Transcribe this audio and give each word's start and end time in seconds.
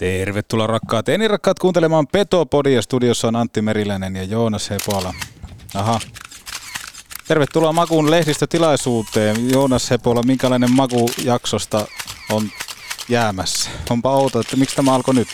Tervetuloa 0.00 0.66
rakkaat 0.66 1.08
eni 1.08 1.28
rakkaat 1.28 1.58
kuuntelemaan 1.58 2.06
Petopodia. 2.06 2.82
Studiossa 2.82 3.28
on 3.28 3.36
Antti 3.36 3.62
Meriläinen 3.62 4.16
ja 4.16 4.24
Joonas 4.24 4.70
Hepola. 4.70 5.14
Aha. 5.74 6.00
Tervetuloa 7.28 7.72
Makuun 7.72 8.10
lehdistötilaisuuteen. 8.10 9.50
Joonas 9.50 9.90
Hepola, 9.90 10.22
minkälainen 10.22 10.70
Maku 10.72 11.10
jaksosta 11.24 11.86
on 12.30 12.48
jäämässä? 13.08 13.70
Onpa 13.90 14.10
outo, 14.10 14.40
että 14.40 14.56
miksi 14.56 14.76
tämä 14.76 14.94
alkoi 14.94 15.14
nyt? 15.14 15.28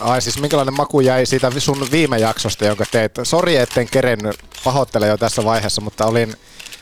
Ai 0.00 0.22
siis 0.22 0.40
minkälainen 0.40 0.74
maku 0.74 1.00
jäi 1.00 1.26
siitä 1.26 1.52
sun 1.58 1.86
viime 1.90 2.18
jaksosta, 2.18 2.64
jonka 2.64 2.84
teit? 2.90 3.12
Sori, 3.22 3.56
etten 3.56 3.88
kerennyt. 3.90 4.36
Pahoittelen 4.64 5.08
jo 5.08 5.16
tässä 5.16 5.44
vaiheessa, 5.44 5.80
mutta 5.80 6.06
olin, 6.06 6.34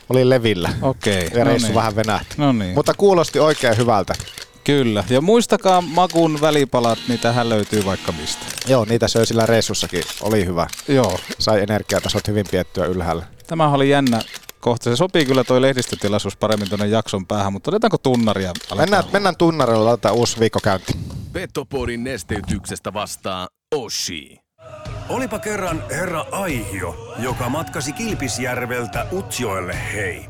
olin 0.08 0.30
levillä. 0.30 0.72
Okei. 0.82 1.28
Ja 1.34 1.44
no 1.44 1.52
niin. 1.52 1.74
vähän 1.74 1.96
venähti. 1.96 2.34
No 2.38 2.52
niin. 2.52 2.74
Mutta 2.74 2.94
kuulosti 2.94 3.38
oikein 3.38 3.76
hyvältä. 3.76 4.14
Kyllä. 4.70 5.04
Ja 5.10 5.20
muistakaa 5.20 5.80
Makun 5.80 6.40
välipalat, 6.40 6.98
niin 7.08 7.20
tähän 7.20 7.48
löytyy 7.48 7.84
vaikka 7.84 8.12
mistä. 8.12 8.46
Joo, 8.68 8.84
niitä 8.84 9.08
söi 9.08 9.26
sillä 9.26 9.46
reissussakin. 9.46 10.02
Oli 10.20 10.46
hyvä. 10.46 10.66
Joo. 10.88 11.18
Sai 11.38 11.62
energiatasot 11.62 12.28
hyvin 12.28 12.46
piettyä 12.50 12.86
ylhäällä. 12.86 13.26
Tämä 13.46 13.68
oli 13.68 13.90
jännä 13.90 14.20
kohta. 14.60 14.84
Se 14.84 14.96
sopii 14.96 15.24
kyllä 15.24 15.44
toi 15.44 15.62
lehdistötilaisuus 15.62 16.36
paremmin 16.36 16.68
tuonne 16.68 16.86
jakson 16.86 17.26
päähän, 17.26 17.52
mutta 17.52 17.70
otetaanko 17.70 17.98
tunnaria? 17.98 18.52
Mennään, 18.76 19.04
mennään 19.12 19.36
tunnarilla, 19.36 19.84
laitetaan 19.84 20.14
uusi 20.14 20.40
viikkokäynti. 20.40 20.92
Petopodin 21.32 22.04
nesteytyksestä 22.04 22.92
vastaa 22.92 23.48
Oshi. 23.74 24.38
Olipa 25.08 25.38
kerran 25.38 25.84
herra 25.90 26.26
Aihio, 26.32 27.14
joka 27.18 27.48
matkasi 27.48 27.92
Kilpisjärveltä 27.92 29.06
Utsjoelle 29.12 29.78
hei. 29.92 30.26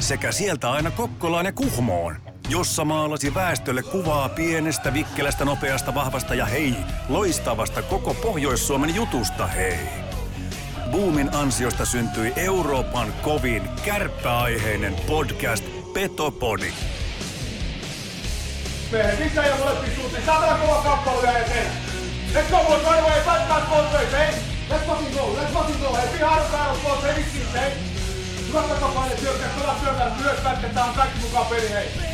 Sekä 0.00 0.32
sieltä 0.32 0.70
aina 0.70 0.90
Kokkolaan 0.90 1.46
ja 1.46 1.52
Kuhmoon, 1.52 2.16
jossa 2.48 2.84
maalasi 2.84 3.34
väestölle 3.34 3.82
kuvaa 3.82 4.28
pienestä, 4.28 4.94
vikkelästä, 4.94 5.44
nopeasta, 5.44 5.94
vahvasta 5.94 6.34
ja 6.34 6.46
hei, 6.46 6.74
loistavasta 7.08 7.82
koko 7.82 8.14
Pohjois-Suomen 8.14 8.94
jutusta 8.94 9.46
hei. 9.46 9.88
Boomin 10.90 11.34
ansiosta 11.34 11.84
syntyi 11.84 12.32
Euroopan 12.36 13.12
kovin 13.22 13.68
kärppäaiheinen 13.84 14.94
podcast 15.06 15.64
Petopodi. 15.92 16.72
Missä 19.18 19.42
ei 19.42 19.50
ole 19.50 19.58
molempiin 19.58 19.96
suuntiin? 19.96 20.24
Saatana 20.26 20.58
kova 20.58 20.82
kamppailu 20.82 21.24
jäi 21.24 21.40
eteen. 21.40 21.72
Let's 22.34 22.50
go, 22.50 22.64
boys, 22.64 22.82
right 22.82 23.00
away. 23.00 23.20
Back 23.48 23.70
both 23.70 23.92
ways, 23.92 24.12
hey? 24.12 24.34
Let's 24.70 24.86
fucking 24.86 25.14
go, 25.14 25.36
let's 25.36 25.52
fucking 25.52 25.80
go. 25.80 25.94
Hey, 25.94 26.18
be 26.18 26.24
hard 26.24 26.44
on 26.44 26.50
battle, 26.50 26.82
boys, 26.82 27.02
hey, 27.02 27.14
vittiin, 27.16 27.46
hey? 27.52 27.70
Hyvät 28.48 28.68
takapaine, 28.68 29.16
syökkää, 29.16 29.48
pelaa 29.58 29.78
syökkää, 29.84 30.16
myös 30.22 30.40
pätketään 30.40 30.94
kaikki 30.94 31.18
mukaan 31.20 31.46
peli, 31.46 31.70
hei. 31.70 32.13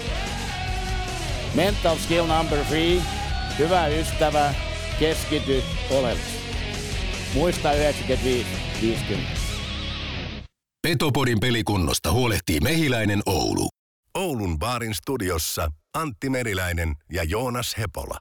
Mental 1.55 1.97
skill 1.97 2.25
number 2.25 2.65
three. 2.65 3.01
Hyvä 3.59 3.87
ystävä, 3.87 4.53
keskity 4.99 5.63
oleellisesti. 5.91 6.41
Muista 7.33 7.69
95-50. 7.71 7.75
Petopodin 10.81 11.39
pelikunnosta 11.39 12.11
huolehtii 12.11 12.59
Mehiläinen 12.59 13.21
Oulu. 13.25 13.69
Oulun 14.17 14.59
baarin 14.59 14.95
studiossa 14.95 15.71
Antti 15.93 16.29
Meriläinen 16.29 16.95
ja 17.11 17.23
Joonas 17.23 17.77
Hepola. 17.77 18.17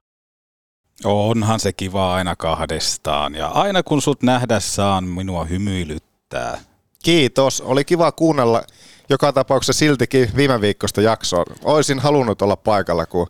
Onhan 1.04 1.60
se 1.60 1.72
kiva 1.72 2.14
aina 2.14 2.36
kahdestaan. 2.36 3.34
Ja 3.34 3.48
aina 3.48 3.82
kun 3.82 4.02
sut 4.02 4.22
nähdä 4.22 4.60
saan, 4.60 5.04
minua 5.04 5.44
hymyilyttää. 5.44 6.58
Kiitos. 7.02 7.60
Oli 7.60 7.84
kiva 7.84 8.12
kuunnella 8.12 8.62
joka 9.10 9.32
tapauksessa 9.32 9.78
siltikin 9.78 10.30
viime 10.36 10.60
viikosta 10.60 11.00
jaksoa. 11.00 11.44
Oisin 11.64 11.98
halunnut 11.98 12.42
olla 12.42 12.56
paikalla, 12.56 13.06
kun 13.06 13.26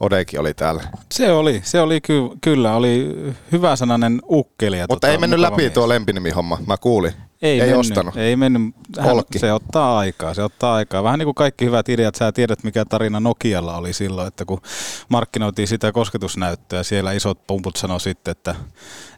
Odeki 0.00 0.38
oli 0.38 0.54
täällä. 0.54 0.82
Se 1.12 1.32
oli, 1.32 1.60
se 1.64 1.80
oli 1.80 2.00
ky- 2.00 2.30
kyllä, 2.40 2.76
oli 2.76 3.16
hyvä 3.52 3.76
sananen 3.76 4.22
ukkeli. 4.30 4.76
Mutta 4.76 4.94
tota, 4.94 5.08
ei 5.08 5.18
mennyt 5.18 5.40
läpi 5.40 5.56
mies. 5.56 5.72
tuo 5.72 5.88
lempinimihomma. 5.88 6.58
Mä 6.66 6.76
kuulin. 6.76 7.12
Ei, 7.42 7.60
ei 7.60 7.66
mennyt, 7.66 7.80
ostanut. 7.80 8.16
Ei 8.16 8.36
mennyt. 8.36 8.74
Hän, 9.00 9.10
Olkki. 9.10 9.38
se 9.38 9.52
ottaa 9.52 9.98
aikaa, 9.98 10.34
se 10.34 10.42
ottaa 10.42 10.74
aikaa. 10.74 11.02
Vähän 11.02 11.18
niin 11.18 11.26
kuin 11.26 11.34
kaikki 11.34 11.64
hyvät 11.64 11.88
ideat, 11.88 12.14
sä 12.14 12.32
tiedät 12.32 12.64
mikä 12.64 12.84
tarina 12.84 13.20
Nokialla 13.20 13.76
oli 13.76 13.92
silloin, 13.92 14.28
että 14.28 14.44
kun 14.44 14.60
markkinoitiin 15.08 15.68
sitä 15.68 15.92
kosketusnäyttöä, 15.92 16.82
siellä 16.82 17.12
isot 17.12 17.46
pumput 17.46 17.76
sanoi 17.76 18.00
sitten, 18.00 18.32
että 18.32 18.54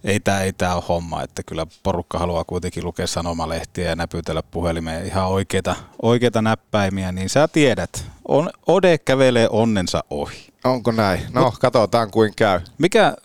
ei 0.04 0.20
tämä 0.20 0.40
ei 0.40 0.52
tää 0.52 0.74
ole 0.74 0.84
homma, 0.88 1.22
että 1.22 1.42
kyllä 1.42 1.66
porukka 1.82 2.18
haluaa 2.18 2.44
kuitenkin 2.44 2.84
lukea 2.84 3.06
sanomalehtiä 3.06 3.88
ja 3.88 3.96
näpytellä 3.96 4.42
puhelimeen 4.42 5.06
ihan 5.06 5.28
oikeita, 5.28 5.76
oikeita 6.02 6.42
näppäimiä, 6.42 7.12
niin 7.12 7.28
sä 7.28 7.48
tiedät, 7.48 8.04
on, 8.28 8.50
Ode 8.66 8.98
kävelee 8.98 9.48
onnensa 9.50 10.04
ohi. 10.10 10.50
Onko 10.64 10.92
näin? 10.92 11.20
No, 11.32 11.52
katsotaan 11.60 12.10
kuin 12.10 12.32
käy. 12.36 12.60
Mikä 12.78 13.16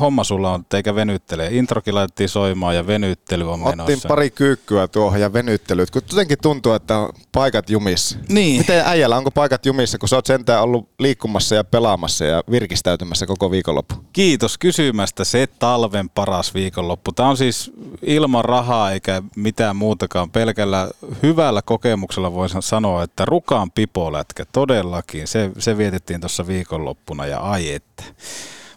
homma 0.00 0.24
sulla 0.24 0.52
on, 0.52 0.64
eikä 0.74 0.94
venyttelee? 0.94 1.48
Introkin 1.52 1.94
laitettiin 1.94 2.28
soimaan 2.28 2.76
ja 2.76 2.86
venyttely 2.86 3.52
on 3.52 3.62
Ottiin 3.62 3.78
menossa. 3.78 4.08
pari 4.08 4.30
kyykkyä 4.30 4.88
tuohon 4.88 5.20
ja 5.20 5.32
venyttelyt, 5.32 5.90
kun 5.90 6.02
jotenkin 6.10 6.38
tuntuu, 6.42 6.72
että 6.72 6.98
on 6.98 7.12
paikat 7.32 7.70
jumissa. 7.70 8.18
Niin. 8.28 8.58
Miten 8.58 8.82
äijällä, 8.86 9.16
onko 9.16 9.30
paikat 9.30 9.66
jumissa, 9.66 9.98
kun 9.98 10.08
sä 10.08 10.16
oot 10.16 10.26
sentään 10.26 10.62
ollut 10.62 10.88
liikkumassa 10.98 11.54
ja 11.54 11.64
pelaamassa 11.64 12.24
ja 12.24 12.42
virkistäytymässä 12.50 13.26
koko 13.26 13.50
viikonloppu? 13.50 13.94
Kiitos 14.12 14.58
kysymästä. 14.58 15.24
Se 15.24 15.46
talven 15.58 16.10
paras 16.10 16.54
viikonloppu. 16.54 17.12
Tämä 17.12 17.28
on 17.28 17.36
siis 17.36 17.72
ilman 18.02 18.44
rahaa 18.44 18.92
eikä 18.92 19.22
mitään 19.36 19.76
muutakaan. 19.76 20.30
Pelkällä 20.30 20.90
hyvällä 21.22 21.62
kokemuksella 21.62 22.32
voisin 22.32 22.62
sanoa, 22.62 23.02
että 23.02 23.24
rukaan 23.24 23.70
pipolätkä 23.70 24.44
todellakin. 24.52 25.26
Se, 25.28 25.50
se 25.58 25.78
vietettiin 25.78 26.20
tuossa 26.20 26.46
viikonloppuna 26.46 27.26
ja 27.26 27.40
ai 27.40 27.70
että. 27.70 28.04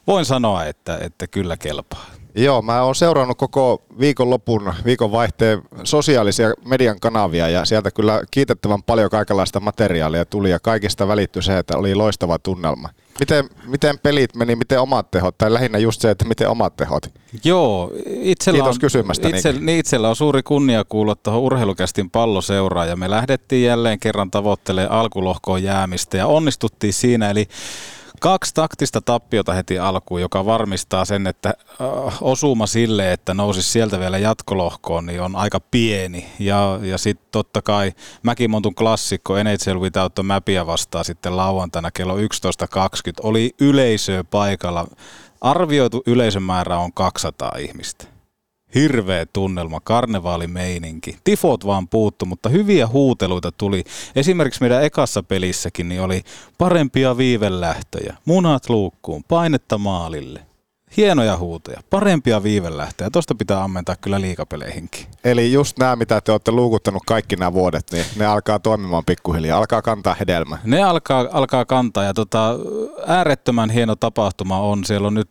Voin 0.08 0.26
sanoa, 0.26 0.66
että, 0.66 0.98
että 1.02 1.28
kyllä 1.28 1.58
kelpaa. 1.58 2.06
Joo, 2.36 2.62
mä 2.62 2.82
oon 2.82 2.96
seurannut 2.96 3.38
koko 3.38 3.84
viikonlopun, 4.00 4.74
viikonvaihteen 4.86 5.62
sosiaalisia 5.84 6.54
median 6.66 7.00
kanavia 7.00 7.50
ja 7.50 7.66
sieltä 7.66 7.92
kyllä 7.92 8.22
kiitettävän 8.32 8.84
paljon 8.84 9.10
kaikenlaista 9.10 9.60
materiaalia 9.60 10.26
tuli 10.26 10.50
ja 10.50 10.60
kaikista 10.60 11.08
välittyi 11.08 11.44
se, 11.44 11.58
että 11.58 11.78
oli 11.78 11.96
loistava 11.96 12.40
tunnelma. 12.40 12.90
Miten, 13.20 13.50
miten 13.66 14.00
pelit 14.00 14.36
meni, 14.36 14.56
miten 14.56 14.82
omat 14.82 15.12
tehot, 15.12 15.38
tai 15.38 15.54
lähinnä 15.54 15.78
just 15.78 16.02
se, 16.02 16.10
että 16.10 16.26
miten 16.26 16.50
omat 16.50 16.76
tehot. 16.76 17.08
Joo, 17.44 17.92
itsellä 18.06 18.58
Kiitos 18.58 18.76
on, 18.76 18.82
kysymästä, 18.82 19.28
itse, 19.30 19.54
niin 19.54 19.80
itsellä 19.80 20.10
on 20.10 20.16
suuri 20.16 20.44
kunnia 20.44 20.84
kuulla 20.90 21.16
tuohon 21.16 21.42
urheilukästin 21.42 22.10
palloseuraan 22.10 22.90
ja 22.90 22.96
me 22.96 23.10
lähdettiin 23.10 23.66
jälleen 23.66 24.00
kerran 24.00 24.32
tavoittelemaan 24.32 25.00
alkulohkoon 25.00 25.64
jäämistä 25.64 26.18
ja 26.18 26.28
onnistuttiin 26.28 26.94
siinä, 26.94 27.30
eli 27.30 27.48
kaksi 28.20 28.54
taktista 28.54 29.02
tappiota 29.02 29.54
heti 29.54 29.80
alkuun, 29.80 30.22
joka 30.22 30.46
varmistaa 30.46 31.06
sen, 31.06 31.28
että 31.28 31.50
äh, 31.50 32.18
osuma 32.22 32.68
sille, 32.68 33.14
että 33.14 33.34
nousisi 33.34 33.72
sieltä 33.72 34.00
vielä 34.00 34.18
jatkolohkoon, 34.18 35.06
niin 35.06 35.22
on 35.22 35.36
aika 35.36 35.60
pieni. 35.60 36.30
Ja, 36.40 36.80
ja 36.82 36.98
sitten 36.98 37.28
totta 37.32 37.62
kai 37.62 37.92
Mäkimontun 38.24 38.76
klassikko 38.76 39.34
NHL 39.44 39.80
Without 39.80 40.16
the 40.16 40.24
Mapia 40.24 40.68
vastaa 40.68 41.04
sitten 41.04 41.38
lauantaina 41.38 41.92
kello 41.92 42.18
11.20. 42.18 42.24
Oli 43.24 43.56
yleisöä 43.62 44.24
paikalla. 44.24 44.88
Arvioitu 45.42 46.04
yleisömäärä 46.06 46.78
on 46.78 46.94
200 46.94 47.52
ihmistä. 47.60 48.17
Hirveä 48.76 49.26
tunnelma, 49.34 49.80
karnevaalimeininki. 49.80 51.18
Tifot 51.24 51.66
vaan 51.66 51.88
puuttu, 51.88 52.26
mutta 52.26 52.50
hyviä 52.50 52.88
huuteluita 52.88 53.52
tuli. 53.52 53.84
Esimerkiksi 54.16 54.62
meidän 54.62 54.84
ekassa 54.84 55.24
pelissäkin 55.24 55.90
niin 55.90 56.02
oli 56.02 56.24
parempia 56.58 57.18
viivelähtöjä, 57.18 58.18
munat 58.26 58.70
luukkuun, 58.70 59.24
painetta 59.28 59.78
maalille. 59.78 60.40
Hienoja 60.98 61.38
huutoja, 61.38 61.82
parempia 61.90 62.44
viivelähtöjä. 62.44 63.10
Tosta 63.10 63.36
pitää 63.36 63.64
ammentaa 63.64 63.96
kyllä 63.96 64.22
liikapeleihinkin. 64.22 65.06
Eli 65.24 65.52
just 65.54 65.80
nämä, 65.80 65.96
mitä 65.96 66.22
te 66.22 66.32
olette 66.32 66.52
luukuttanut 66.52 67.04
kaikki 67.08 67.36
nämä 67.36 67.54
vuodet, 67.54 67.86
niin 67.92 68.06
ne 68.16 68.26
alkaa 68.26 68.60
toimimaan 68.60 69.06
pikkuhiljaa, 69.06 69.58
alkaa 69.58 69.82
kantaa 69.82 70.16
hedelmää. 70.20 70.60
Ne 70.64 70.84
alkaa, 70.84 71.28
alkaa 71.32 71.66
kantaa 71.66 72.04
ja 72.04 72.14
tota, 72.14 72.56
äärettömän 73.08 73.70
hieno 73.70 73.96
tapahtuma 73.96 74.60
on. 74.60 74.86
Siellä 74.86 75.08
on 75.08 75.14
nyt 75.14 75.30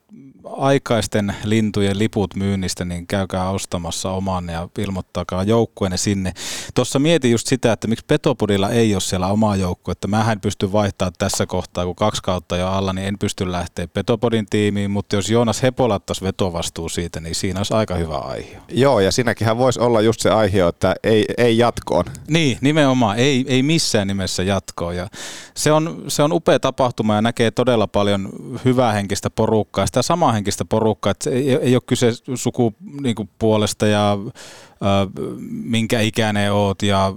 aikaisten 0.56 1.34
lintujen 1.44 1.98
liput 1.98 2.34
myynnistä, 2.34 2.84
niin 2.84 3.06
käykää 3.06 3.50
ostamassa 3.50 4.10
oman 4.10 4.48
ja 4.48 4.68
ilmoittakaa 4.78 5.42
joukkueenne 5.42 5.96
sinne. 5.96 6.32
Tuossa 6.74 6.98
mietin 6.98 7.30
just 7.30 7.46
sitä, 7.46 7.72
että 7.72 7.88
miksi 7.88 8.04
Petopodilla 8.08 8.70
ei 8.70 8.94
ole 8.94 9.00
siellä 9.00 9.26
omaa 9.26 9.56
joukkue, 9.56 9.92
että 9.92 10.08
mä 10.08 10.32
en 10.32 10.40
pysty 10.40 10.72
vaihtaa 10.72 11.10
tässä 11.18 11.46
kohtaa, 11.46 11.84
kun 11.84 11.96
kaksi 11.96 12.22
kautta 12.22 12.56
jo 12.56 12.68
alla, 12.68 12.92
niin 12.92 13.08
en 13.08 13.18
pysty 13.18 13.52
lähteä 13.52 13.88
Petopodin 13.88 14.46
tiimiin, 14.50 14.90
mutta 14.90 15.16
jos 15.16 15.30
Joonas 15.30 15.62
Hepola 15.62 15.94
ottaisi 15.94 16.24
vetovastuu 16.24 16.88
siitä, 16.88 17.20
niin 17.20 17.34
siinä 17.34 17.60
olisi 17.60 17.74
aika 17.74 17.94
hyvä 17.94 18.16
aihe. 18.16 18.56
Joo, 18.68 19.00
ja 19.00 19.12
siinäkin 19.12 19.58
voisi 19.58 19.80
olla 19.80 20.00
just 20.00 20.20
se 20.20 20.30
aihe, 20.30 20.68
että 20.68 20.94
ei, 21.04 21.24
ei 21.38 21.58
jatkoon. 21.58 22.04
Niin, 22.28 22.58
nimenomaan. 22.60 23.18
Ei, 23.18 23.44
ei 23.48 23.62
missään 23.62 24.08
nimessä 24.08 24.42
jatkoa. 24.42 24.92
Ja 24.92 25.08
se, 25.54 25.72
on, 25.72 26.04
se 26.08 26.22
on 26.22 26.32
upea 26.32 26.60
tapahtuma 26.60 27.14
ja 27.14 27.22
näkee 27.22 27.50
todella 27.50 27.86
paljon 27.86 28.28
hyvää 28.64 28.92
henkistä 28.92 29.30
porukkaa. 29.30 29.86
Sitä 29.86 30.02
samaa 30.02 30.32
henkistä 30.36 30.64
porukkaa, 30.64 31.10
että 31.10 31.30
ei, 31.30 31.54
ei 31.54 31.74
ole 31.74 31.82
kyse 31.86 32.12
sukupuolesta 32.34 33.86
ja 33.86 34.12
äh, 34.12 35.28
minkä 35.50 36.00
ikäinen 36.00 36.52
oot 36.52 36.82
ja 36.82 37.14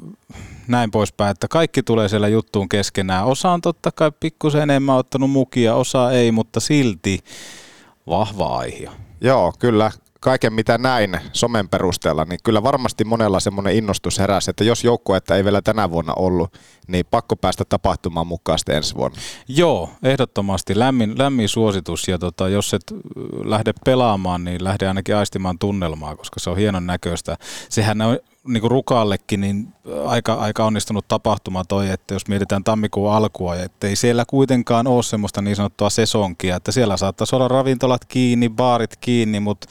näin 0.68 0.92
poispäin, 0.92 1.32
että 1.32 1.48
kaikki 1.48 1.84
tulee 1.84 2.10
siellä 2.10 2.28
juttuun 2.28 2.70
keskenään. 2.70 3.26
Osa 3.26 3.52
on 3.52 3.62
totta 3.62 3.92
kai 3.92 4.12
pikkusen 4.20 4.62
enemmän 4.62 4.96
ottanut 4.96 5.32
mukia, 5.32 5.76
osa 5.76 6.12
ei, 6.12 6.32
mutta 6.32 6.60
silti 6.60 7.20
vahva 8.08 8.58
aihe. 8.58 8.90
Joo, 9.22 9.54
kyllä 9.60 9.92
kaiken 10.20 10.54
mitä 10.54 10.78
näin 10.78 11.20
somen 11.34 11.70
perusteella, 11.70 12.26
niin 12.26 12.40
kyllä 12.44 12.64
varmasti 12.64 13.04
monella 13.04 13.40
semmoinen 13.40 13.76
innostus 13.76 14.20
heräsi, 14.20 14.50
että 14.50 14.64
jos 14.64 14.84
joukkuetta 14.84 15.36
ei 15.36 15.44
vielä 15.44 15.62
tänä 15.62 15.92
vuonna 15.92 16.14
ollut, 16.14 16.58
niin 16.88 17.06
pakko 17.12 17.36
päästä 17.36 17.66
tapahtumaan 17.70 18.28
mukaan 18.28 18.60
sitten 18.60 18.76
ensi 18.76 18.96
vuonna. 18.96 19.18
Joo, 19.48 19.90
ehdottomasti 20.04 20.80
lämmin, 20.80 21.18
lämmin 21.18 21.50
suositus 21.50 22.08
ja 22.08 22.18
tota, 22.18 22.50
jos 22.50 22.74
et 22.74 22.94
lähde 23.44 23.74
pelaamaan, 23.86 24.44
niin 24.44 24.64
lähde 24.64 24.88
ainakin 24.88 25.16
aistimaan 25.16 25.60
tunnelmaa, 25.60 26.16
koska 26.16 26.40
se 26.40 26.50
on 26.50 26.58
hienon 26.58 26.88
näköistä. 26.88 27.38
Sehän 27.70 28.02
on 28.02 28.20
niin 28.48 28.62
kuin 28.62 28.72
Rukallekin 28.72 29.42
niin 29.42 29.68
aika, 30.06 30.34
aika 30.34 30.66
onnistunut 30.66 31.08
tapahtuma 31.08 31.66
toi, 31.66 31.90
että 31.90 32.14
jos 32.14 32.28
mietitään 32.28 32.64
tammikuun 32.64 33.12
alkua, 33.12 33.56
että 33.56 33.88
ei 33.88 33.96
siellä 33.96 34.26
kuitenkaan 34.28 34.88
ole 34.88 35.04
semmoista 35.04 35.42
niin 35.42 35.56
sanottua 35.56 35.90
sesonkia, 35.90 36.56
että 36.56 36.72
siellä 36.72 36.98
saattaisi 36.98 37.36
olla 37.36 37.48
ravintolat 37.48 38.06
kiinni, 38.06 38.50
baarit 38.50 38.96
kiinni, 38.96 39.40
mutta 39.40 39.68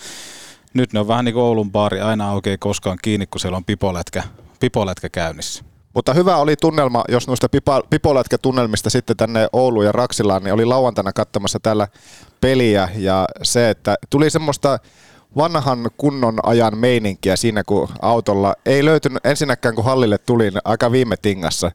nyt 0.75 0.93
ne 0.93 1.01
on 1.01 1.09
vähän 1.09 1.25
niin 1.25 1.33
kuin 1.33 1.43
Oulun 1.43 1.73
baari, 1.73 2.01
aina 2.01 2.31
aukeaa 2.31 2.57
koskaan 2.61 2.99
kiinni, 3.03 3.27
kun 3.27 3.41
siellä 3.41 3.57
on 3.57 3.65
pipoletkä, 3.65 4.23
pipoletkä 4.61 5.09
käynnissä. 5.09 5.65
Mutta 5.95 6.15
hyvä 6.15 6.37
oli 6.37 6.57
tunnelma, 6.57 7.05
jos 7.09 7.27
noista 7.27 7.49
pipolätkä-tunnelmista 7.91 8.91
sitten 8.91 9.17
tänne 9.17 9.49
Ouluun 9.53 9.85
ja 9.85 9.93
Raksilaan, 9.93 10.43
niin 10.43 10.55
oli 10.55 10.65
lauantaina 10.65 11.13
katsomassa 11.13 11.59
täällä 11.63 11.89
peliä 12.41 12.89
ja 12.97 13.27
se, 13.43 13.71
että 13.71 13.97
tuli 14.11 14.31
semmoista 14.31 14.79
vanhan 15.37 15.91
kunnon 15.97 16.39
ajan 16.43 16.79
meininkiä 16.79 17.37
siinä, 17.37 17.65
kun 17.65 17.89
autolla 18.03 18.55
ei 18.67 18.85
löytynyt 18.85 19.27
ensinnäkään, 19.27 19.75
kun 19.75 19.85
hallille 19.85 20.19
tuli 20.19 20.51
aika 20.65 20.93
viime 20.93 21.17
tingassa 21.17 21.71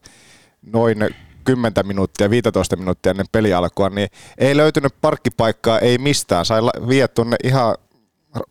noin 0.72 0.98
10 1.44 1.72
minuuttia, 1.86 2.30
15 2.30 2.76
minuuttia 2.76 3.10
ennen 3.10 3.26
peli 3.32 3.54
alkua, 3.54 3.88
niin 3.88 4.08
ei 4.38 4.56
löytynyt 4.56 4.94
parkkipaikkaa, 5.00 5.78
ei 5.78 5.98
mistään. 5.98 6.44
Sai 6.44 6.60
viedä 6.88 7.08
tuonne 7.08 7.36
ihan 7.44 7.74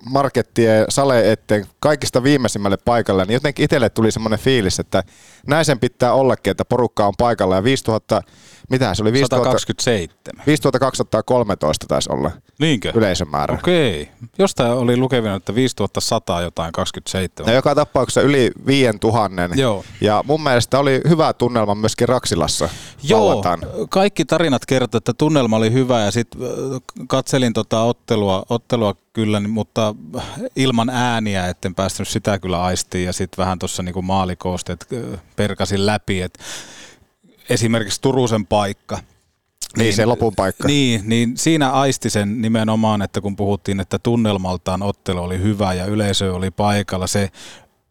markettien 0.09 0.85
sale 0.89 1.31
eteen 1.31 1.65
kaikista 1.79 2.23
viimeisimmälle 2.23 2.77
paikalle, 2.85 3.25
niin 3.25 3.33
jotenkin 3.33 3.63
itselle 3.63 3.89
tuli 3.89 4.11
semmoinen 4.11 4.39
fiilis, 4.39 4.79
että 4.79 5.03
näin 5.47 5.65
sen 5.65 5.79
pitää 5.79 6.13
ollakin, 6.13 6.51
että 6.51 6.65
porukka 6.65 7.07
on 7.07 7.13
paikalla 7.17 7.55
ja 7.55 7.63
5000 7.63 8.21
mitä 8.69 8.93
se 8.93 9.01
oli? 9.01 9.19
127. 9.19 10.45
5213 10.47 11.85
taisi 11.87 12.09
olla 12.11 12.31
Niinkö? 12.63 12.91
yleisömäärä. 12.95 13.53
Okei. 13.53 14.09
Jostain 14.37 14.71
oli 14.71 14.97
lukevina, 14.97 15.35
että 15.35 15.55
5100 15.55 16.41
jotain 16.41 16.71
27. 16.71 17.51
Ja 17.51 17.55
joka 17.55 17.75
tapauksessa 17.75 18.21
yli 18.21 18.51
5000. 18.65 19.49
Joo. 19.55 19.83
Ja 20.01 20.23
mun 20.27 20.43
mielestä 20.43 20.79
oli 20.79 21.01
hyvä 21.09 21.33
tunnelma 21.33 21.75
myöskin 21.75 22.09
Raksilassa. 22.09 22.69
Joo, 23.03 23.25
Lauantain. 23.27 23.61
kaikki 23.89 24.25
tarinat 24.25 24.65
kertovat, 24.65 24.95
että 24.95 25.13
tunnelma 25.17 25.55
oli 25.57 25.71
hyvä 25.71 25.99
ja 26.01 26.11
sitten 26.11 26.41
katselin 27.07 27.53
tota 27.53 27.81
ottelua, 27.81 28.43
ottelua 28.49 28.95
kyllä, 29.13 29.39
niin- 29.39 29.49
mutta 29.49 29.95
ilman 30.55 30.89
ääniä, 30.89 31.47
etten 31.47 31.75
päästänyt 31.75 32.07
sitä 32.07 32.39
kyllä 32.39 32.63
aistiin 32.63 33.05
ja 33.05 33.13
sitten 33.13 33.43
vähän 33.43 33.59
tuossa 33.59 33.83
niinku 33.83 34.01
maalikoosteet 34.01 34.87
perkasin 35.35 35.85
läpi, 35.85 36.21
että 36.21 36.39
esimerkiksi 37.49 38.01
Turusen 38.01 38.45
paikka. 38.45 38.97
Niin, 39.77 39.93
se 39.93 40.05
lopun 40.05 40.35
paikka. 40.35 40.67
Niin, 40.67 41.01
niin 41.05 41.37
siinä 41.37 41.71
aisti 41.71 42.09
sen 42.09 42.41
nimenomaan, 42.41 43.01
että 43.01 43.21
kun 43.21 43.35
puhuttiin, 43.35 43.79
että 43.79 43.99
tunnelmaltaan 43.99 44.83
ottelu 44.83 45.23
oli 45.23 45.39
hyvä 45.39 45.73
ja 45.73 45.85
yleisö 45.85 46.33
oli 46.33 46.51
paikalla, 46.51 47.07
se 47.07 47.29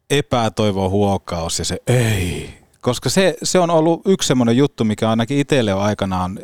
epätoivo 0.09 0.89
huokaus 0.89 1.59
ja 1.59 1.65
se 1.65 1.77
ei. 1.87 2.49
Koska 2.81 3.09
se, 3.09 3.35
se 3.43 3.59
on 3.59 3.69
ollut 3.69 4.01
yksi 4.05 4.27
semmoinen 4.27 4.57
juttu, 4.57 4.83
mikä 4.83 5.09
ainakin 5.09 5.37
itselle 5.37 5.73
on 5.73 5.81
aikanaan 5.81 6.39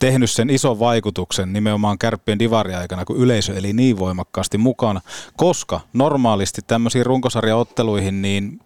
tehnyt 0.00 0.30
sen 0.30 0.50
ison 0.50 0.78
vaikutuksen 0.78 1.52
nimenomaan 1.52 1.98
kärppien 1.98 2.38
divariaikana, 2.38 3.04
kun 3.04 3.16
yleisö 3.16 3.56
eli 3.56 3.72
niin 3.72 3.98
voimakkaasti 3.98 4.58
mukana. 4.58 5.00
Koska 5.36 5.80
normaalisti 5.92 6.62
tämmöisiin 6.66 7.06
runkosarjaotteluihin, 7.06 8.22
niin 8.22 8.60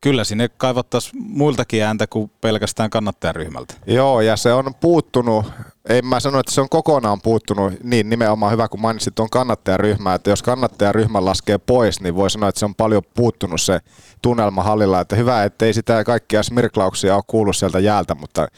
kyllä 0.00 0.24
sinne 0.24 0.48
kaivattaisiin 0.48 1.22
muiltakin 1.22 1.82
ääntä 1.82 2.06
kuin 2.06 2.30
pelkästään 2.40 2.90
kannattajaryhmältä. 2.90 3.74
Joo, 3.86 4.20
ja 4.20 4.36
se 4.36 4.52
on 4.52 4.74
puuttunut, 4.74 5.46
en 5.88 6.06
mä 6.06 6.20
sano, 6.20 6.38
että 6.38 6.52
se 6.52 6.60
on 6.60 6.68
kokonaan 6.68 7.20
puuttunut, 7.20 7.72
niin 7.82 8.08
nimenomaan 8.08 8.52
hyvä 8.52 8.68
kun 8.68 8.80
mainitsit 8.80 9.14
tuon 9.14 9.30
kannattajaryhmää, 9.30 10.14
että 10.14 10.30
jos 10.30 10.42
kannattajaryhmä 10.42 11.24
laskee 11.24 11.58
pois, 11.58 12.00
niin 12.00 12.14
voi 12.14 12.30
sanoa, 12.30 12.48
että 12.48 12.58
se 12.58 12.64
on 12.64 12.74
paljon 12.74 13.02
puuttunut 13.14 13.60
se 13.60 13.80
tunnelma 14.22 14.62
hallilla, 14.62 15.00
että 15.00 15.16
hyvä, 15.16 15.44
ettei 15.44 15.74
sitä 15.74 16.04
kaikkia 16.04 16.42
smirklauksia 16.42 17.16
ole 17.16 17.24
kuullut 17.26 17.56
sieltä 17.56 17.78
jäältä, 17.78 18.14
mutta 18.14 18.48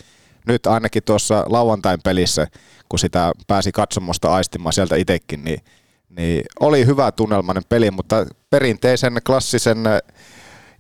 nyt 0.47 0.67
ainakin 0.67 1.03
tuossa 1.03 1.45
lauantain 1.49 2.01
pelissä, 2.05 2.47
kun 2.89 2.99
sitä 2.99 3.33
pääsi 3.47 3.73
katsomosta 3.73 4.35
aistimaan 4.35 4.73
sieltä 4.73 4.97
itsekin, 4.97 5.45
niin, 5.45 5.61
niin 6.09 6.45
oli 6.61 6.87
hyvä 6.87 7.13
tunnelmainen 7.13 7.65
peli, 7.69 7.91
mutta 7.91 8.27
perinteisen 8.51 9.21
klassisen 9.27 9.79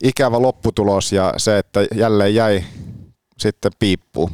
ikävä 0.04 0.42
lopputulos 0.42 1.12
ja 1.12 1.34
se, 1.36 1.58
että 1.58 1.86
jälleen 1.94 2.34
jäi 2.34 2.64
sitten 3.38 3.72
piippuun. 3.78 4.30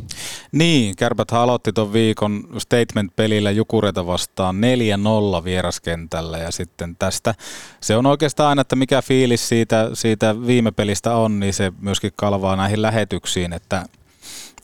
Niin, 0.52 0.96
Kärpät 0.96 1.32
aloitti 1.32 1.72
tuon 1.72 1.92
viikon 1.92 2.44
statement-pelillä 2.58 3.50
Jukureita 3.50 4.06
vastaan 4.06 4.56
4-0 5.40 5.44
vieraskentällä 5.44 6.38
ja 6.38 6.50
sitten 6.50 6.96
tästä 6.98 7.34
se 7.80 7.96
on 7.96 8.06
oikeastaan 8.06 8.48
aina, 8.48 8.60
että 8.60 8.76
mikä 8.76 9.02
fiilis 9.02 9.48
siitä, 9.48 9.90
siitä 9.92 10.46
viime 10.46 10.70
pelistä 10.70 11.16
on, 11.16 11.40
niin 11.40 11.54
se 11.54 11.72
myöskin 11.80 12.12
kalvaa 12.16 12.56
näihin 12.56 12.82
lähetyksiin, 12.82 13.52
että 13.52 13.86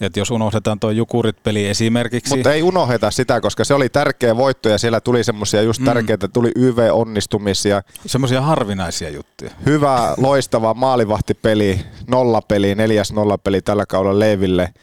että 0.07 0.21
jos 0.21 0.31
unohdetaan 0.31 0.81
tuo 0.81 0.91
Jukurit-peli 0.91 1.67
esimerkiksi. 1.67 2.37
Mutta 2.37 2.53
ei 2.53 2.63
unohdeta 2.63 3.11
sitä, 3.11 3.41
koska 3.41 3.65
se 3.65 3.75
oli 3.75 3.89
tärkeä 3.89 4.37
voitto 4.37 4.69
ja 4.69 4.79
siellä 4.79 5.01
tuli 5.01 5.25
semmoisia 5.25 5.63
just 5.63 5.85
tärkeitä, 5.85 6.27
mm. 6.27 6.33
tuli 6.33 6.53
YV-onnistumisia. 6.57 7.83
Semmoisia 8.07 8.41
harvinaisia 8.41 9.11
juttuja. 9.11 9.51
Hyvä, 9.67 10.15
loistava 10.17 10.75
maalivahtipeli, 10.75 11.81
nollapeli, 12.09 12.75
neljäs 12.75 13.13
nollapeli 13.13 13.63
tällä 13.63 13.87
kaudella 13.87 14.19
Leeville. 14.19 14.75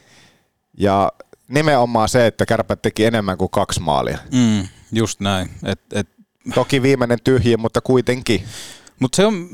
Ja 0.77 1.11
nimenomaan 1.47 2.09
se, 2.09 2.27
että 2.27 2.45
kärpät 2.45 2.81
teki 2.81 3.05
enemmän 3.05 3.37
kuin 3.37 3.51
kaksi 3.51 3.79
maalia. 3.79 4.17
Mm, 4.33 4.67
just 4.91 5.19
näin. 5.19 5.49
Et, 5.65 5.79
et... 5.93 6.07
Toki 6.53 6.81
viimeinen 6.81 7.19
tyhjiä, 7.23 7.57
mutta 7.57 7.81
kuitenkin. 7.81 8.43
Mutta 8.99 9.15
se 9.15 9.25
on, 9.25 9.49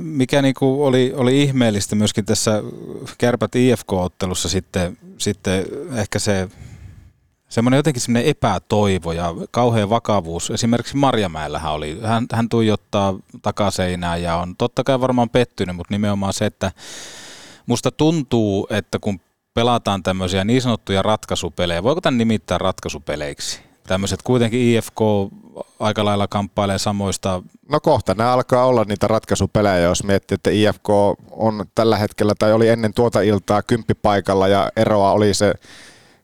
mikä 0.00 0.42
niinku 0.42 0.84
oli, 0.84 1.12
oli 1.16 1.42
ihmeellistä 1.42 1.96
myöskin 1.96 2.24
tässä 2.24 2.62
Kärpät 3.18 3.56
IFK-ottelussa 3.56 4.48
sitten, 4.48 4.98
sitten 5.18 5.64
ehkä 5.96 6.18
se 6.18 6.48
semmoinen 7.48 7.76
jotenkin 7.76 8.02
semmoinen 8.02 8.30
epätoivo 8.30 9.12
ja 9.12 9.34
kauhean 9.50 9.90
vakavuus. 9.90 10.50
Esimerkiksi 10.50 10.96
Marjamäellähän 10.96 11.72
oli, 11.72 11.98
hän, 12.02 12.26
hän 12.32 12.48
tuijottaa 12.48 13.14
takaseinää 13.42 14.16
ja 14.16 14.36
on 14.36 14.56
totta 14.56 14.84
kai 14.84 15.00
varmaan 15.00 15.30
pettynyt, 15.30 15.76
mutta 15.76 15.94
nimenomaan 15.94 16.32
se, 16.32 16.46
että 16.46 16.72
musta 17.66 17.90
tuntuu, 17.90 18.66
että 18.70 18.98
kun 18.98 19.20
pelataan 19.54 20.02
tämmöisiä 20.02 20.44
niin 20.44 20.62
sanottuja 20.62 21.02
ratkaisupelejä, 21.02 21.82
voiko 21.82 22.00
tämän 22.00 22.18
nimittää 22.18 22.58
ratkaisupeleiksi? 22.58 23.71
Tämmöiset 23.92 24.22
kuitenkin 24.22 24.60
IFK 24.60 25.00
aika 25.80 26.04
lailla 26.04 26.28
kamppailee 26.28 26.78
samoista. 26.78 27.42
No 27.68 27.80
kohta 27.80 28.14
nämä 28.14 28.32
alkaa 28.32 28.66
olla 28.66 28.84
niitä 28.84 29.08
ratkaisupelejä, 29.08 29.78
jos 29.78 30.04
miettii, 30.04 30.34
että 30.34 30.50
IFK 30.50 30.88
on 31.30 31.64
tällä 31.74 31.96
hetkellä 31.96 32.34
tai 32.38 32.52
oli 32.52 32.68
ennen 32.68 32.94
tuota 32.94 33.20
iltaa 33.20 33.62
kymppipaikalla 33.62 34.48
ja 34.48 34.70
eroa 34.76 35.12
oli 35.12 35.34
se 35.34 35.54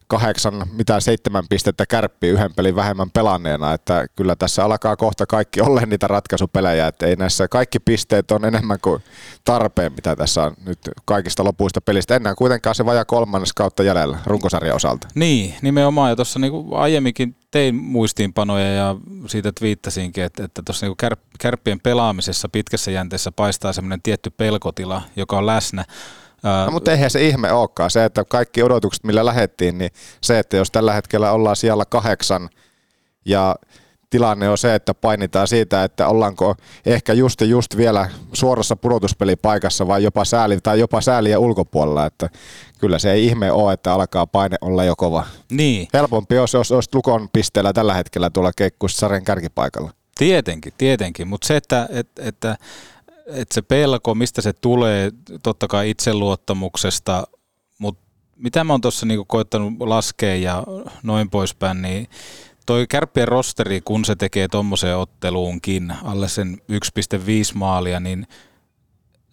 kahdeksan, 0.06 0.66
mitä 0.72 1.00
seitsemän 1.00 1.44
pistettä 1.48 1.86
kärppi 1.86 2.28
yhden 2.28 2.54
pelin 2.54 2.76
vähemmän 2.76 3.10
pelanneena, 3.10 3.72
että 3.72 4.06
kyllä 4.16 4.36
tässä 4.36 4.64
alkaa 4.64 4.96
kohta 4.96 5.26
kaikki 5.26 5.60
olla 5.60 5.80
niitä 5.80 6.06
ratkaisupelejä, 6.06 6.86
että 6.86 7.06
ei 7.06 7.16
näissä 7.16 7.48
kaikki 7.48 7.78
pisteet 7.78 8.30
on 8.30 8.44
enemmän 8.44 8.78
kuin 8.82 9.02
tarpeen, 9.44 9.92
mitä 9.92 10.16
tässä 10.16 10.42
on 10.42 10.54
nyt 10.66 10.78
kaikista 11.04 11.44
lopuista 11.44 11.80
pelistä. 11.80 12.16
Enää 12.16 12.34
kuitenkaan 12.34 12.74
se 12.74 12.84
vaja 12.84 13.04
kolmannes 13.04 13.52
kautta 13.52 13.82
jäljellä 13.82 14.18
runkosarjan 14.26 14.76
osalta. 14.76 15.08
Niin, 15.14 15.54
nimenomaan, 15.62 16.10
ja 16.10 16.16
tuossa 16.16 16.38
niin 16.38 16.52
aiemminkin 16.72 17.36
tein 17.50 17.74
muistiinpanoja 17.74 18.74
ja 18.74 18.96
siitä 19.26 19.52
twiittasinkin, 19.52 20.24
että, 20.24 20.44
että 20.44 20.62
tuossa 20.64 20.86
niin 20.86 20.96
kär, 20.96 21.16
kärppien 21.38 21.80
pelaamisessa 21.80 22.48
pitkässä 22.48 22.90
jänteessä 22.90 23.32
paistaa 23.32 23.72
semmoinen 23.72 24.02
tietty 24.02 24.30
pelkotila, 24.30 25.02
joka 25.16 25.38
on 25.38 25.46
läsnä. 25.46 25.84
No, 26.66 26.70
mutta 26.70 26.92
eihän 26.92 27.10
se 27.10 27.26
ihme 27.26 27.52
olekaan. 27.52 27.90
Se, 27.90 28.04
että 28.04 28.24
kaikki 28.24 28.62
odotukset, 28.62 29.04
millä 29.04 29.26
lähettiin, 29.26 29.78
niin 29.78 29.90
se, 30.20 30.38
että 30.38 30.56
jos 30.56 30.70
tällä 30.70 30.92
hetkellä 30.92 31.32
ollaan 31.32 31.56
siellä 31.56 31.84
kahdeksan 31.84 32.48
ja 33.24 33.56
tilanne 34.10 34.48
on 34.48 34.58
se, 34.58 34.74
että 34.74 34.94
painitaan 34.94 35.48
siitä, 35.48 35.84
että 35.84 36.08
ollaanko 36.08 36.54
ehkä 36.86 37.12
just 37.12 37.40
just 37.40 37.76
vielä 37.76 38.10
suorassa 38.32 38.76
pudotuspelipaikassa 38.76 39.86
vai 39.86 40.02
jopa 40.02 40.24
sääli 40.24 40.60
tai 40.60 40.80
jopa 40.80 41.00
sääliä 41.00 41.38
ulkopuolella, 41.38 42.06
että 42.06 42.28
kyllä 42.78 42.98
se 42.98 43.12
ei 43.12 43.26
ihme 43.26 43.52
ole, 43.52 43.72
että 43.72 43.94
alkaa 43.94 44.26
paine 44.26 44.56
olla 44.60 44.84
jo 44.84 44.96
kova. 44.96 45.26
Niin. 45.50 45.88
Helpompi 45.94 46.38
olisi, 46.38 46.56
jos 46.56 46.72
olisi 46.72 46.90
Lukon 46.94 47.28
pisteellä 47.32 47.72
tällä 47.72 47.94
hetkellä 47.94 48.30
tuolla 48.30 48.52
keikkuissa 48.56 48.98
sarjan 48.98 49.24
kärkipaikalla. 49.24 49.90
Tietenkin, 50.18 50.72
tietenkin, 50.78 51.28
mutta 51.28 51.46
se, 51.46 51.56
että, 51.56 51.88
että, 51.90 52.22
että, 52.24 52.56
että 53.26 53.54
se 53.54 53.62
pelko, 53.62 54.14
mistä 54.14 54.42
se 54.42 54.52
tulee, 54.52 55.10
totta 55.42 55.68
kai 55.68 55.90
itseluottamuksesta, 55.90 57.24
mutta 57.78 58.04
mitä 58.36 58.64
mä 58.64 58.72
oon 58.72 58.80
tuossa 58.80 59.06
niinku 59.06 59.24
koittanut 59.24 59.72
laskea 59.80 60.36
ja 60.36 60.64
noin 61.02 61.30
poispäin, 61.30 61.82
niin 61.82 62.08
toi 62.66 62.86
kärppien 62.86 63.28
rosteri, 63.28 63.80
kun 63.80 64.04
se 64.04 64.16
tekee 64.16 64.48
tuommoiseen 64.48 64.96
otteluunkin 64.96 65.92
alle 66.04 66.28
sen 66.28 66.58
1,5 66.72 66.78
maalia, 67.54 68.00
niin 68.00 68.26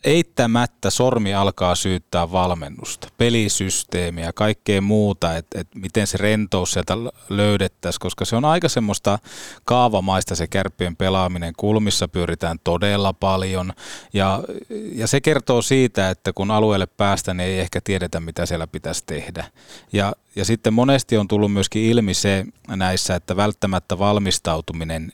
eittämättä 0.06 0.90
sormi 0.90 1.34
alkaa 1.34 1.76
syyttää 1.76 2.32
valmennusta, 2.32 3.08
pelisysteemiä, 3.18 4.34
kaikkea 4.34 4.82
muuta, 4.82 5.38
että 5.38 5.62
et 5.62 5.68
miten 5.76 6.08
se 6.08 6.18
rentous 6.18 6.72
sieltä 6.72 6.94
löydettäisiin, 7.30 8.00
koska 8.00 8.26
se 8.26 8.36
on 8.36 8.46
aika 8.46 8.70
semmoista 8.70 9.20
kaavamaista 9.64 10.36
se 10.36 10.48
kärppien 10.48 10.96
pelaaminen, 10.96 11.54
kulmissa 11.58 12.08
pyöritään 12.08 12.58
todella 12.64 13.14
paljon. 13.14 13.74
Ja, 14.14 14.44
ja 14.92 15.08
se 15.08 15.22
kertoo 15.22 15.62
siitä, 15.62 16.10
että 16.10 16.34
kun 16.34 16.52
alueelle 16.52 16.86
päästään, 16.86 17.38
niin 17.38 17.48
ei 17.48 17.60
ehkä 17.60 17.82
tiedetä, 17.84 18.20
mitä 18.20 18.46
siellä 18.46 18.68
pitäisi 18.68 19.04
tehdä. 19.06 19.46
Ja, 19.94 20.14
ja 20.36 20.46
sitten 20.46 20.74
monesti 20.74 21.18
on 21.18 21.28
tullut 21.28 21.54
myöskin 21.54 21.84
ilmi 21.84 22.14
se 22.14 22.46
näissä, 22.68 23.16
että 23.16 23.36
välttämättä 23.36 24.00
valmistautuminen 24.00 25.14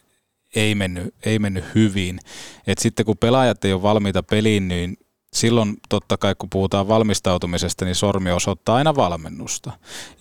ei 0.55 0.75
mennyt, 0.75 1.15
ei 1.25 1.39
mennyt 1.39 1.65
hyvin. 1.75 2.20
Et 2.67 2.77
sitten 2.77 3.05
kun 3.05 3.17
pelaajat 3.17 3.65
ei 3.65 3.74
ole 3.74 3.81
valmiita 3.81 4.24
peliin, 4.24 4.67
niin 4.67 4.98
silloin 5.34 5.77
totta 5.89 6.17
kai 6.17 6.36
kun 6.36 6.50
puhutaan 6.50 6.88
valmistautumisesta, 6.88 7.86
niin 7.86 7.96
sormi 7.96 8.31
osoittaa 8.31 8.75
aina 8.75 8.96
valmennusta. 8.96 9.72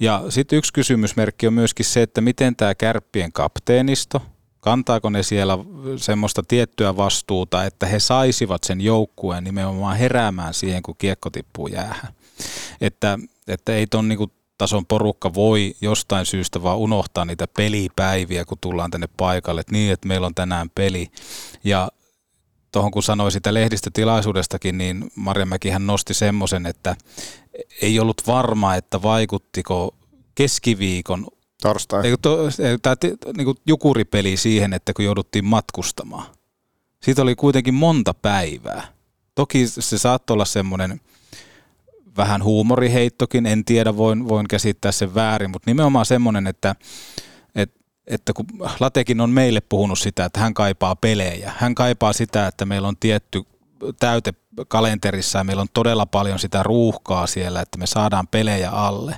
Ja 0.00 0.24
sitten 0.28 0.56
yksi 0.56 0.72
kysymysmerkki 0.72 1.46
on 1.46 1.54
myöskin 1.54 1.86
se, 1.86 2.02
että 2.02 2.20
miten 2.20 2.56
tämä 2.56 2.74
kärppien 2.74 3.32
kapteenisto, 3.32 4.22
kantaako 4.60 5.10
ne 5.10 5.22
siellä 5.22 5.58
semmoista 5.96 6.42
tiettyä 6.48 6.96
vastuuta, 6.96 7.64
että 7.64 7.86
he 7.86 7.98
saisivat 7.98 8.64
sen 8.64 8.80
joukkueen 8.80 9.44
nimenomaan 9.44 9.96
heräämään 9.96 10.54
siihen, 10.54 10.82
kun 10.82 10.96
kiekko 10.98 11.30
tippuu 11.30 11.66
jäähän. 11.66 12.12
Että, 12.80 13.18
että 13.48 13.74
ei 13.74 13.86
ton 13.86 14.08
niinku 14.08 14.30
tason 14.60 14.86
porukka 14.86 15.34
voi 15.34 15.74
jostain 15.80 16.26
syystä 16.26 16.62
vaan 16.62 16.78
unohtaa 16.78 17.24
niitä 17.24 17.46
pelipäiviä, 17.56 18.44
kun 18.44 18.58
tullaan 18.60 18.90
tänne 18.90 19.08
paikalle, 19.16 19.60
että 19.60 19.72
niin, 19.72 19.92
että 19.92 20.08
meillä 20.08 20.26
on 20.26 20.34
tänään 20.34 20.70
peli. 20.74 21.10
Ja 21.64 21.88
tuohon 22.72 22.90
kun 22.90 23.02
sanoi 23.02 23.32
sitä 23.32 23.54
lehdistötilaisuudestakin, 23.54 24.78
niin 24.78 25.10
Mäkihän 25.44 25.86
nosti 25.86 26.14
semmoisen, 26.14 26.66
että 26.66 26.96
ei 27.82 28.00
ollut 28.00 28.22
varma, 28.26 28.74
että 28.74 29.02
vaikuttiko 29.02 29.94
keskiviikon 30.34 31.26
Torstai. 31.62 32.06
Ei, 32.06 32.16
to, 32.22 32.38
tämä 32.82 32.96
niin 33.36 33.56
jukuripeli 33.66 34.36
siihen, 34.36 34.72
että 34.72 34.92
kun 34.92 35.04
jouduttiin 35.04 35.44
matkustamaan. 35.44 36.26
Siitä 37.02 37.22
oli 37.22 37.34
kuitenkin 37.34 37.74
monta 37.74 38.14
päivää. 38.14 38.88
Toki 39.34 39.66
se 39.66 39.98
saattoi 39.98 40.34
olla 40.34 40.44
semmoinen 40.44 41.00
vähän 42.20 42.44
huumoriheittokin, 42.44 43.46
en 43.46 43.64
tiedä, 43.64 43.96
voin, 43.96 44.28
voin 44.28 44.48
käsittää 44.48 44.92
sen 44.92 45.14
väärin, 45.14 45.50
mutta 45.50 45.70
nimenomaan 45.70 46.06
semmoinen, 46.06 46.46
että, 46.46 46.74
että, 47.54 47.80
että 48.06 48.32
kun 48.32 48.46
Latekin 48.80 49.20
on 49.20 49.30
meille 49.30 49.60
puhunut 49.60 49.98
sitä, 49.98 50.24
että 50.24 50.40
hän 50.40 50.54
kaipaa 50.54 50.96
pelejä, 50.96 51.52
hän 51.56 51.74
kaipaa 51.74 52.12
sitä, 52.12 52.46
että 52.46 52.66
meillä 52.66 52.88
on 52.88 52.96
tietty 52.96 53.42
täyte 53.98 54.34
kalenterissa 54.68 55.38
ja 55.38 55.44
meillä 55.44 55.62
on 55.62 55.68
todella 55.74 56.06
paljon 56.06 56.38
sitä 56.38 56.62
ruuhkaa 56.62 57.26
siellä, 57.26 57.60
että 57.60 57.78
me 57.78 57.86
saadaan 57.86 58.28
pelejä 58.28 58.70
alle, 58.70 59.16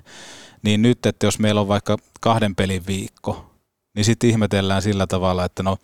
niin 0.63 0.83
nyt, 0.83 1.07
että 1.07 1.27
jos 1.27 1.39
meillä 1.39 1.61
on 1.61 1.69
vaikka 1.69 1.97
kahden 2.21 2.55
pelin 2.55 2.87
viikko, 2.87 3.51
niin 3.95 4.05
sitten 4.05 4.31
ihmetellään 4.31 4.83
sillä 4.83 5.07
tavalla, 5.07 5.45
että 5.45 5.63
no 5.63 5.77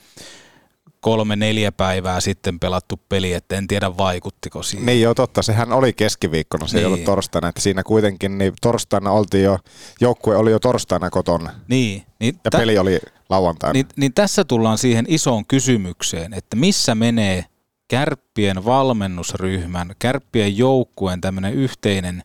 kolme, 1.00 1.36
neljä 1.36 1.72
päivää 1.72 2.20
sitten 2.20 2.60
pelattu 2.60 3.00
peli, 3.08 3.32
että 3.32 3.56
en 3.56 3.66
tiedä 3.66 3.96
vaikuttiko 3.96 4.62
siihen. 4.62 4.86
Niin 4.86 5.00
joo, 5.00 5.14
totta. 5.14 5.42
Sehän 5.42 5.72
oli 5.72 5.92
keskiviikkona, 5.92 6.66
se 6.66 6.76
niin. 6.76 6.80
ei 6.80 6.86
ollut 6.86 6.98
niin. 6.98 7.06
torstaina. 7.06 7.48
Että 7.48 7.60
siinä 7.60 7.82
kuitenkin 7.82 8.38
niin 8.38 8.52
torstaina 8.62 9.10
oltiin 9.10 9.44
jo, 9.44 9.58
joukkue 10.00 10.36
oli 10.36 10.50
jo 10.50 10.58
torstaina 10.58 11.10
kotona. 11.10 11.50
Niin. 11.68 12.02
niin 12.20 12.40
ja 12.44 12.50
t- 12.50 12.56
peli 12.56 12.78
oli 12.78 12.98
lauantaina. 13.28 13.72
Niin, 13.72 13.86
niin 13.96 14.14
tässä 14.14 14.44
tullaan 14.44 14.78
siihen 14.78 15.04
isoon 15.08 15.46
kysymykseen, 15.46 16.34
että 16.34 16.56
missä 16.56 16.94
menee 16.94 17.44
kärppien 17.88 18.64
valmennusryhmän, 18.64 19.94
kärppien 19.98 20.58
joukkueen 20.58 21.20
tämmöinen 21.20 21.54
yhteinen, 21.54 22.22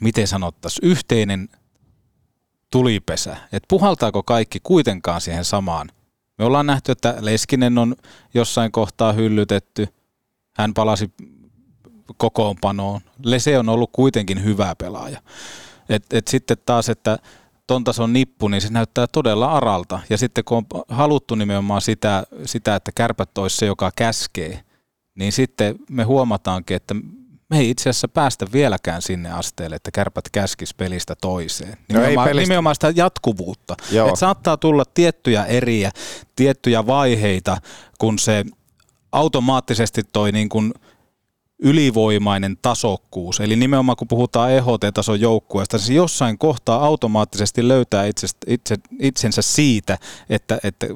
miten 0.00 0.28
sanottaisiin, 0.28 0.88
yhteinen 0.88 1.48
tulipesä. 2.70 3.36
Että 3.52 3.66
puhaltaako 3.68 4.22
kaikki 4.22 4.60
kuitenkaan 4.62 5.20
siihen 5.20 5.44
samaan 5.44 5.90
me 6.38 6.44
ollaan 6.44 6.66
nähty, 6.66 6.92
että 6.92 7.16
Leskinen 7.20 7.78
on 7.78 7.96
jossain 8.34 8.72
kohtaa 8.72 9.12
hyllytetty. 9.12 9.88
Hän 10.56 10.74
palasi 10.74 11.12
kokoonpanoon. 12.16 13.00
Lese 13.24 13.58
on 13.58 13.68
ollut 13.68 13.90
kuitenkin 13.92 14.44
hyvä 14.44 14.74
pelaaja. 14.78 15.22
Et, 15.88 16.12
et 16.12 16.28
sitten 16.28 16.56
taas, 16.66 16.88
että 16.88 17.18
ton 17.66 17.84
tason 17.84 18.12
nippu, 18.12 18.48
niin 18.48 18.60
se 18.60 18.68
näyttää 18.70 19.06
todella 19.06 19.52
aralta. 19.52 20.00
Ja 20.10 20.18
sitten 20.18 20.44
kun 20.44 20.58
on 20.58 20.82
haluttu 20.88 21.34
nimenomaan 21.34 21.80
sitä, 21.80 22.24
sitä 22.44 22.76
että 22.76 22.92
kärpät 22.94 23.38
olisi 23.38 23.56
se, 23.56 23.66
joka 23.66 23.90
käskee, 23.96 24.64
niin 25.14 25.32
sitten 25.32 25.76
me 25.90 26.02
huomataankin, 26.02 26.76
että 26.76 26.94
me 27.52 27.58
ei 27.58 27.70
itse 27.70 27.90
asiassa 27.90 28.08
päästä 28.08 28.46
vieläkään 28.52 29.02
sinne 29.02 29.30
asteelle, 29.30 29.76
että 29.76 29.90
kärpät 29.90 30.24
käskis 30.32 30.74
pelistä 30.74 31.14
toiseen. 31.20 31.76
Nimenomaan, 31.88 32.14
no 32.14 32.22
ei 32.22 32.28
pelistä. 32.28 32.40
nimenomaan 32.48 32.76
sitä 32.76 32.92
jatkuvuutta. 32.96 33.74
Että 34.06 34.16
saattaa 34.16 34.56
tulla 34.56 34.84
tiettyjä 34.94 35.44
eriä, 35.44 35.90
tiettyjä 36.36 36.86
vaiheita, 36.86 37.56
kun 37.98 38.18
se 38.18 38.44
automaattisesti 39.12 40.02
toi 40.12 40.32
niin 40.32 40.48
kuin– 40.48 40.74
ylivoimainen 41.62 42.56
tasokkuus. 42.62 43.40
Eli 43.40 43.56
nimenomaan 43.56 43.96
kun 43.96 44.08
puhutaan 44.08 44.52
EHT-tason 44.52 45.20
joukkueesta, 45.20 45.78
se 45.78 45.92
jossain 45.92 46.38
kohtaa 46.38 46.84
automaattisesti 46.84 47.68
löytää 47.68 48.06
itse, 48.06 48.26
itse, 48.46 48.76
itsensä 49.00 49.42
siitä, 49.42 49.98
että, 50.30 50.58
että 50.64 50.86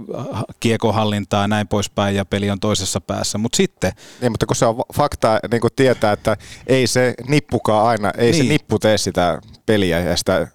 kiekohallintaa 0.61 1.42
ja 1.42 1.49
näin 1.49 1.68
poispäin 1.68 2.16
ja 2.16 2.25
peli 2.25 2.50
on 2.50 2.61
toisessa 2.61 3.00
päässä. 3.00 3.38
Mutta 3.38 3.56
sitten... 3.56 3.92
Niin, 4.20 4.32
mutta 4.32 4.46
kun 4.46 4.56
se 4.56 4.66
on 4.66 4.76
fakta 4.94 5.38
niin 5.50 5.61
kun 5.61 5.70
tietää, 5.76 6.12
että 6.12 6.37
ei 6.66 6.87
se 6.87 7.14
nippukaan 7.28 7.87
aina, 7.87 8.12
ei 8.18 8.32
niin. 8.32 8.44
se 8.44 8.49
nippu 8.49 8.78
tee 8.78 8.99
sitä 8.99 9.40
peliä 9.66 10.00
ja 10.00 10.16
sitä 10.16 10.49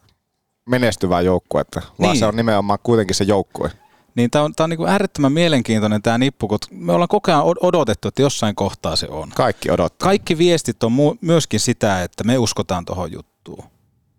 menestyvää 0.69 1.21
joukkuetta, 1.21 1.81
vaan 1.99 2.11
niin. 2.11 2.19
se 2.19 2.25
on 2.25 2.35
nimenomaan 2.35 2.79
kuitenkin 2.83 3.15
se 3.15 3.23
joukkue. 3.23 3.71
Niin 4.15 4.31
tämä 4.31 4.45
on, 4.45 4.55
tää 4.55 4.63
on 4.63 4.69
niinku 4.69 4.85
äärettömän 4.85 5.31
mielenkiintoinen 5.31 6.01
tämä 6.01 6.17
nippu, 6.17 6.47
kun 6.47 6.59
me 6.71 6.93
ollaan 6.93 7.07
koko 7.07 7.31
ajan 7.31 7.43
odotettu, 7.61 8.07
että 8.07 8.21
jossain 8.21 8.55
kohtaa 8.55 8.95
se 8.95 9.07
on. 9.09 9.29
Kaikki 9.29 9.71
odottaa. 9.71 10.07
Kaikki 10.07 10.37
viestit 10.37 10.83
on 10.83 10.91
mu- 10.91 11.17
myöskin 11.21 11.59
sitä, 11.59 12.03
että 12.03 12.23
me 12.23 12.37
uskotaan 12.37 12.85
tuohon 12.85 13.11
juttuun. 13.11 13.63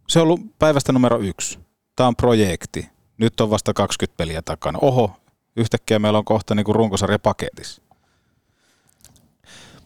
Se 0.08 0.18
on 0.18 0.22
ollut 0.22 0.58
päivästä 0.58 0.92
numero 0.92 1.18
yksi. 1.18 1.58
Tämä 1.96 2.06
on 2.06 2.16
projekti. 2.16 2.88
Nyt 3.18 3.40
on 3.40 3.50
vasta 3.50 3.75
20 3.75 4.16
peliä 4.16 4.42
takana. 4.42 4.78
Oho, 4.82 5.16
yhtäkkiä 5.56 5.99
meillä 5.99 6.18
on 6.18 6.25
kohta 6.25 6.54
niinku 6.54 6.72
runkosarja 6.72 7.18
paketissa. 7.18 7.82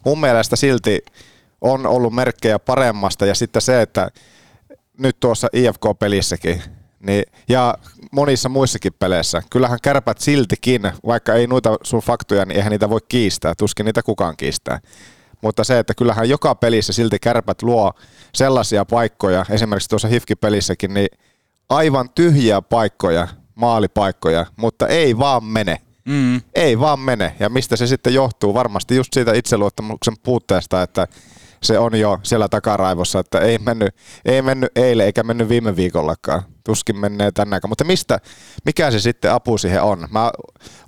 Mun 0.04 0.20
mielestä 0.20 0.56
silti 0.56 1.04
on 1.60 1.86
ollut 1.86 2.14
merkkejä 2.14 2.58
paremmasta 2.58 3.26
ja 3.26 3.34
sitten 3.34 3.62
se, 3.62 3.82
että 3.82 4.10
nyt 4.98 5.20
tuossa 5.20 5.48
IFK-pelissäkin 5.52 6.62
niin, 7.00 7.24
ja 7.48 7.78
monissa 8.12 8.48
muissakin 8.48 8.92
peleissä. 8.98 9.42
Kyllähän 9.50 9.78
kärpät 9.82 10.18
siltikin, 10.18 10.82
vaikka 11.06 11.34
ei 11.34 11.46
noita 11.46 11.76
sun 11.82 12.00
faktoja, 12.00 12.44
niin 12.44 12.56
eihän 12.56 12.70
niitä 12.70 12.90
voi 12.90 13.00
kiistää. 13.08 13.54
Tuskin 13.58 13.86
niitä 13.86 14.02
kukaan 14.02 14.36
kiistää. 14.36 14.80
Mutta 15.42 15.64
se, 15.64 15.78
että 15.78 15.94
kyllähän 15.94 16.28
joka 16.28 16.54
pelissä 16.54 16.92
silti 16.92 17.18
kärpät 17.18 17.62
luo 17.62 17.92
sellaisia 18.34 18.84
paikkoja, 18.84 19.46
esimerkiksi 19.50 19.88
tuossa 19.88 20.08
Hifki-pelissäkin, 20.08 20.94
niin 20.94 21.08
aivan 21.68 22.10
tyhjiä 22.10 22.62
paikkoja, 22.62 23.28
maalipaikkoja, 23.54 24.46
mutta 24.56 24.88
ei 24.88 25.18
vaan 25.18 25.44
mene. 25.44 25.80
Mm. 26.04 26.40
Ei 26.54 26.80
vaan 26.80 27.00
mene. 27.00 27.36
Ja 27.40 27.48
mistä 27.48 27.76
se 27.76 27.86
sitten 27.86 28.14
johtuu? 28.14 28.54
Varmasti 28.54 28.96
just 28.96 29.12
siitä 29.12 29.32
itseluottamuksen 29.32 30.14
puutteesta, 30.22 30.82
että 30.82 31.06
se 31.62 31.78
on 31.78 31.94
jo 31.94 32.18
siellä 32.22 32.48
takaraivossa, 32.48 33.18
että 33.18 33.38
ei 33.40 33.58
mennyt, 33.58 33.94
ei 34.24 34.42
mennyt 34.42 34.70
eilen 34.76 35.06
eikä 35.06 35.22
mennyt 35.22 35.48
viime 35.48 35.76
viikollakaan. 35.76 36.42
Tuskin 36.66 37.00
menee 37.00 37.32
tänne 37.32 37.60
Mutta 37.68 37.84
mistä, 37.84 38.20
mikä 38.64 38.90
se 38.90 39.00
sitten 39.00 39.32
apu 39.32 39.58
siihen 39.58 39.82
on? 39.82 40.08
Mä 40.10 40.30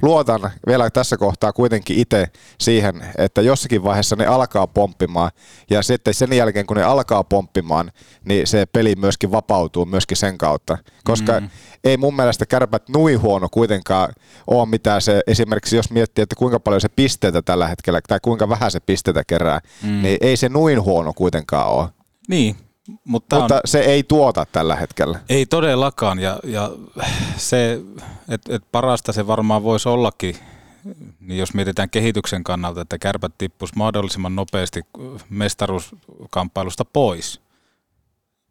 luotan 0.03 0.51
vielä 0.67 0.91
tässä 0.91 1.17
kohtaa 1.17 1.53
kuitenkin 1.53 1.99
itse 1.99 2.27
siihen, 2.61 3.05
että 3.19 3.43
jossakin 3.43 3.85
vaiheessa 3.85 4.17
ne 4.17 4.27
alkaa 4.27 4.67
pomppimaan 4.67 5.31
ja 5.71 5.83
sitten 5.83 6.15
sen 6.15 6.33
jälkeen 6.33 6.67
kun 6.67 6.77
ne 6.77 6.83
alkaa 6.83 7.25
pomppimaan, 7.25 7.93
niin 8.25 8.47
se 8.47 8.67
peli 8.67 8.95
myöskin 8.97 9.31
vapautuu 9.31 9.87
myöskin 9.87 10.17
sen 10.17 10.39
kautta. 10.39 10.79
Koska 11.05 11.41
mm. 11.41 11.49
ei 11.85 11.97
mun 11.97 12.17
mielestä 12.17 12.47
kärpät 12.47 12.89
nui 12.89 13.15
huono 13.15 13.49
kuitenkaan 13.49 14.13
ole 14.47 14.69
mitään 14.69 15.03
se, 15.03 15.21
esimerkiksi 15.27 15.77
jos 15.77 15.91
miettii, 15.91 16.23
että 16.23 16.37
kuinka 16.37 16.61
paljon 16.61 16.81
se 16.81 16.89
pisteitä 16.89 17.43
tällä 17.43 17.69
hetkellä 17.69 18.01
tai 18.09 18.19
kuinka 18.23 18.49
vähän 18.49 18.71
se 18.71 18.81
pisteitä 18.81 19.23
kerää, 19.27 19.61
mm. 19.83 20.03
niin 20.03 20.19
ei 20.21 20.37
se 20.37 20.49
nuin 20.49 20.83
huono 20.83 21.13
kuitenkaan 21.13 21.69
ole. 21.69 21.89
Niin, 22.29 22.57
mutta, 23.05 23.41
mutta 23.41 23.55
on, 23.55 23.61
se 23.65 23.81
ei 23.81 24.03
tuota 24.03 24.47
tällä 24.53 24.77
hetkellä. 24.77 25.21
Ei 25.29 25.47
todellakaan, 25.47 26.19
ja, 26.19 26.39
ja 26.45 26.71
se, 27.37 27.81
että 28.29 28.57
et 28.57 28.63
parasta 28.73 29.13
se 29.13 29.27
varmaan 29.27 29.63
voisi 29.63 29.89
ollakin, 29.89 30.37
niin 31.21 31.39
jos 31.39 31.55
mietitään 31.55 31.91
kehityksen 31.91 32.45
kannalta, 32.45 32.81
että 32.81 32.99
kärpät 32.99 33.33
tippuisi 33.39 33.75
mahdollisimman 33.77 34.37
nopeasti 34.37 34.83
mestaruuskamppailusta 35.31 36.85
pois– 36.85 37.41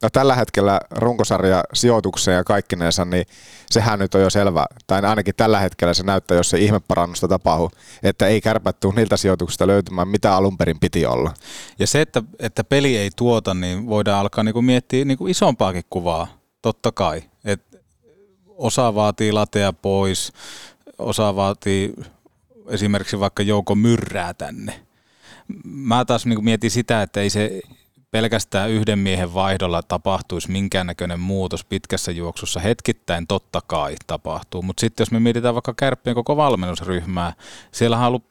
No 0.02 0.10
tällä 0.10 0.36
hetkellä 0.36 0.80
runkosarja 0.92 1.64
sijoitukseen 1.74 2.36
ja 2.36 2.44
kaikkineensa, 2.44 3.06
niin 3.06 3.26
sehän 3.70 4.00
nyt 4.00 4.16
on 4.16 4.22
jo 4.22 4.30
selvä. 4.30 4.66
Tai 4.88 5.02
ainakin 5.06 5.36
tällä 5.38 5.60
hetkellä 5.60 5.94
se 5.94 6.04
näyttää, 6.04 6.38
jos 6.38 6.50
se 6.50 6.60
ihmeparannusta 6.60 7.28
tapahtuu, 7.28 7.72
että 8.04 8.28
ei 8.28 8.42
kärpätty 8.42 8.88
niiltä 8.96 9.18
sijoituksista 9.18 9.68
löytymään, 9.68 10.08
mitä 10.08 10.36
alun 10.36 10.58
perin 10.58 10.80
piti 10.80 11.06
olla. 11.06 11.34
Ja 11.80 11.88
se, 11.88 12.02
että, 12.02 12.24
että 12.40 12.64
peli 12.64 12.98
ei 12.98 13.10
tuota, 13.16 13.54
niin 13.54 13.88
voidaan 13.88 14.20
alkaa 14.20 14.44
niin 14.44 14.54
kuin 14.54 14.66
miettiä 14.66 15.06
niin 15.06 15.18
kuin 15.18 15.32
isompaakin 15.32 15.84
kuvaa, 15.90 16.28
totta 16.62 16.92
kai. 16.92 17.24
Et 17.46 17.62
osa 18.48 18.96
vaatii 18.96 19.32
latea 19.32 19.74
pois, 19.74 20.32
osa 20.98 21.36
vaatii 21.36 21.94
esimerkiksi 22.68 23.20
vaikka 23.20 23.44
jouko 23.44 23.76
myrrää 23.76 24.34
tänne. 24.34 24.86
Mä 25.64 26.06
taas 26.06 26.26
niin 26.26 26.44
mietin 26.44 26.72
sitä, 26.72 27.02
että 27.02 27.22
ei 27.22 27.30
se 27.30 27.62
pelkästään 28.18 28.70
yhden 28.70 29.00
miehen 29.00 29.34
vaihdolla 29.34 29.84
tapahtuisi 29.84 30.52
minkäännäköinen 30.52 31.20
muutos 31.20 31.66
pitkässä 31.66 32.12
juoksussa. 32.12 32.60
Hetkittäin 32.60 33.28
totta 33.28 33.62
kai 33.68 33.96
tapahtuu, 34.08 34.62
mutta 34.62 34.82
sitten 34.82 35.02
jos 35.02 35.12
me 35.12 35.20
mietitään 35.20 35.54
vaikka 35.54 35.74
kärppien 35.74 36.16
koko 36.16 36.38
valmennusryhmää, 36.38 37.34
siellä 37.72 37.98
on 37.98 38.04
ollut 38.04 38.26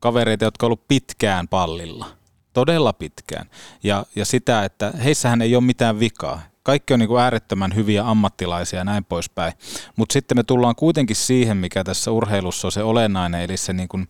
kavereita, 0.00 0.44
jotka 0.44 0.66
on 0.66 0.68
ollut 0.68 0.88
pitkään 0.88 1.48
pallilla. 1.48 2.06
Todella 2.52 2.92
pitkään. 2.92 3.46
Ja, 3.82 4.06
ja 4.16 4.24
sitä, 4.24 4.64
että 4.64 4.92
heissähän 5.04 5.42
ei 5.42 5.56
ole 5.56 5.64
mitään 5.64 6.00
vikaa. 6.00 6.42
Kaikki 6.62 6.94
on 6.94 7.00
niin 7.00 7.08
kuin 7.08 7.22
äärettömän 7.22 7.74
hyviä 7.74 8.08
ammattilaisia 8.08 8.78
ja 8.78 8.84
näin 8.84 9.04
poispäin. 9.04 9.52
Mutta 9.96 10.12
sitten 10.12 10.38
me 10.38 10.42
tullaan 10.42 10.76
kuitenkin 10.76 11.16
siihen, 11.16 11.56
mikä 11.56 11.84
tässä 11.84 12.10
urheilussa 12.10 12.68
on 12.68 12.72
se 12.72 12.82
olennainen, 12.82 13.40
eli 13.40 13.56
se 13.56 13.72
niin 13.72 13.88
kuin, 13.88 14.08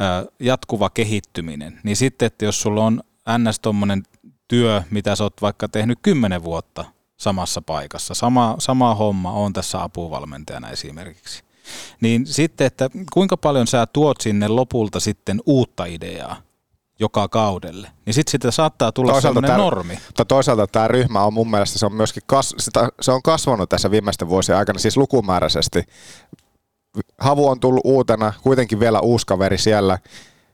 ä, 0.00 0.32
jatkuva 0.40 0.90
kehittyminen. 0.90 1.80
Niin 1.82 1.96
sitten, 1.96 2.26
että 2.26 2.44
jos 2.44 2.60
sulla 2.60 2.84
on 2.84 3.02
ns 3.38 3.60
työ, 4.50 4.82
mitä 4.90 5.16
sä 5.16 5.24
oot 5.24 5.42
vaikka 5.42 5.68
tehnyt 5.68 5.98
kymmenen 6.02 6.44
vuotta 6.44 6.84
samassa 7.16 7.62
paikassa. 7.62 8.14
Sama, 8.14 8.56
sama 8.58 8.94
homma 8.94 9.32
on 9.32 9.52
tässä 9.52 9.82
apuvalmentajana 9.82 10.70
esimerkiksi. 10.70 11.42
Niin 12.00 12.26
sitten, 12.26 12.66
että 12.66 12.90
kuinka 13.12 13.36
paljon 13.36 13.66
sä 13.66 13.86
tuot 13.86 14.20
sinne 14.20 14.48
lopulta 14.48 15.00
sitten 15.00 15.40
uutta 15.46 15.84
ideaa 15.84 16.36
joka 17.00 17.28
kaudelle, 17.28 17.90
niin 18.06 18.14
sitten 18.14 18.30
sitä 18.30 18.50
saattaa 18.50 18.92
tulla 18.92 19.12
toisaalta 19.12 19.34
sellainen 19.34 19.56
tämä, 19.56 19.64
normi. 19.64 19.98
Mutta 20.06 20.24
toisaalta 20.24 20.66
tämä 20.66 20.88
ryhmä 20.88 21.24
on 21.24 21.34
mun 21.34 21.50
mielestä, 21.50 21.78
se 21.78 21.86
on 21.86 21.94
myöskin 21.94 22.22
kas, 22.26 22.54
sitä, 22.58 22.88
se 23.00 23.12
on 23.12 23.22
kasvanut 23.22 23.68
tässä 23.68 23.90
viimeisten 23.90 24.28
vuosien 24.28 24.58
aikana, 24.58 24.78
siis 24.78 24.96
lukumääräisesti. 24.96 25.82
Havu 27.18 27.48
on 27.48 27.60
tullut 27.60 27.80
uutena, 27.84 28.32
kuitenkin 28.42 28.80
vielä 28.80 29.00
uusi 29.00 29.26
kaveri 29.26 29.58
siellä, 29.58 29.98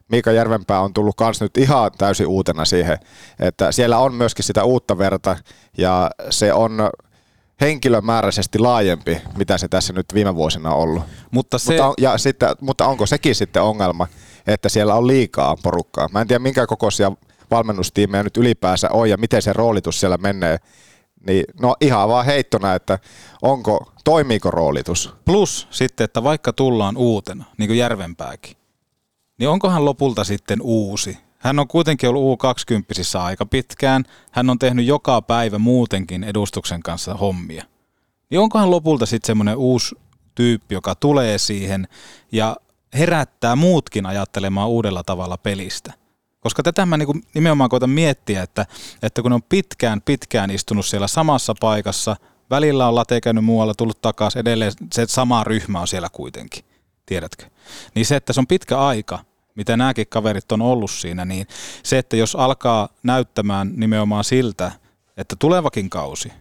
Miika 0.08 0.32
Järvenpää 0.32 0.80
on 0.80 0.94
tullut 0.94 1.16
kans 1.16 1.40
nyt 1.40 1.56
ihan 1.56 1.90
täysin 1.98 2.26
uutena 2.26 2.64
siihen, 2.64 2.98
että 3.40 3.72
siellä 3.72 3.98
on 3.98 4.14
myöskin 4.14 4.44
sitä 4.44 4.64
uutta 4.64 4.98
verta 4.98 5.36
ja 5.78 6.10
se 6.30 6.52
on 6.52 6.90
henkilömääräisesti 7.60 8.58
laajempi, 8.58 9.20
mitä 9.36 9.58
se 9.58 9.68
tässä 9.68 9.92
nyt 9.92 10.06
viime 10.14 10.34
vuosina 10.34 10.70
on 10.70 10.78
ollut. 10.78 11.02
Mutta, 11.30 11.58
se... 11.58 11.72
mutta, 11.72 11.86
on, 11.86 11.94
ja 11.98 12.18
sitten, 12.18 12.48
mutta 12.60 12.86
onko 12.86 13.06
sekin 13.06 13.34
sitten 13.34 13.62
ongelma, 13.62 14.06
että 14.46 14.68
siellä 14.68 14.94
on 14.94 15.06
liikaa 15.06 15.56
porukkaa? 15.62 16.08
Mä 16.12 16.20
en 16.20 16.28
tiedä 16.28 16.38
minkä 16.38 16.66
kokoisia 16.66 17.12
valmennustiimejä 17.50 18.22
nyt 18.22 18.37
ylipäänsä 18.37 18.90
on 18.90 19.11
ja 19.11 19.16
miten 19.16 19.42
se 19.42 19.52
roolitus 19.52 20.00
siellä 20.00 20.16
menee. 20.16 20.59
Niin, 21.26 21.44
no 21.61 21.76
ihan 21.81 22.09
vaan 22.09 22.26
heittona, 22.26 22.74
että 22.74 22.98
onko, 23.42 23.92
toimiiko 24.04 24.50
roolitus? 24.50 25.14
Plus 25.24 25.68
sitten, 25.70 26.04
että 26.04 26.22
vaikka 26.22 26.52
tullaan 26.52 26.96
uutena, 26.96 27.44
niin 27.59 27.68
kuin 27.68 27.78
Järvenpääkin, 27.78 28.57
niin 29.38 29.49
onkohan 29.49 29.85
lopulta 29.85 30.25
sitten 30.25 30.59
uusi? 30.62 31.18
Hän 31.38 31.59
on 31.59 31.68
kuitenkin 31.68 32.09
ollut 32.09 32.40
U20 32.42 33.18
aika 33.18 33.46
pitkään. 33.46 34.05
Hän 34.31 34.51
on 34.51 34.59
tehnyt 34.59 34.87
joka 34.87 35.22
päivä 35.22 35.59
muutenkin 35.59 36.25
edustuksen 36.25 36.83
kanssa 36.83 37.14
hommia. 37.14 37.64
Niin 38.31 38.40
onkohan 38.40 38.70
lopulta 38.70 39.07
sitten 39.07 39.27
semmoinen 39.27 39.57
uusi 39.57 39.94
tyyppi, 40.35 40.75
joka 40.75 40.94
tulee 40.94 41.38
siihen 41.38 41.88
ja 42.33 42.57
herättää 42.94 43.57
muutkin 43.57 44.07
ajattelemaan 44.07 44.68
uudella 44.68 45.03
tavalla 45.05 45.37
pelistä. 45.37 45.92
Koska 46.40 46.62
tätä 46.62 46.87
mä 46.87 46.96
niinku 46.96 47.14
nimenomaan 47.35 47.70
koitan 47.70 47.90
miettiä, 47.90 48.42
että, 48.42 48.66
että 49.03 49.22
kun 49.22 49.33
on 49.33 49.42
pitkään, 49.42 50.03
pitkään 50.03 50.51
istunut 50.51 50.87
siellä 50.87 51.07
samassa 51.07 51.55
paikassa, 51.61 52.16
välillä 52.51 52.88
on 52.88 52.94
late 52.94 53.20
käynyt 53.20 53.44
muualla, 53.44 53.75
tullut 53.75 54.03
takaisin, 54.03 54.40
edelleen 54.40 54.72
se 54.94 55.07
sama 55.07 55.44
ryhmä 55.44 55.81
on 55.81 55.88
siellä 55.88 56.09
kuitenkin 56.12 56.64
tiedätkö? 57.07 57.47
Niin 57.95 58.07
se, 58.07 58.16
että 58.16 58.33
se 58.33 58.40
on 58.40 58.47
pitkä 58.47 58.79
aika, 58.79 59.19
mitä 59.55 59.77
nämäkin 59.77 60.07
kaverit 60.07 60.53
on 60.53 60.62
ollut 60.62 60.90
siinä, 60.90 61.25
niin 61.25 61.47
se, 61.83 61.99
että 61.99 62.16
jos 62.16 62.37
alkaa 62.37 62.88
näyttämään 63.03 63.73
nimenomaan 63.77 64.25
siltä, 64.25 64.73
että 65.16 65.37
tulevakin 65.38 65.90
kausi 65.90 66.33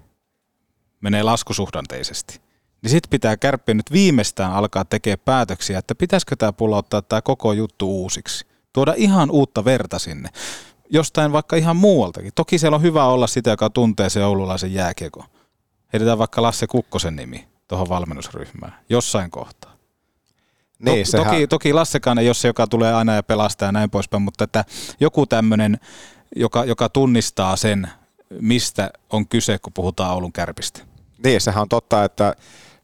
menee 1.02 1.24
laskusuhdanteisesti, 1.24 2.42
niin 2.82 2.92
sitten 2.92 3.10
pitää 3.10 3.38
kärppiä 3.38 3.76
nyt 3.76 3.92
viimeistään 3.92 4.54
alkaa 4.54 4.86
tekemään 4.86 5.20
päätöksiä, 5.26 5.80
että 5.80 5.96
pitäisikö 5.96 6.36
tämä 6.36 6.54
pullauttaa 6.54 7.02
tämä 7.02 7.22
koko 7.22 7.54
juttu 7.54 8.02
uusiksi. 8.02 8.46
Tuoda 8.74 8.94
ihan 8.98 9.32
uutta 9.32 9.66
verta 9.66 10.00
sinne. 10.00 10.30
Jostain 10.90 11.32
vaikka 11.32 11.56
ihan 11.56 11.76
muualtakin. 11.76 12.32
Toki 12.36 12.58
siellä 12.58 12.76
on 12.76 12.82
hyvä 12.82 13.06
olla 13.06 13.28
sitä, 13.28 13.50
joka 13.50 13.70
tuntee 13.70 14.10
se 14.10 14.26
oululaisen 14.26 14.74
jääkiekon. 14.74 15.24
Heitetään 15.94 16.18
vaikka 16.18 16.42
Lasse 16.42 16.68
Kukkosen 16.68 17.16
nimi 17.16 17.48
tuohon 17.68 17.90
valmennusryhmään 17.90 18.80
jossain 18.90 19.32
kohtaa. 19.32 19.75
Niin, 20.80 21.06
to, 21.06 21.12
sehän... 21.12 21.28
toki, 21.28 21.48
toki 21.48 21.74
Lassekaan 21.74 22.20
ei 22.20 22.28
ole 22.28 22.34
se, 22.34 22.48
joka 22.48 22.68
tulee 22.68 22.94
aina 22.94 23.16
ja 23.16 23.24
pelastaa 23.24 23.68
ja 23.68 23.72
näin 23.72 23.90
poispäin, 23.90 24.24
mutta 24.24 24.44
että 24.44 24.66
joku 25.00 25.26
tämmöinen, 25.26 25.80
joka, 26.36 26.66
joka 26.66 26.90
tunnistaa 26.90 27.56
sen, 27.56 27.88
mistä 28.42 28.90
on 29.10 29.28
kyse, 29.28 29.58
kun 29.58 29.74
puhutaan 29.74 30.14
Oulun 30.14 30.34
kärpistä. 30.34 30.82
Niin, 31.24 31.42
sehän 31.42 31.62
on 31.62 31.70
totta, 31.70 32.04
että 32.04 32.36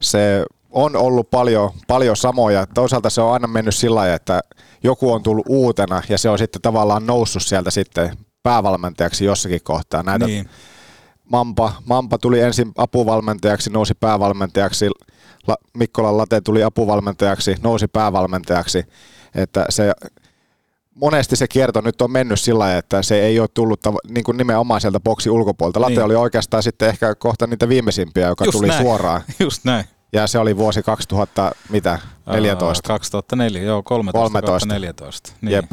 se 0.02 0.46
on 0.72 0.96
ollut 0.96 1.30
paljon, 1.30 1.72
paljon 1.88 2.18
samoja. 2.18 2.66
Toisaalta 2.74 3.10
se 3.10 3.22
on 3.22 3.34
aina 3.34 3.48
mennyt 3.48 3.76
sillä 3.76 3.96
lailla, 3.96 4.16
että 4.16 4.42
joku 4.84 5.12
on 5.12 5.24
tullut 5.24 5.46
uutena 5.50 6.02
ja 6.10 6.18
se 6.18 6.30
on 6.30 6.38
sitten 6.38 6.62
tavallaan 6.62 7.06
noussut 7.06 7.44
sieltä 7.44 7.72
sitten 7.72 8.18
päävalmentajaksi 8.44 9.26
jossakin 9.26 9.64
kohtaa. 9.64 10.04
Näitä 10.04 10.26
niin. 10.26 10.50
Mampa, 11.32 11.74
Mampa 11.86 12.18
tuli 12.18 12.40
ensin 12.40 12.72
apuvalmentajaksi, 12.78 13.70
nousi 13.70 13.94
päävalmentajaksi, 13.94 14.90
Mikkolan 15.78 16.18
Late 16.18 16.42
tuli 16.42 16.64
apuvalmentajaksi, 16.64 17.56
nousi 17.64 17.88
päävalmentajaksi, 17.88 18.84
että 19.36 19.66
se 19.70 19.94
monesti 20.96 21.36
se 21.36 21.48
kierto 21.48 21.82
nyt 21.82 22.02
on 22.02 22.12
mennyt 22.12 22.40
sillä 22.40 22.60
lailla, 22.60 22.78
että 22.78 23.02
se 23.04 23.22
ei 23.22 23.40
ole 23.40 23.50
tullut 23.54 23.80
niin 24.10 24.24
kuin 24.24 24.38
nimenomaan 24.38 24.82
sieltä 24.82 25.00
boksi 25.00 25.30
ulkopuolelta. 25.30 25.82
Late 25.82 25.92
niin. 25.94 26.04
oli 26.04 26.16
oikeastaan 26.16 26.64
sitten 26.64 26.90
ehkä 26.90 27.16
kohta 27.16 27.48
niitä 27.48 27.70
viimeisimpiä, 27.70 28.28
joka 28.28 28.46
Just 28.46 28.58
tuli 28.58 28.68
näin. 28.68 28.84
suoraan. 28.84 29.22
Just 29.40 29.66
näin. 29.66 29.86
Ja 30.14 30.28
se 30.28 30.40
oli 30.40 30.58
vuosi 30.58 30.84
2000, 30.84 31.52
mitä, 31.70 32.00
14? 32.28 32.88
2004, 32.88 33.62
joo, 33.62 33.84
13, 33.84 34.42
13. 34.42 34.74
14. 34.74 35.34
Niin. 35.42 35.52
Jep. 35.52 35.72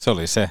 Se 0.00 0.10
oli 0.10 0.26
se. 0.26 0.50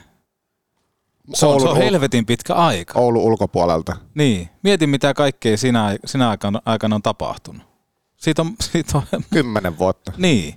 Se 1.34 1.46
on, 1.46 1.52
Oulu, 1.52 1.64
se 1.64 1.70
on 1.70 1.78
helvetin 1.78 2.26
pitkä 2.26 2.54
aika. 2.54 3.00
Oulu 3.00 3.26
ulkopuolelta. 3.26 3.96
Niin. 4.16 4.50
Mietin, 4.64 4.90
mitä 4.90 5.14
kaikkea 5.14 5.58
sinä, 5.58 5.98
sinä 6.06 6.30
aikana, 6.30 6.62
aikana 6.66 6.96
on 6.96 7.02
tapahtunut. 7.02 7.71
Siitä 8.22 8.42
on, 8.42 8.56
siitä 8.72 8.98
on... 8.98 9.04
Kymmenen 9.34 9.78
vuotta. 9.78 10.14
Niin. 10.18 10.56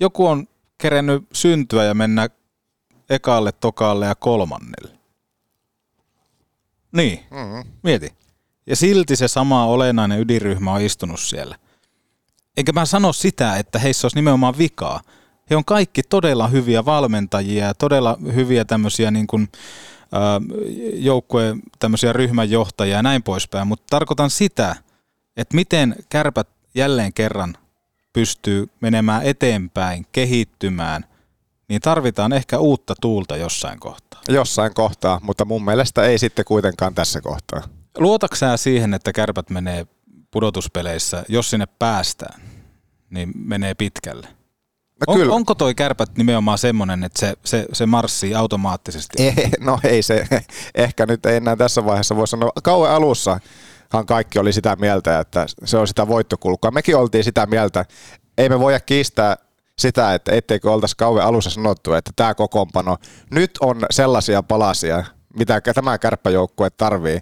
Joku 0.00 0.26
on 0.26 0.48
kerennyt 0.78 1.24
syntyä 1.32 1.84
ja 1.84 1.94
mennä 1.94 2.28
ekalle, 3.10 3.52
tokalle 3.52 4.06
ja 4.06 4.14
kolmannelle. 4.14 4.98
Niin, 6.92 7.20
mm-hmm. 7.30 7.72
mieti. 7.82 8.14
Ja 8.66 8.76
silti 8.76 9.16
se 9.16 9.28
sama 9.28 9.66
olennainen 9.66 10.20
ydinryhmä 10.20 10.72
on 10.72 10.80
istunut 10.80 11.20
siellä. 11.20 11.56
Enkä 12.56 12.72
mä 12.72 12.84
sano 12.84 13.12
sitä, 13.12 13.56
että 13.56 13.78
heissä 13.78 14.04
olisi 14.04 14.16
nimenomaan 14.16 14.58
vikaa. 14.58 15.00
He 15.50 15.56
on 15.56 15.64
kaikki 15.64 16.02
todella 16.02 16.48
hyviä 16.48 16.84
valmentajia 16.84 17.66
ja 17.66 17.74
todella 17.74 18.18
hyviä 18.34 18.64
tämmöisiä 18.64 19.10
niin 19.10 19.26
kuin, 19.26 19.48
joukkueen 20.94 21.62
tämmöisiä 21.78 22.12
ryhmänjohtajia 22.12 22.96
ja 22.96 23.02
näin 23.02 23.22
poispäin, 23.22 23.68
mutta 23.68 23.84
tarkoitan 23.90 24.30
sitä, 24.30 24.76
että 25.36 25.54
miten 25.54 25.96
kärpät 26.08 26.48
jälleen 26.74 27.12
kerran 27.12 27.56
pystyy 28.12 28.66
menemään 28.80 29.22
eteenpäin, 29.22 30.06
kehittymään, 30.12 31.04
niin 31.68 31.80
tarvitaan 31.80 32.32
ehkä 32.32 32.58
uutta 32.58 32.94
tuulta 33.00 33.36
jossain 33.36 33.80
kohtaa. 33.80 34.20
Jossain 34.28 34.74
kohtaa, 34.74 35.20
mutta 35.22 35.44
mun 35.44 35.64
mielestä 35.64 36.02
ei 36.02 36.18
sitten 36.18 36.44
kuitenkaan 36.44 36.94
tässä 36.94 37.20
kohtaa. 37.20 37.62
Luotaksää 37.98 38.56
siihen, 38.56 38.94
että 38.94 39.12
kärpät 39.12 39.50
menee 39.50 39.86
pudotuspeleissä, 40.30 41.24
jos 41.28 41.50
sinne 41.50 41.66
päästään, 41.66 42.40
niin 43.10 43.32
menee 43.34 43.74
pitkälle? 43.74 44.28
No 45.00 45.04
On, 45.06 45.18
kyllä. 45.18 45.34
onko 45.34 45.54
toi 45.54 45.74
kärpät 45.74 46.16
nimenomaan 46.16 46.58
semmoinen, 46.58 47.04
että 47.04 47.20
se, 47.20 47.34
se, 47.44 47.66
se 47.72 47.86
marssii 47.86 48.34
automaattisesti? 48.34 49.22
Ei, 49.22 49.50
no 49.60 49.80
ei 49.84 50.02
se, 50.02 50.26
ehkä 50.74 51.06
nyt 51.06 51.26
ei 51.26 51.36
enää 51.36 51.56
tässä 51.56 51.84
vaiheessa 51.84 52.16
voi 52.16 52.28
sanoa. 52.28 52.50
Kauan 52.62 52.90
alussahan 52.90 53.40
kaikki 54.02 54.38
oli 54.38 54.52
sitä 54.52 54.76
mieltä, 54.76 55.20
että 55.20 55.46
se 55.64 55.76
on 55.76 55.88
sitä 55.88 56.08
voittokulkua. 56.08 56.70
Mekin 56.70 56.96
oltiin 56.96 57.24
sitä 57.24 57.46
mieltä. 57.46 57.84
Ei 58.38 58.48
me 58.48 58.60
voida 58.60 58.80
kiistää 58.80 59.36
sitä, 59.78 60.14
että 60.14 60.32
etteikö 60.32 60.72
oltaisi 60.72 60.96
kauan 60.96 61.26
alussa 61.26 61.50
sanottu, 61.50 61.92
että 61.92 62.10
tämä 62.16 62.34
kokoonpano 62.34 62.96
nyt 63.30 63.50
on 63.60 63.86
sellaisia 63.90 64.42
palasia, 64.42 65.04
mitä 65.36 65.60
tämä 65.60 65.98
kärppäjoukkue 65.98 66.70
tarvii. 66.70 67.20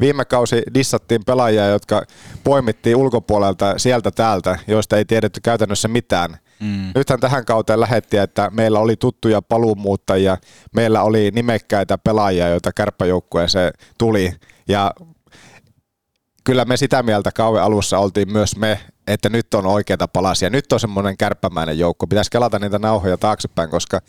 Viime 0.00 0.24
kausi 0.24 0.62
dissattiin 0.74 1.24
pelaajia, 1.24 1.66
jotka 1.66 2.02
poimittiin 2.44 2.96
ulkopuolelta 2.96 3.78
sieltä 3.78 4.10
täältä, 4.10 4.58
joista 4.66 4.96
ei 4.96 5.04
tiedetty 5.04 5.40
käytännössä 5.40 5.88
mitään. 5.88 6.36
Mm. 6.60 6.92
Nythän 6.94 7.20
tähän 7.20 7.44
kauteen 7.44 7.80
lähettiin, 7.80 8.22
että 8.22 8.50
meillä 8.52 8.78
oli 8.78 8.96
tuttuja 8.96 9.42
paluumuuttajia, 9.42 10.36
meillä 10.74 11.02
oli 11.02 11.30
nimekkäitä 11.34 11.98
pelaajia, 11.98 12.48
joita 12.48 12.72
kärppäjoukkueeseen 12.72 13.72
tuli. 13.98 14.32
Ja 14.68 14.92
kyllä 16.46 16.64
me 16.64 16.76
sitä 16.76 17.02
mieltä 17.02 17.32
kauan 17.32 17.62
alussa 17.62 17.98
oltiin 17.98 18.32
myös 18.32 18.56
me, 18.56 18.80
että 19.06 19.28
nyt 19.28 19.54
on 19.54 19.66
oikeita 19.66 20.08
palasia. 20.08 20.50
Nyt 20.50 20.72
on 20.72 20.80
semmoinen 20.80 21.16
kärppämäinen 21.16 21.78
joukko. 21.78 22.06
Pitäisi 22.06 22.30
kelata 22.30 22.58
niitä 22.58 22.78
nauhoja 22.78 23.16
taaksepäin, 23.16 23.70
koska 23.70 24.00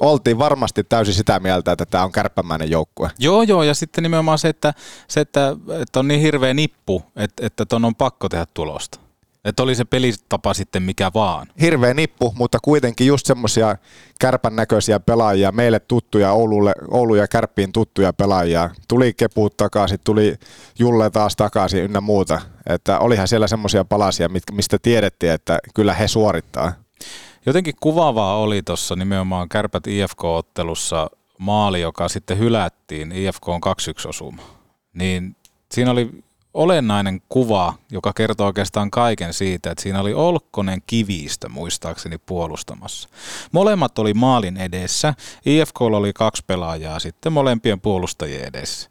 oltiin 0.00 0.38
varmasti 0.38 0.84
täysin 0.84 1.14
sitä 1.14 1.40
mieltä, 1.40 1.72
että 1.72 1.86
tämä 1.86 2.04
on 2.04 2.12
kärppämäinen 2.12 2.70
joukkue. 2.70 3.10
Joo, 3.18 3.42
joo, 3.42 3.62
ja 3.62 3.74
sitten 3.74 4.02
nimenomaan 4.02 4.38
se, 4.38 4.48
että, 4.48 4.74
se, 5.08 5.20
että, 5.20 5.56
että 5.82 6.00
on 6.00 6.08
niin 6.08 6.20
hirveä 6.20 6.54
nippu, 6.54 7.02
että, 7.16 7.46
että 7.46 7.66
ton 7.66 7.84
on 7.84 7.94
pakko 7.94 8.28
tehdä 8.28 8.46
tulosta. 8.54 8.99
Että 9.44 9.62
oli 9.62 9.74
se 9.74 9.84
pelitapa 9.84 10.54
sitten 10.54 10.82
mikä 10.82 11.10
vaan. 11.14 11.46
Hirveä 11.60 11.94
nippu, 11.94 12.34
mutta 12.36 12.58
kuitenkin 12.62 13.06
just 13.06 13.26
semmoisia 13.26 13.76
kärpän 14.20 14.56
näköisiä 14.56 15.00
pelaajia, 15.00 15.52
meille 15.52 15.80
tuttuja, 15.80 16.32
Oululle, 16.32 16.72
Oulu 16.90 17.14
ja 17.14 17.28
Kärppiin 17.28 17.72
tuttuja 17.72 18.12
pelaajia. 18.12 18.70
Tuli 18.88 19.12
Kepuut 19.12 19.56
takaisin, 19.56 19.98
tuli 20.04 20.34
Julle 20.78 21.10
taas 21.10 21.36
takaisin 21.36 21.82
ynnä 21.82 22.00
muuta. 22.00 22.40
Että 22.66 22.98
olihan 22.98 23.28
siellä 23.28 23.46
semmoisia 23.46 23.84
palasia, 23.84 24.28
mistä 24.52 24.78
tiedettiin, 24.82 25.32
että 25.32 25.58
kyllä 25.74 25.94
he 25.94 26.08
suorittaa. 26.08 26.72
Jotenkin 27.46 27.74
kuvaavaa 27.80 28.36
oli 28.36 28.62
tuossa 28.62 28.96
nimenomaan 28.96 29.48
Kärpät 29.48 29.86
IFK-ottelussa 29.86 31.10
maali, 31.38 31.80
joka 31.80 32.08
sitten 32.08 32.38
hylättiin, 32.38 33.12
IFK 33.12 33.48
on 33.48 33.60
2-1 34.06 34.08
osuma. 34.08 34.42
Niin 34.94 35.36
siinä 35.72 35.90
oli 35.90 36.10
olennainen 36.54 37.22
kuva, 37.28 37.74
joka 37.90 38.12
kertoo 38.12 38.46
oikeastaan 38.46 38.90
kaiken 38.90 39.34
siitä, 39.34 39.70
että 39.70 39.82
siinä 39.82 40.00
oli 40.00 40.14
Olkkonen 40.14 40.82
kivistä 40.86 41.48
muistaakseni 41.48 42.18
puolustamassa. 42.18 43.08
Molemmat 43.52 43.98
oli 43.98 44.14
maalin 44.14 44.56
edessä, 44.56 45.14
IFK 45.46 45.80
oli 45.80 46.12
kaksi 46.12 46.44
pelaajaa 46.46 46.98
sitten 46.98 47.32
molempien 47.32 47.80
puolustajien 47.80 48.44
edessä. 48.44 48.90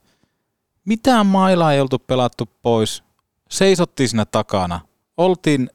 Mitään 0.85 1.25
mailaa 1.25 1.73
ei 1.73 1.81
oltu 1.81 1.99
pelattu 1.99 2.49
pois, 2.61 3.03
seisottiin 3.49 4.09
siinä 4.09 4.25
takana, 4.25 4.79
oltiin 5.17 5.69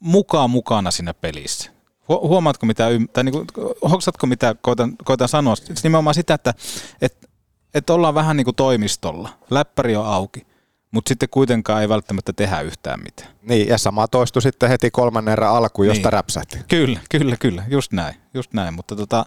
mukaan 0.00 0.50
mukana 0.50 0.90
siinä 0.90 1.14
pelissä. 1.14 1.70
Huomaatko 2.08 2.66
mitä, 2.66 2.88
tai 3.12 3.24
niin 3.24 3.32
kuin, 3.32 3.46
hoksatko 3.90 4.26
mitä 4.26 4.54
koitan, 4.60 4.96
koitan 5.04 5.28
sanoa? 5.28 5.56
Siis 5.56 5.84
nimenomaan 5.84 6.14
sitä, 6.14 6.34
että, 6.34 6.54
että, 7.00 7.28
että 7.74 7.94
ollaan 7.94 8.14
vähän 8.14 8.36
niin 8.36 8.44
kuin 8.44 8.54
toimistolla. 8.54 9.28
Läppäri 9.50 9.96
on 9.96 10.06
auki 10.06 10.47
mutta 10.90 11.08
sitten 11.08 11.28
kuitenkaan 11.28 11.82
ei 11.82 11.88
välttämättä 11.88 12.32
tehdä 12.32 12.60
yhtään 12.60 13.00
mitään. 13.02 13.30
Niin, 13.42 13.68
ja 13.68 13.78
sama 13.78 14.08
toistui 14.08 14.42
sitten 14.42 14.68
heti 14.68 14.90
kolmannen 14.90 15.32
erän 15.32 15.50
alku, 15.50 15.82
josta 15.82 16.08
niin. 16.08 16.12
räpsähti. 16.12 16.58
Kyllä, 16.68 17.00
kyllä, 17.10 17.36
kyllä, 17.36 17.64
just 17.68 17.92
näin, 17.92 18.14
just 18.34 18.52
näin, 18.52 18.74
mutta 18.74 18.96
tota, 18.96 19.26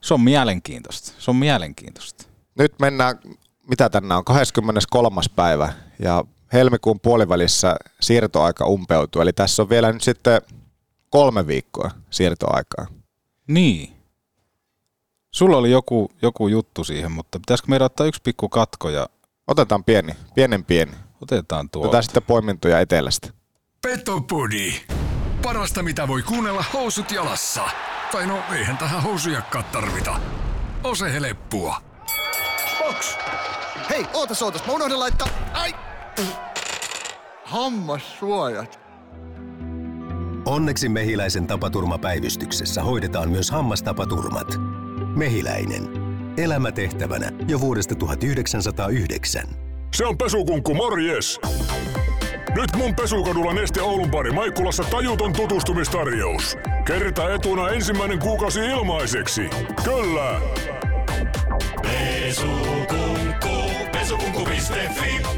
se 0.00 0.14
on 0.14 0.20
mielenkiintoista, 0.20 1.12
se 1.18 1.30
on 1.30 1.36
mielenkiintoista. 1.36 2.24
Nyt 2.58 2.74
mennään, 2.80 3.18
mitä 3.68 3.90
tänään 3.90 4.18
on, 4.18 4.24
23. 4.24 5.20
päivä, 5.36 5.72
ja 5.98 6.24
helmikuun 6.52 7.00
puolivälissä 7.00 7.76
siirtoaika 8.00 8.66
umpeutuu, 8.66 9.22
eli 9.22 9.32
tässä 9.32 9.62
on 9.62 9.68
vielä 9.68 9.92
nyt 9.92 10.02
sitten 10.02 10.42
kolme 11.10 11.46
viikkoa 11.46 11.90
siirtoaikaa. 12.10 12.86
Niin. 13.48 13.96
Sulla 15.30 15.56
oli 15.56 15.70
joku, 15.70 16.10
joku 16.22 16.48
juttu 16.48 16.84
siihen, 16.84 17.12
mutta 17.12 17.38
pitäisikö 17.38 17.70
meidän 17.70 17.86
ottaa 17.86 18.06
yksi 18.06 18.20
pikku 18.24 18.48
katko 18.48 18.88
ja 18.88 19.06
Otetaan 19.50 19.84
pieni, 19.84 20.12
pienen 20.34 20.64
pieni. 20.64 20.92
Otetaan 21.22 21.70
tuo. 21.70 21.82
Otetaan 21.82 22.02
sitten 22.02 22.22
poimintoja 22.22 22.80
etelästä. 22.80 23.28
Petopodi. 23.82 24.72
Parasta 25.42 25.82
mitä 25.82 26.08
voi 26.08 26.22
kuunnella 26.22 26.64
housut 26.72 27.10
jalassa. 27.10 27.62
Tai 28.12 28.26
no 28.26 28.38
eihän 28.52 28.78
tähän 28.78 29.02
housujakkaan 29.02 29.64
tarvita. 29.64 30.20
Ose 30.84 31.12
heleppua. 31.12 31.82
Box. 32.78 33.16
Hei, 33.90 34.06
ootas 34.14 34.42
ootas, 34.42 34.66
mä 34.66 34.72
unohdin 34.72 34.98
laittaa... 35.00 35.28
Ai! 35.52 35.74
Hammassuojat. 37.44 38.80
Onneksi 40.44 40.88
Mehiläisen 40.88 41.46
tapaturmapäivystyksessä 41.46 42.82
hoidetaan 42.82 43.30
myös 43.30 43.50
hammastapaturmat. 43.50 44.48
Mehiläinen. 45.16 46.09
Elämätehtävänä 46.40 47.32
jo 47.48 47.60
vuodesta 47.60 47.94
1909. 47.94 49.44
Se 49.94 50.06
on 50.06 50.18
pesukunkku, 50.18 50.74
morjes! 50.74 51.40
Nyt 52.56 52.76
mun 52.76 52.94
pesukadulla 52.94 53.54
Neste 53.54 53.82
Oulun 53.82 54.10
pari 54.10 54.32
Maikkulassa 54.32 54.84
tajuton 54.84 55.32
tutustumistarjous. 55.32 56.56
Kerta 56.86 57.34
etuna 57.34 57.68
ensimmäinen 57.68 58.18
kuukausi 58.18 58.60
ilmaiseksi. 58.60 59.42
Kyllä! 59.84 60.40
Pesukunkku, 61.82 63.70
pesukunkku.fi. 63.92 65.29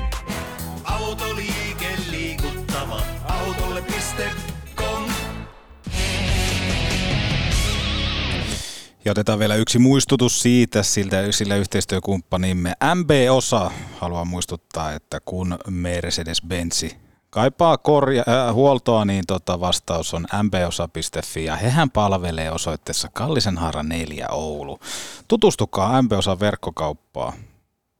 Ja 9.05 9.13
otetaan 9.13 9.39
vielä 9.39 9.55
yksi 9.55 9.79
muistutus 9.79 10.43
siitä, 10.43 10.83
siltä, 10.83 11.33
sillä 11.33 11.57
yhteistyökumppanimme 11.57 12.73
MB-osa 12.95 13.71
haluaa 13.99 14.25
muistuttaa, 14.25 14.93
että 14.93 15.21
kun 15.25 15.59
Mercedes-Benzi 15.69 16.97
kaipaa 17.31 17.79
korja, 17.79 18.25
äh, 18.29 18.55
huoltoa, 18.55 19.05
niin 19.05 19.25
tota 19.27 19.61
vastaus 19.61 20.15
on 20.15 20.27
mbosa.fi 20.43 21.45
ja 21.45 21.57
hehän 21.57 21.91
palvelee 21.91 22.51
osoitteessa 22.51 23.09
Kallisenhaara 23.13 23.83
4 23.83 24.27
Oulu. 24.31 24.81
Tutustukaa 25.29 26.03
MB-osan 26.03 26.41
verkkokauppaa. 26.41 27.33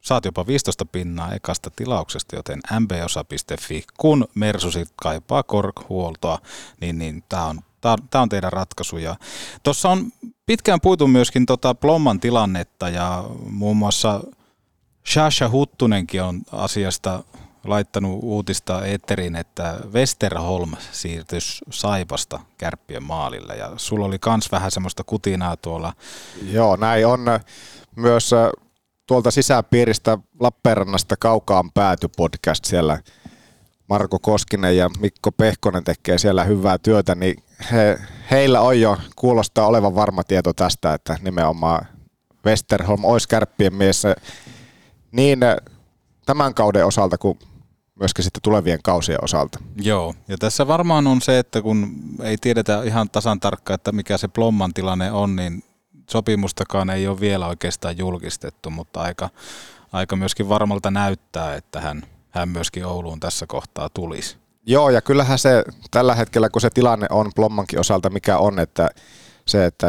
Saat 0.01 0.25
jopa 0.25 0.47
15 0.47 0.85
pinnaa 0.85 1.35
ekasta 1.35 1.71
tilauksesta, 1.71 2.37
joten 2.37 2.61
mbosa.fi. 2.81 3.85
Kun 3.97 4.29
Mersusit 4.35 4.89
kaipaa 4.97 5.43
korkhuoltoa, 5.43 6.39
niin, 6.81 6.99
niin 6.99 7.25
tämä 7.29 7.45
on 7.45 7.61
Tämä 7.83 8.23
on 8.23 8.29
teidän 8.29 8.53
ratkaisu. 8.53 8.97
Tuossa 9.63 9.89
on 9.89 10.13
pitkään 10.47 10.81
puitu 10.81 11.09
myöskin 11.09 11.47
tota 11.47 11.75
Plomman 11.75 12.21
tilannetta 12.21 12.89
ja 12.89 13.25
muun 13.51 13.77
muassa 13.77 14.21
Shasha 15.07 15.49
Huttunenkin 15.49 16.23
on 16.23 16.41
asiasta 16.53 17.23
laittanut 17.65 18.19
uutista 18.23 18.87
eetteriin, 18.87 19.37
että 19.37 19.81
Westerholm 19.93 20.73
siirtyisi 20.93 21.65
Saipasta 21.71 22.41
kärppien 22.59 23.03
maalille. 23.03 23.55
Ja 23.57 23.73
sulla 23.77 24.07
oli 24.07 24.19
kans 24.19 24.53
vähän 24.53 24.71
semmoista 24.71 25.05
kutinaa 25.05 25.57
tuolla. 25.57 25.93
Joo, 26.51 26.77
näin 26.77 27.07
on. 27.07 27.21
Myös 27.97 28.31
tuolta 29.07 29.31
sisäpiiristä 29.31 30.19
Lappeenrannasta 30.41 31.17
kaukaan 31.17 31.73
pääty 31.73 32.09
podcast 32.17 32.65
siellä. 32.65 32.99
Marko 33.89 34.19
Koskinen 34.19 34.77
ja 34.77 34.91
Mikko 35.01 35.33
Pehkonen 35.33 35.85
tekee 35.85 36.19
siellä 36.19 36.45
hyvää 36.45 36.79
työtä, 36.79 37.15
niin 37.15 37.43
he, 37.73 37.99
heillä 38.31 38.61
on 38.61 38.81
jo, 38.81 38.99
kuulostaa 39.17 39.67
olevan 39.67 39.95
varma 39.95 40.25
tieto 40.25 40.53
tästä, 40.53 40.95
että 40.95 41.19
nimenomaan 41.23 41.87
Westerholm 42.47 43.05
olisi 43.05 43.29
kärppien 43.29 43.75
mies 43.75 44.03
niin 45.13 45.41
tämän 46.27 46.55
kauden 46.55 46.87
osalta 46.87 47.19
kuin 47.19 47.39
myöskin 47.95 48.25
sitten 48.25 48.43
tulevien 48.43 48.79
kausien 48.83 49.25
osalta. 49.25 49.59
Joo, 49.77 50.15
ja 50.29 50.39
tässä 50.39 50.67
varmaan 50.67 51.07
on 51.07 51.21
se, 51.21 51.39
että 51.39 51.63
kun 51.63 51.95
ei 52.23 52.37
tiedetä 52.37 52.83
ihan 52.83 53.11
tasan 53.11 53.41
tarkkaan, 53.41 53.75
että 53.75 53.93
mikä 53.93 54.19
se 54.19 54.29
Plomman 54.29 54.75
tilanne 54.75 55.13
on, 55.13 55.37
niin 55.37 55.65
sopimustakaan 56.11 56.91
ei 56.91 57.09
ole 57.09 57.21
vielä 57.21 57.47
oikeastaan 57.47 57.99
julkistettu, 57.99 58.71
mutta 58.71 59.01
aika, 59.01 59.31
aika 59.93 60.17
myöskin 60.17 60.49
varmalta 60.49 60.91
näyttää, 60.91 61.55
että 61.55 61.81
hän, 61.81 62.03
hän 62.31 62.49
myöskin 62.49 62.87
Ouluun 62.87 63.21
tässä 63.21 63.47
kohtaa 63.47 63.89
tulisi. 63.89 64.42
Joo, 64.67 64.91
ja 64.91 65.01
kyllähän 65.01 65.39
se 65.39 65.65
tällä 65.91 66.15
hetkellä, 66.15 66.51
kun 66.51 66.61
se 66.61 66.71
tilanne 66.71 67.07
on 67.11 67.31
Plommankin 67.37 67.81
osalta, 67.81 68.11
mikä 68.11 68.39
on, 68.39 68.59
että 68.59 68.89
se, 69.47 69.65
että 69.65 69.87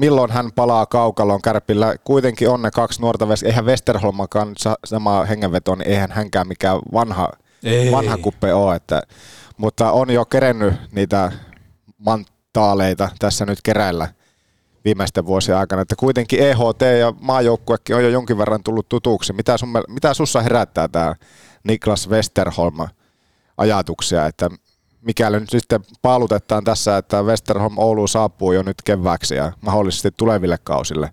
milloin 0.00 0.30
hän 0.30 0.52
palaa 0.52 0.86
kaukaloon 0.86 1.42
kärpillä. 1.42 1.94
Kuitenkin 2.04 2.48
on 2.48 2.62
ne 2.62 2.70
kaksi 2.70 3.00
nuorta, 3.00 3.26
eihän 3.44 3.66
Westerholmakaan 3.66 4.54
sama 4.84 5.24
hengenveto, 5.24 5.74
niin 5.74 5.88
eihän 5.88 6.12
hänkään 6.12 6.48
mikään 6.48 6.78
vanha, 6.92 7.28
Ei. 7.62 7.92
vanha 7.92 8.16
kuppe 8.16 8.54
ole. 8.54 8.76
Että, 8.76 9.02
mutta 9.56 9.92
on 9.92 10.10
jo 10.10 10.24
kerennyt 10.24 10.74
niitä 10.92 11.32
mantaaleita 11.98 13.08
tässä 13.18 13.46
nyt 13.46 13.58
keräillä 13.62 14.08
viimeisten 14.84 15.26
vuosien 15.26 15.58
aikana. 15.58 15.82
Että 15.82 15.96
kuitenkin 15.96 16.40
EHT 16.40 16.80
ja 17.00 17.12
maajoukkuekin 17.20 17.96
on 17.96 18.04
jo 18.04 18.08
jonkin 18.08 18.38
verran 18.38 18.62
tullut 18.62 18.88
tutuksi. 18.88 19.32
Mitä, 19.32 19.58
sun, 19.58 19.68
mitä 19.88 20.14
sussa 20.14 20.40
herättää 20.40 20.88
tämä 20.88 21.14
Niklas 21.64 22.08
Westerholm 22.08 22.76
ajatuksia, 23.56 24.26
että 24.26 24.50
mikäli 25.00 25.40
nyt 25.40 25.50
sitten 25.50 25.80
paalutetaan 26.02 26.64
tässä, 26.64 26.96
että 26.96 27.22
Westerholm 27.22 27.78
Oulu 27.78 28.06
saapuu 28.06 28.52
jo 28.52 28.62
nyt 28.62 28.82
kevääksi 28.84 29.34
ja 29.34 29.52
mahdollisesti 29.60 30.10
tuleville 30.16 30.58
kausille? 30.64 31.12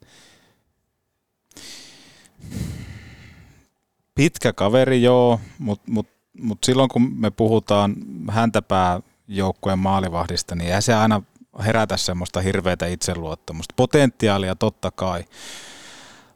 Pitkä 4.15 4.53
kaveri 4.53 5.03
joo, 5.03 5.39
mutta 5.59 5.91
mut, 5.91 6.07
mut 6.41 6.59
silloin 6.63 6.89
kun 6.89 7.13
me 7.19 7.31
puhutaan 7.31 7.95
häntäpää 8.29 9.01
joukkueen 9.27 9.79
maalivahdista, 9.79 10.55
niin 10.55 10.73
ei 10.73 10.81
se 10.81 10.93
aina 10.93 11.21
herätä 11.65 11.97
semmoista 11.97 12.41
hirveätä 12.41 12.85
itseluottamusta. 12.87 13.73
Potentiaalia 13.77 14.55
totta 14.55 14.91
kai. 14.91 15.25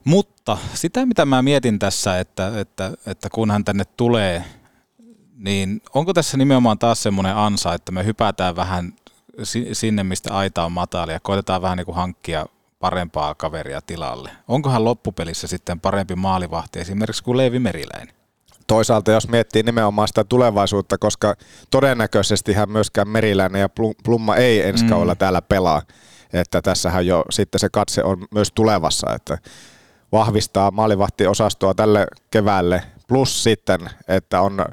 Mutta 0.03 0.57
sitä, 0.73 1.05
mitä 1.05 1.25
mä 1.25 1.41
mietin 1.41 1.79
tässä, 1.79 2.19
että, 2.19 2.59
että, 2.59 2.91
että 3.05 3.29
kun 3.29 3.51
hän 3.51 3.65
tänne 3.65 3.83
tulee, 3.85 4.43
niin 5.37 5.81
onko 5.93 6.13
tässä 6.13 6.37
nimenomaan 6.37 6.79
taas 6.79 7.03
semmoinen 7.03 7.35
ansa, 7.35 7.73
että 7.73 7.91
me 7.91 8.05
hypätään 8.05 8.55
vähän 8.55 8.93
sinne, 9.73 10.03
mistä 10.03 10.33
aita 10.33 10.65
on 10.65 10.71
matali 10.71 11.11
ja 11.11 11.19
koitetaan 11.19 11.61
vähän 11.61 11.77
niin 11.77 11.85
kuin 11.85 11.95
hankkia 11.95 12.45
parempaa 12.79 13.35
kaveria 13.35 13.81
tilalle. 13.81 14.31
Onkohan 14.47 14.85
loppupelissä 14.85 15.47
sitten 15.47 15.79
parempi 15.79 16.15
maalivahti 16.15 16.79
esimerkiksi 16.79 17.23
kuin 17.23 17.37
Leevi 17.37 17.59
Meriläinen? 17.59 18.15
Toisaalta 18.67 19.11
jos 19.11 19.29
miettii 19.29 19.63
nimenomaan 19.63 20.07
sitä 20.07 20.23
tulevaisuutta, 20.23 20.97
koska 20.97 21.35
todennäköisesti 21.69 22.53
hän 22.53 22.69
myöskään 22.69 23.07
Meriläinen 23.07 23.61
ja 23.61 23.69
Plumma 24.03 24.35
ei 24.35 24.67
ensi 24.67 24.83
mm. 24.83 24.89
täällä 25.17 25.41
pelaa. 25.41 25.81
Että 26.33 26.61
tässähän 26.61 27.07
jo 27.07 27.25
sitten 27.29 27.59
se 27.59 27.69
katse 27.69 28.03
on 28.03 28.25
myös 28.31 28.51
tulevassa, 28.51 29.13
että 29.13 29.37
vahvistaa 30.11 30.71
maalivahtiosastoa 30.71 31.73
tälle 31.73 32.07
keväälle, 32.31 32.83
plus 33.07 33.43
sitten, 33.43 33.89
että 34.07 34.41
on 34.41 34.65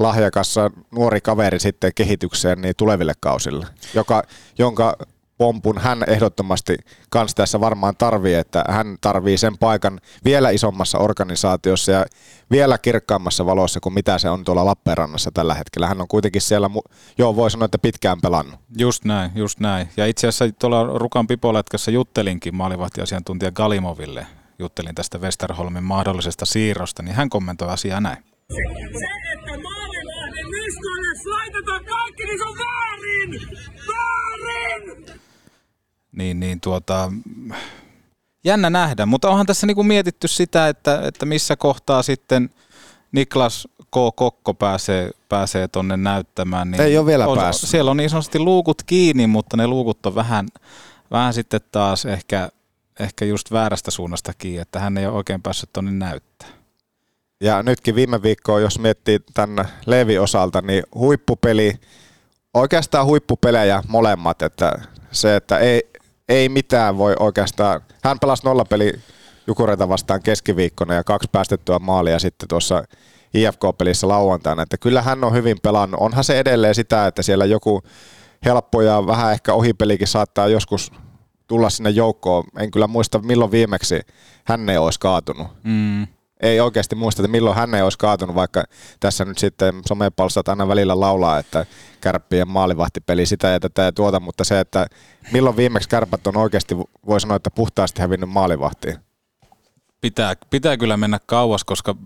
lahjakas 0.00 0.54
nuori 0.90 1.20
kaveri 1.20 1.60
sitten 1.60 1.92
kehitykseen 1.94 2.60
niin 2.60 2.74
tuleville 2.76 3.12
kausille, 3.20 3.66
joka, 3.94 4.22
jonka 4.58 4.96
pompun 5.38 5.78
hän 5.78 6.04
ehdottomasti 6.06 6.76
kans 7.10 7.34
tässä 7.34 7.60
varmaan 7.60 7.96
tarvii, 7.96 8.34
että 8.34 8.64
hän 8.68 8.96
tarvii 9.00 9.38
sen 9.38 9.58
paikan 9.58 10.00
vielä 10.24 10.50
isommassa 10.50 10.98
organisaatiossa 10.98 11.92
ja 11.92 12.06
vielä 12.50 12.78
kirkkaammassa 12.78 13.46
valossa 13.46 13.80
kuin 13.80 13.92
mitä 13.92 14.18
se 14.18 14.30
on 14.30 14.44
tuolla 14.44 14.64
Lappeenrannassa 14.64 15.30
tällä 15.34 15.54
hetkellä. 15.54 15.86
Hän 15.86 16.00
on 16.00 16.08
kuitenkin 16.08 16.42
siellä, 16.42 16.70
joo 17.18 17.36
voi 17.36 17.50
sanoa, 17.50 17.64
että 17.64 17.78
pitkään 17.78 18.20
pelannut. 18.20 18.60
Just 18.78 19.04
näin, 19.04 19.30
just 19.34 19.60
näin. 19.60 19.88
Ja 19.96 20.06
itse 20.06 20.28
asiassa 20.28 20.56
tuolla 20.58 20.98
Rukan 20.98 21.26
pipoletkassa 21.26 21.90
juttelinkin 21.90 22.56
maalivahtiasiantuntija 22.56 23.52
Galimoville, 23.52 24.26
juttelin 24.58 24.94
tästä 24.94 25.18
Westerholmin 25.18 25.84
mahdollisesta 25.84 26.46
siirrosta, 26.46 27.02
niin 27.02 27.14
hän 27.14 27.30
kommentoi 27.30 27.68
asiaa 27.68 28.00
näin. 28.00 28.24
Se, 28.50 29.06
että 29.34 29.79
niskoille 30.70 31.36
laitetaan 31.36 31.84
kaikki, 31.84 32.24
niin 32.24 32.38
se 32.38 32.44
on 32.44 32.56
väärin! 32.58 33.58
Väärin! 33.88 35.20
niin, 36.12 36.40
niin 36.40 36.60
tuota, 36.60 37.12
jännä 38.44 38.70
nähdä, 38.70 39.06
mutta 39.06 39.30
onhan 39.30 39.46
tässä 39.46 39.66
niinku 39.66 39.82
mietitty 39.82 40.28
sitä, 40.28 40.68
että, 40.68 41.02
että 41.04 41.26
missä 41.26 41.56
kohtaa 41.56 42.02
sitten 42.02 42.50
Niklas 43.12 43.68
K. 43.84 44.16
Kokko 44.16 44.54
pääsee, 44.54 45.10
pääsee 45.28 45.68
tonne 45.68 45.96
näyttämään. 45.96 46.70
Niin 46.70 46.82
Ei 46.82 46.98
ole 46.98 47.06
vielä 47.06 47.26
on, 47.26 47.38
päässyt. 47.38 47.70
Siellä 47.70 47.90
on 47.90 47.96
niin 47.96 48.10
sanotusti 48.10 48.38
luukut 48.38 48.82
kiinni, 48.82 49.26
mutta 49.26 49.56
ne 49.56 49.66
luukut 49.66 50.06
on 50.06 50.14
vähän, 50.14 50.46
vähän 51.10 51.34
sitten 51.34 51.60
taas 51.72 52.04
ehkä, 52.04 52.48
ehkä 53.00 53.24
just 53.24 53.52
väärästä 53.52 53.90
suunnasta 53.90 54.32
kiinni, 54.38 54.60
että 54.60 54.80
hän 54.80 54.98
ei 54.98 55.06
ole 55.06 55.16
oikein 55.16 55.42
päässyt 55.42 55.70
tonne 55.72 55.90
näyttää. 55.90 56.59
Ja 57.40 57.62
nytkin 57.62 57.94
viime 57.94 58.22
viikkoa, 58.22 58.60
jos 58.60 58.78
miettii 58.78 59.18
tämän 59.34 59.68
Levi 59.86 60.18
osalta, 60.18 60.62
niin 60.62 60.82
huippupeli, 60.94 61.74
oikeastaan 62.54 63.06
huippupelejä 63.06 63.82
molemmat, 63.88 64.42
että 64.42 64.72
se, 65.10 65.36
että 65.36 65.58
ei, 65.58 65.90
ei 66.28 66.48
mitään 66.48 66.98
voi 66.98 67.14
oikeastaan. 67.18 67.80
Hän 68.04 68.18
pelasi 68.20 68.44
nollapeli 68.44 68.92
Jukureita 69.46 69.88
vastaan 69.88 70.22
keskiviikkona 70.22 70.94
ja 70.94 71.04
kaksi 71.04 71.28
päästettyä 71.32 71.78
maalia 71.78 72.18
sitten 72.18 72.48
tuossa 72.48 72.84
IFK-pelissä 73.34 74.08
lauantaina. 74.08 74.62
Että 74.62 74.78
kyllä 74.78 75.02
hän 75.02 75.24
on 75.24 75.32
hyvin 75.32 75.56
pelannut. 75.62 76.00
Onhan 76.00 76.24
se 76.24 76.38
edelleen 76.38 76.74
sitä, 76.74 77.06
että 77.06 77.22
siellä 77.22 77.44
joku 77.44 77.82
helppo 78.44 78.82
ja 78.82 79.06
vähän 79.06 79.32
ehkä 79.32 79.54
ohipelikin 79.54 80.08
saattaa 80.08 80.48
joskus 80.48 80.92
tulla 81.46 81.70
sinne 81.70 81.90
joukkoon. 81.90 82.44
En 82.58 82.70
kyllä 82.70 82.86
muista 82.86 83.18
milloin 83.18 83.50
viimeksi 83.50 84.00
hän 84.44 84.68
ei 84.68 84.78
olisi 84.78 85.00
kaatunut. 85.00 85.46
Mm 85.64 86.06
ei 86.40 86.60
oikeasti 86.60 86.94
muista, 86.94 87.22
että 87.22 87.32
milloin 87.32 87.56
hän 87.56 87.74
ei 87.74 87.82
olisi 87.82 87.98
kaatunut, 87.98 88.34
vaikka 88.34 88.64
tässä 89.00 89.24
nyt 89.24 89.38
sitten 89.38 89.74
somepalstat 89.88 90.48
aina 90.48 90.68
välillä 90.68 91.00
laulaa, 91.00 91.38
että 91.38 91.66
kärppien 92.00 92.48
maalivahtipeli 92.48 93.26
sitä 93.26 93.48
ja 93.48 93.60
tätä 93.60 93.82
ja 93.82 93.92
tuota, 93.92 94.20
mutta 94.20 94.44
se, 94.44 94.60
että 94.60 94.86
milloin 95.32 95.56
viimeksi 95.56 95.88
kärpät 95.88 96.26
on 96.26 96.36
oikeasti, 96.36 96.76
voi 97.06 97.20
sanoa, 97.20 97.36
että 97.36 97.50
puhtaasti 97.50 98.00
hävinnyt 98.02 98.30
maalivahtiin. 98.30 98.96
Pitää, 100.00 100.34
pitää 100.50 100.76
kyllä 100.76 100.96
mennä 100.96 101.18
kauas, 101.26 101.64
koska 101.64 101.96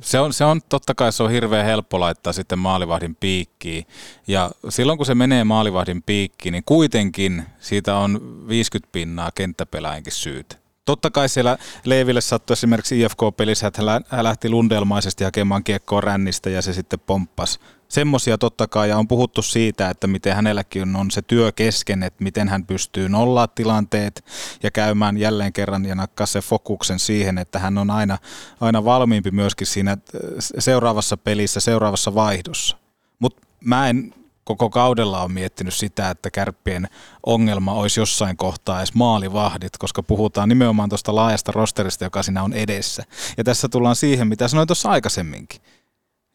se 0.00 0.20
on, 0.20 0.32
se 0.32 0.44
on 0.44 0.60
totta 0.68 0.94
kai 0.94 1.12
se 1.12 1.22
on 1.22 1.30
hirveän 1.30 1.66
helppo 1.66 2.00
laittaa 2.00 2.32
sitten 2.32 2.58
maalivahdin 2.58 3.16
piikkiin. 3.16 3.86
Ja 4.26 4.50
silloin 4.68 4.96
kun 4.96 5.06
se 5.06 5.14
menee 5.14 5.44
maalivahdin 5.44 6.02
piikkiin, 6.02 6.52
niin 6.52 6.64
kuitenkin 6.66 7.44
siitä 7.60 7.96
on 7.96 8.44
50 8.48 8.92
pinnaa 8.92 9.30
kenttäpeläinkin 9.34 10.12
syytä. 10.12 10.59
Totta 10.84 11.10
kai 11.10 11.28
siellä 11.28 11.58
Leeville 11.84 12.20
sattui 12.20 12.54
esimerkiksi 12.54 13.00
IFK-pelissä, 13.00 13.66
että 13.66 13.82
hän 14.08 14.24
lähti 14.24 14.48
lundelmaisesti 14.48 15.24
hakemaan 15.24 15.64
kiekkoa 15.64 16.00
rännistä 16.00 16.50
ja 16.50 16.62
se 16.62 16.72
sitten 16.72 17.00
pomppasi. 17.00 17.58
Semmoisia 17.88 18.38
totta 18.38 18.68
kai, 18.68 18.88
ja 18.88 18.98
on 18.98 19.08
puhuttu 19.08 19.42
siitä, 19.42 19.90
että 19.90 20.06
miten 20.06 20.36
hänelläkin 20.36 20.96
on 20.96 21.10
se 21.10 21.22
työ 21.22 21.52
kesken, 21.52 22.02
että 22.02 22.24
miten 22.24 22.48
hän 22.48 22.66
pystyy 22.66 23.08
nollaa 23.08 23.48
tilanteet 23.48 24.24
ja 24.62 24.70
käymään 24.70 25.18
jälleen 25.18 25.52
kerran 25.52 25.84
ja 25.84 25.94
nakkaa 25.94 26.26
se 26.26 26.40
fokuksen 26.40 26.98
siihen, 26.98 27.38
että 27.38 27.58
hän 27.58 27.78
on 27.78 27.90
aina, 27.90 28.18
aina 28.60 28.84
valmiimpi 28.84 29.30
myöskin 29.30 29.66
siinä 29.66 29.96
seuraavassa 30.38 31.16
pelissä, 31.16 31.60
seuraavassa 31.60 32.14
vaihdossa. 32.14 32.76
Mutta 33.18 33.46
mä 33.64 33.88
en 33.88 34.14
koko 34.56 34.70
kaudella 34.70 35.22
on 35.22 35.32
miettinyt 35.32 35.74
sitä, 35.74 36.10
että 36.10 36.30
kärppien 36.30 36.88
ongelma 37.26 37.72
olisi 37.72 38.00
jossain 38.00 38.36
kohtaa 38.36 38.78
edes 38.78 38.94
maalivahdit, 38.94 39.78
koska 39.78 40.02
puhutaan 40.02 40.48
nimenomaan 40.48 40.88
tuosta 40.88 41.14
laajasta 41.14 41.52
rosterista, 41.52 42.04
joka 42.04 42.22
siinä 42.22 42.42
on 42.42 42.52
edessä. 42.52 43.04
Ja 43.36 43.44
tässä 43.44 43.68
tullaan 43.68 43.96
siihen, 43.96 44.28
mitä 44.28 44.48
sanoin 44.48 44.68
tuossa 44.68 44.90
aikaisemminkin. 44.90 45.60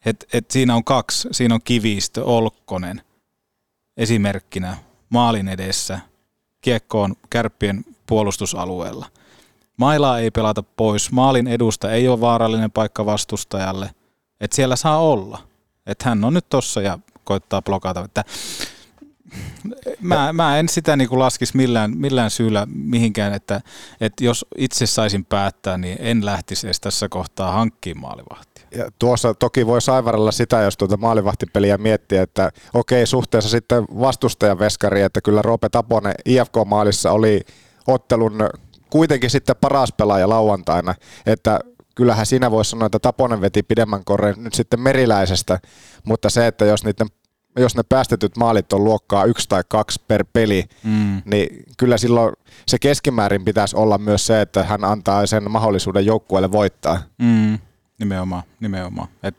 Et, 0.06 0.25
et 0.34 0.51
siinä 0.51 0.75
on 0.75 0.84
kaksi, 0.84 1.28
siinä 1.32 1.56
on 1.56 1.62
Kivistö, 1.63 2.23
Olkkonen 2.23 3.01
esimerkkinä 3.97 4.78
maalin 5.10 5.47
edessä, 5.47 5.99
kiekko 6.62 7.01
on 7.01 7.15
kärppien 7.30 7.86
puolustusalueella. 8.08 9.06
Mailaa 9.78 10.19
ei 10.19 10.32
pelata 10.32 10.63
pois, 10.63 11.12
maalin 11.12 11.47
edusta 11.47 11.91
ei 11.91 12.08
ole 12.08 12.21
vaarallinen 12.21 12.71
paikka 12.71 13.06
vastustajalle, 13.06 13.89
että 14.39 14.56
siellä 14.56 14.75
saa 14.75 14.97
olla. 14.97 15.39
Että 15.86 16.10
hän 16.10 16.23
on 16.23 16.34
nyt 16.34 16.49
tossa 16.49 16.82
ja 16.82 16.99
koittaa 17.25 17.61
blokata. 17.61 18.03
Että 18.05 18.23
mä, 20.01 20.33
mä 20.33 20.59
en 20.59 20.69
sitä 20.69 20.95
niin 20.95 21.09
kuin 21.09 21.19
laskisi 21.19 21.57
millään, 21.57 21.97
millään 21.97 22.31
syyllä 22.31 22.67
mihinkään, 22.73 23.33
että, 23.33 23.61
että 24.01 24.23
jos 24.23 24.45
itse 24.57 24.85
saisin 24.85 25.25
päättää, 25.25 25.77
niin 25.77 25.97
en 25.99 26.25
lähtisi 26.25 26.67
edes 26.67 26.79
tässä 26.79 27.09
kohtaa 27.09 27.51
hankkimaan 27.51 28.01
maalivahtia. 28.01 28.67
Ja 28.77 28.91
tuossa 28.99 29.33
toki 29.33 29.67
voi 29.67 29.81
saivarella 29.81 30.31
sitä, 30.31 30.61
jos 30.61 30.77
tuota 30.77 30.97
maalivahtipeliä 30.97 31.77
miettiä, 31.77 32.21
että 32.21 32.51
okei, 32.73 33.05
suhteessa 33.07 33.49
sitten 33.49 33.83
vastustajan 33.83 34.59
veskari, 34.59 35.01
että 35.01 35.21
kyllä 35.21 35.41
Roope 35.41 35.69
Taponen 35.69 36.15
IFK-maalissa 36.25 37.11
oli 37.11 37.41
ottelun 37.88 38.49
kuitenkin 38.89 39.29
sitten 39.29 39.55
paras 39.61 39.93
pelaaja 39.97 40.29
lauantaina, 40.29 40.95
että 41.25 41.59
kyllähän 41.95 42.25
siinä 42.25 42.51
voisi 42.51 42.69
sanoa, 42.69 42.86
että 42.86 42.99
Taponen 42.99 43.41
veti 43.41 43.63
pidemmän 43.63 44.05
korren 44.05 44.36
nyt 44.38 44.53
sitten 44.53 44.79
meriläisestä, 44.79 45.60
mutta 46.03 46.29
se, 46.29 46.47
että 46.47 46.65
jos, 46.65 46.84
niiden, 46.84 47.08
jos 47.60 47.75
ne 47.75 47.84
päästetyt 47.89 48.38
maalit 48.38 48.73
on 48.73 48.84
luokkaa 48.84 49.25
yksi 49.25 49.49
tai 49.49 49.63
kaksi 49.67 50.01
per 50.08 50.25
peli, 50.34 50.65
mm. 50.84 51.21
niin 51.25 51.63
kyllä 51.77 51.97
silloin 51.97 52.34
se 52.67 52.79
keskimäärin 52.79 53.45
pitäisi 53.45 53.75
olla 53.75 53.97
myös 53.97 54.27
se, 54.27 54.41
että 54.41 54.63
hän 54.63 54.84
antaa 54.84 55.25
sen 55.25 55.51
mahdollisuuden 55.51 56.05
joukkueelle 56.05 56.51
voittaa. 56.51 57.01
Mm. 57.17 57.60
Nimenomaan, 57.99 58.43
nimenomaan. 58.60 59.08
Et, 59.23 59.36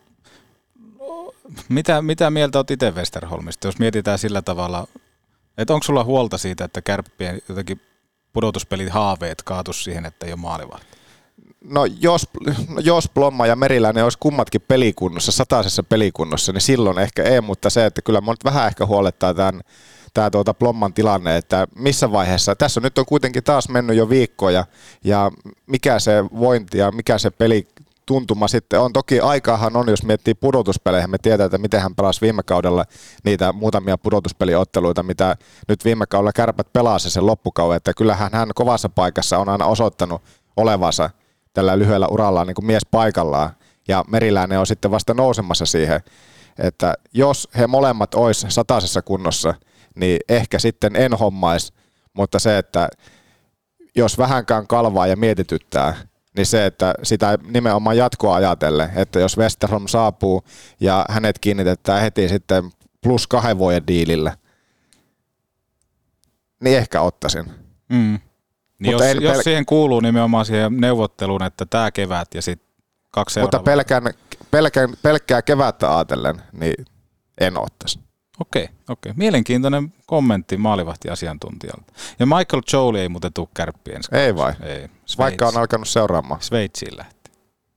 mitä, 1.68 2.02
mitä 2.02 2.30
mieltä 2.30 2.58
olet 2.58 2.70
itse 2.70 2.90
Westerholmista, 2.90 3.68
jos 3.68 3.78
mietitään 3.78 4.18
sillä 4.18 4.42
tavalla, 4.42 4.86
että 5.58 5.74
onko 5.74 5.84
sulla 5.84 6.04
huolta 6.04 6.38
siitä, 6.38 6.64
että 6.64 6.82
kärppien 6.82 7.40
jotenkin 7.48 7.80
pudotuspelit 8.32 8.90
haaveet 8.90 9.42
kaatus 9.42 9.84
siihen, 9.84 10.06
että 10.06 10.26
ei 10.26 10.32
ole 10.32 10.40
maalivahti? 10.40 10.95
No 11.64 11.84
jos, 12.00 12.28
no 12.68 12.80
jos 12.80 13.10
Plomma 13.14 13.46
ja 13.46 13.56
Meriläinen 13.56 14.04
olisi 14.04 14.18
kummatkin 14.20 14.60
pelikunnossa, 14.68 15.32
sataisessa 15.32 15.82
pelikunnossa, 15.82 16.52
niin 16.52 16.60
silloin 16.60 16.98
ehkä 16.98 17.22
ei, 17.22 17.40
mutta 17.40 17.70
se, 17.70 17.86
että 17.86 18.02
kyllä 18.02 18.20
mun 18.20 18.36
vähän 18.44 18.66
ehkä 18.66 18.86
huolettaa 18.86 19.34
tämän, 19.34 19.60
tämä 20.14 20.30
tuota 20.30 20.54
Plomman 20.54 20.94
tilanne, 20.94 21.36
että 21.36 21.66
missä 21.74 22.12
vaiheessa, 22.12 22.56
tässä 22.56 22.80
nyt 22.80 22.98
on 22.98 23.06
kuitenkin 23.06 23.44
taas 23.44 23.68
mennyt 23.68 23.96
jo 23.96 24.08
viikkoja 24.08 24.64
ja 25.04 25.30
mikä 25.66 25.98
se 25.98 26.24
vointi 26.24 26.78
ja 26.78 26.92
mikä 26.92 27.18
se 27.18 27.30
peli 27.30 27.68
tuntuma 28.06 28.48
sitten 28.48 28.80
on. 28.80 28.92
Toki 28.92 29.20
aikaahan 29.20 29.76
on, 29.76 29.88
jos 29.88 30.02
miettii 30.02 30.34
pudotuspelejä, 30.34 31.06
me 31.06 31.18
tiedetään, 31.18 31.46
että 31.46 31.58
miten 31.58 31.80
hän 31.80 31.94
pelasi 31.94 32.20
viime 32.20 32.42
kaudella 32.42 32.84
niitä 33.24 33.52
muutamia 33.52 33.98
pudotuspeliotteluita, 33.98 35.02
mitä 35.02 35.36
nyt 35.68 35.84
viime 35.84 36.06
kaudella 36.06 36.32
kärpät 36.32 36.72
pelasi 36.72 37.10
sen 37.10 37.26
loppukauden, 37.26 37.76
että 37.76 37.94
kyllähän 37.94 38.30
hän 38.32 38.48
kovassa 38.54 38.88
paikassa 38.88 39.38
on 39.38 39.48
aina 39.48 39.66
osoittanut 39.66 40.22
olevansa 40.56 41.10
tällä 41.56 41.78
lyhyellä 41.78 42.08
urallaan 42.08 42.46
niin 42.46 42.54
kuin 42.54 42.66
mies 42.66 42.86
paikallaan, 42.90 43.50
ja 43.88 44.04
Meriläinen 44.08 44.58
on 44.58 44.66
sitten 44.66 44.90
vasta 44.90 45.14
nousemassa 45.14 45.66
siihen, 45.66 46.00
että 46.58 46.94
jos 47.14 47.48
he 47.58 47.66
molemmat 47.66 48.14
olisi 48.14 48.46
sataisessa 48.48 49.02
kunnossa, 49.02 49.54
niin 49.94 50.18
ehkä 50.28 50.58
sitten 50.58 50.96
en 50.96 51.14
hommais, 51.14 51.72
mutta 52.12 52.38
se, 52.38 52.58
että 52.58 52.88
jos 53.94 54.18
vähänkään 54.18 54.66
kalvaa 54.66 55.06
ja 55.06 55.16
mietityttää, 55.16 55.94
niin 56.36 56.46
se, 56.46 56.66
että 56.66 56.94
sitä 57.02 57.38
nimenomaan 57.46 57.96
jatkoa 57.96 58.34
ajatellen, 58.34 58.90
että 58.96 59.20
jos 59.20 59.38
Westerholm 59.38 59.86
saapuu 59.86 60.42
ja 60.80 61.06
hänet 61.08 61.38
kiinnitetään 61.38 62.00
heti 62.00 62.28
sitten 62.28 62.70
plus 63.02 63.26
kahden 63.26 63.58
vuoden 63.58 63.86
diilille, 63.86 64.32
niin 66.60 66.78
ehkä 66.78 67.00
ottaisin. 67.00 67.44
Mm. 67.88 68.18
Niin 68.78 68.92
jos, 68.92 69.02
en, 69.02 69.22
jos 69.22 69.38
pel- 69.38 69.42
siihen 69.42 69.66
kuuluu 69.66 70.00
nimenomaan 70.00 70.46
siihen 70.46 70.76
neuvotteluun, 70.76 71.42
että 71.42 71.66
tämä 71.66 71.90
kevät 71.90 72.34
ja 72.34 72.42
sitten 72.42 72.68
kaksi 73.10 73.40
Mutta 73.40 73.58
pelkän, 73.58 74.02
pelkän, 74.50 74.94
pelkkää 75.02 75.42
kevättä 75.42 75.96
ajatellen, 75.96 76.42
niin 76.52 76.86
en 77.40 77.58
ottaisi. 77.58 78.00
Okei, 78.40 78.68
okei. 78.88 79.12
Mielenkiintoinen 79.16 79.92
kommentti 80.06 80.56
maalivahtiasiantuntijalta. 80.56 81.92
Ja 82.18 82.26
Michael 82.26 82.62
Jolie 82.72 83.02
ei 83.02 83.08
muuten 83.08 83.32
tule 83.32 83.48
kärppien 83.54 84.00
Ei 84.12 84.36
vai? 84.36 84.52
Ei. 84.62 84.78
Sveits. 84.78 85.18
Vaikka 85.18 85.48
on 85.48 85.56
alkanut 85.56 85.88
seuraamaan. 85.88 86.42
Sveitsiin 86.42 86.96
lähti. 86.96 87.30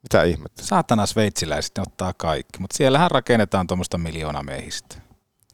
Mitä 0.03 0.23
ihmettä? 0.23 0.63
Saatana 0.63 1.05
sveitsiläiset, 1.05 1.71
ne 1.77 1.83
ottaa 1.87 2.13
kaikki. 2.17 2.59
Mutta 2.59 2.77
siellähän 2.77 3.11
rakennetaan 3.11 3.67
tuommoista 3.67 3.97
miljoona 3.97 4.43
miehistä. 4.43 4.95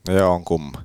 Joo, 0.08 0.34
on 0.34 0.46
kumma. 0.46 0.82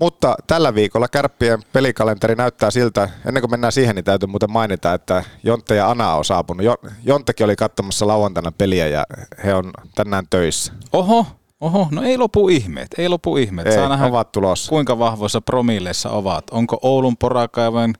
Mutta 0.00 0.34
tällä 0.46 0.74
viikolla 0.74 1.08
kärppien 1.08 1.62
pelikalenteri 1.72 2.34
näyttää 2.34 2.70
siltä, 2.70 3.08
ennen 3.26 3.40
kuin 3.40 3.50
mennään 3.50 3.72
siihen, 3.72 3.94
niin 3.96 4.04
täytyy 4.04 4.26
muuten 4.26 4.50
mainita, 4.50 4.94
että 4.94 5.24
Jontte 5.42 5.74
ja 5.74 5.90
Ana 5.90 6.14
on 6.14 6.24
saapunut. 6.24 6.66
Jonttekin 7.04 7.44
oli 7.44 7.56
katsomassa 7.56 8.06
lauantaina 8.06 8.52
peliä 8.52 8.88
ja 8.88 9.04
he 9.44 9.54
on 9.54 9.70
tänään 9.94 10.24
töissä. 10.30 10.72
Oho, 10.92 11.26
Oho, 11.60 11.88
no 11.90 12.02
ei 12.02 12.18
lopu 12.18 12.48
ihmeet, 12.48 12.88
ei 12.98 13.08
lopu 13.08 13.36
ihmeet. 13.36 13.68
Ei, 13.68 13.74
Saa 13.74 13.88
nähdä, 13.88 14.06
ovat 14.06 14.32
tulossa. 14.32 14.68
kuinka 14.70 14.98
vahvoissa 14.98 15.40
promilleissa 15.40 16.10
ovat. 16.10 16.44
Onko 16.50 16.78
Oulun 16.82 17.16
porakaivojen 17.16 17.94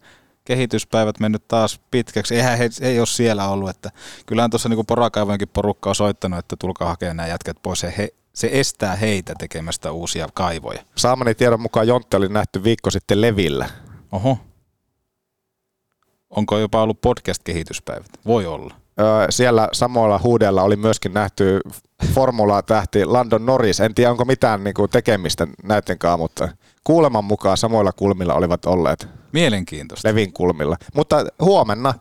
kehityspäivät 0.44 1.20
mennyt 1.20 1.48
taas 1.48 1.80
pitkäksi? 1.90 2.34
Eihän 2.34 2.58
he, 2.58 2.70
ei 2.80 2.98
ole 2.98 3.06
siellä 3.06 3.48
ollut, 3.48 3.70
että 3.70 3.90
kyllähän 4.26 4.50
tuossa 4.50 4.68
niin 4.68 4.86
porakaivojenkin 4.86 5.48
porukka 5.48 5.90
on 5.90 5.94
soittanut, 5.94 6.38
että 6.38 6.56
tulkaa 6.58 6.88
hakemaan 6.88 7.16
nämä 7.16 7.28
jätkät 7.28 7.56
pois. 7.62 7.82
He, 7.82 8.08
se 8.36 8.48
estää 8.52 8.96
heitä 8.96 9.34
tekemästä 9.38 9.92
uusia 9.92 10.28
kaivoja. 10.34 10.82
Saamani 10.96 11.34
tiedon 11.34 11.60
mukaan 11.60 11.88
Jontte 11.88 12.16
oli 12.16 12.28
nähty 12.28 12.64
viikko 12.64 12.90
sitten 12.90 13.20
Levillä. 13.20 13.68
Oho. 14.12 14.38
Onko 16.30 16.58
jopa 16.58 16.82
ollut 16.82 17.00
podcast-kehityspäivät? 17.00 18.06
Voi 18.26 18.46
olla. 18.46 18.74
Öö, 19.00 19.26
siellä 19.30 19.68
samoilla 19.72 20.20
huudella 20.22 20.62
oli 20.62 20.76
myöskin 20.76 21.14
nähty 21.14 21.60
formula-tähti 22.14 23.04
Landon 23.04 23.46
Norris. 23.46 23.80
En 23.80 23.94
tiedä, 23.94 24.10
onko 24.10 24.24
mitään 24.24 24.64
niinku 24.64 24.88
tekemistä 24.88 25.46
näiden 25.62 25.98
kanssa, 25.98 26.16
mutta 26.16 26.48
kuuleman 26.84 27.24
mukaan 27.24 27.56
samoilla 27.56 27.92
kulmilla 27.92 28.34
olivat 28.34 28.64
olleet. 28.64 29.08
Mielenkiintoista. 29.32 30.08
Levin 30.08 30.32
kulmilla. 30.32 30.76
Mutta 30.94 31.26
huomenna 31.40 31.94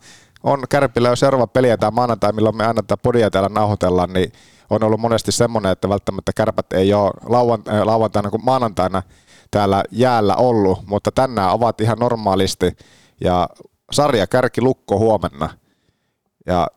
on 0.44 0.64
Kärpillä 0.70 1.10
jo 1.10 1.16
seuraava 1.16 1.48
peli 1.48 1.70
ja 1.70 1.78
tämä 1.78 1.92
maanantai, 1.92 2.34
milloin 2.34 2.58
me 2.58 2.66
aina 2.66 2.82
tätä 2.82 2.98
podia 2.98 3.30
täällä 3.30 3.50
nauhoitellaan, 3.50 4.14
niin 4.14 4.32
on 4.70 4.84
ollut 4.84 5.00
monesti 5.00 5.32
semmoinen, 5.32 5.72
että 5.72 5.90
välttämättä 5.90 6.32
kärpät 6.36 6.74
ei 6.74 6.94
ole 6.94 7.12
lauant- 7.24 7.74
äh, 7.74 7.86
lauantaina 7.86 8.30
kuin 8.30 8.46
maanantaina 8.46 9.04
täällä 9.52 9.84
jäällä 9.92 10.36
ollut, 10.36 10.80
mutta 10.86 11.12
tänään 11.12 11.52
ovat 11.52 11.82
ihan 11.82 11.98
normaalisti 12.00 12.78
ja 13.22 13.50
sarja 13.92 14.28
kärki 14.28 14.62
lukko 14.62 15.00
huomenna. 15.00 15.50
Ja 16.46 16.68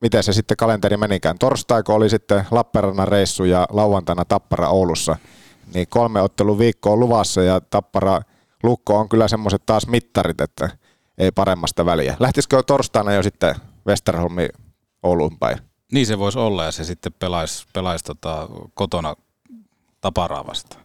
miten 0.00 0.22
se 0.22 0.32
sitten 0.32 0.56
kalenteri 0.56 0.96
menikään. 0.96 1.38
Torstaiko 1.38 1.94
oli 1.94 2.10
sitten 2.10 2.46
Lappeenrannan 2.50 3.08
reissu 3.08 3.44
ja 3.44 3.66
lauantaina 3.70 4.24
Tappara 4.24 4.68
Oulussa. 4.68 5.16
Niin 5.74 5.86
kolme 5.90 6.20
ottelun 6.20 6.58
viikko 6.58 6.92
on 6.92 7.00
luvassa 7.00 7.42
ja 7.42 7.60
Tappara 7.60 8.20
Lukko 8.62 8.98
on 8.98 9.08
kyllä 9.08 9.28
semmoiset 9.28 9.62
taas 9.66 9.86
mittarit, 9.86 10.40
että 10.40 10.68
ei 11.18 11.30
paremmasta 11.30 11.86
väliä. 11.86 12.16
Lähtisikö 12.20 12.62
torstaina 12.62 13.12
jo 13.12 13.22
sitten 13.22 13.54
Westerholmi 13.86 14.48
Ouluun 15.02 15.38
päin? 15.38 15.58
Niin 15.94 16.06
se 16.06 16.18
voisi 16.18 16.38
olla 16.38 16.64
ja 16.64 16.72
se 16.72 16.84
sitten 16.84 17.12
pelaisi, 17.18 17.66
pelaisi 17.72 18.04
tota 18.04 18.48
kotona 18.74 19.16
taparaa 20.00 20.46
vastaan. 20.46 20.84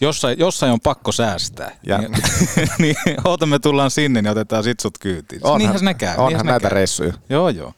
Jossain, 0.00 0.38
jossain 0.38 0.72
on 0.72 0.80
pakko 0.80 1.12
säästää. 1.12 1.70
Ja. 1.86 1.98
Niin, 1.98 2.12
niin 2.78 2.96
oota 3.24 3.46
tullaan 3.62 3.90
sinne, 3.90 4.22
niin 4.22 4.30
otetaan 4.30 4.64
sit 4.64 4.80
sut 4.80 4.98
kyytiin. 4.98 5.40
Onhan, 5.44 5.58
niinhän 5.58 5.84
ne 5.84 5.94
käy. 5.94 6.16
Onhan 6.16 6.46
näitä 6.46 6.68
käy. 6.68 6.74
reissuja. 6.74 7.12
Joo, 7.28 7.48
joo. 7.48 7.72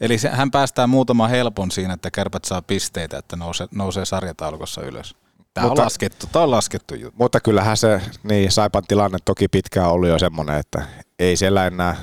Eli 0.00 0.18
se, 0.18 0.28
hän 0.28 0.50
päästää 0.50 0.86
muutama 0.86 1.28
helpon 1.28 1.70
siinä, 1.70 1.94
että 1.94 2.10
kärpät 2.10 2.44
saa 2.44 2.62
pisteitä, 2.62 3.18
että 3.18 3.36
nousee, 3.36 3.66
nousee 3.74 4.04
sarjataulukossa 4.04 4.82
ylös. 4.82 5.16
Tämä 5.54 5.66
mutta, 5.66 5.82
on 5.82 5.86
laskettu, 5.86 6.26
tämä 6.32 6.42
on 6.42 6.50
laskettu 6.50 6.94
juttu. 6.94 7.16
Mutta 7.18 7.40
kyllähän 7.40 7.76
se, 7.76 8.00
niin 8.22 8.52
Saipan 8.52 8.82
tilanne 8.88 9.18
toki 9.24 9.48
pitkään 9.48 9.90
ollut 9.90 10.08
jo 10.08 10.18
semmoinen, 10.18 10.56
että 10.56 10.82
ei 11.18 11.36
siellä 11.36 11.66
enää 11.66 11.96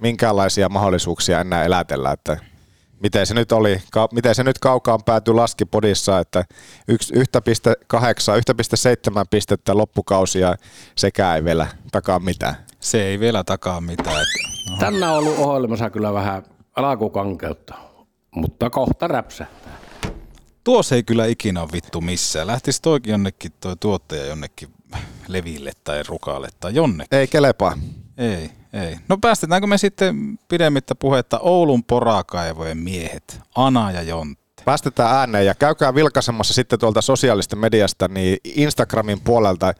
minkäänlaisia 0.00 0.68
mahdollisuuksia 0.68 1.40
enää 1.40 1.64
elätellä, 1.64 2.12
että 2.12 2.36
miten 3.00 3.26
se 3.26 3.34
nyt 3.34 3.52
oli, 3.52 3.82
ka, 3.92 4.08
miten 4.12 4.34
se 4.34 4.44
nyt 4.44 4.58
kaukaan 4.58 5.00
päätyi 5.04 5.34
laskipodissa, 5.34 6.18
että 6.18 6.44
1,8, 6.92 6.98
1,7 7.96 9.24
pistettä 9.30 9.76
loppukausia 9.76 10.54
sekä 10.94 11.34
ei 11.34 11.44
vielä 11.44 11.66
takaa 11.92 12.18
mitään. 12.18 12.54
Se 12.80 13.02
ei 13.02 13.20
vielä 13.20 13.44
takaa 13.44 13.80
mitään. 13.80 14.26
Tänään 14.78 15.12
on 15.12 15.18
ollut 15.18 15.38
ohjelmassa 15.38 15.90
kyllä 15.90 16.12
vähän 16.12 16.42
alkukankeutta, 16.76 17.74
mutta 18.30 18.70
kohta 18.70 19.08
räpsähtää. 19.08 19.78
Tuossa 20.64 20.94
ei 20.94 21.02
kyllä 21.02 21.26
ikinä 21.26 21.62
ole 21.62 21.68
vittu 21.72 22.00
missään. 22.00 22.46
Lähtisi 22.46 22.82
toikin 22.82 23.10
jonnekin 23.10 23.52
toi 23.60 23.76
tuottaja 23.80 24.26
jonnekin 24.26 24.68
leville 25.28 25.72
tai 25.84 26.02
rukalle 26.02 26.48
tai 26.60 26.74
jonnekin. 26.74 27.18
Ei 27.18 27.26
kelepaa. 27.26 27.78
Ei, 28.18 28.50
ei. 28.72 28.96
No 29.08 29.18
päästetäänkö 29.18 29.66
me 29.66 29.78
sitten 29.78 30.38
pidemmittä 30.48 30.94
puhetta 30.94 31.38
Oulun 31.38 31.84
porakaivojen 31.84 32.78
miehet, 32.78 33.40
Ana 33.54 33.90
ja 33.92 34.02
Jontte? 34.02 34.62
Päästetään 34.64 35.16
ääneen 35.16 35.46
ja 35.46 35.54
käykää 35.54 35.94
vilkaisemassa 35.94 36.54
sitten 36.54 36.78
tuolta 36.78 37.02
sosiaalista 37.02 37.56
mediasta 37.56 38.08
niin 38.08 38.36
Instagramin 38.44 39.20
puolelta 39.20 39.74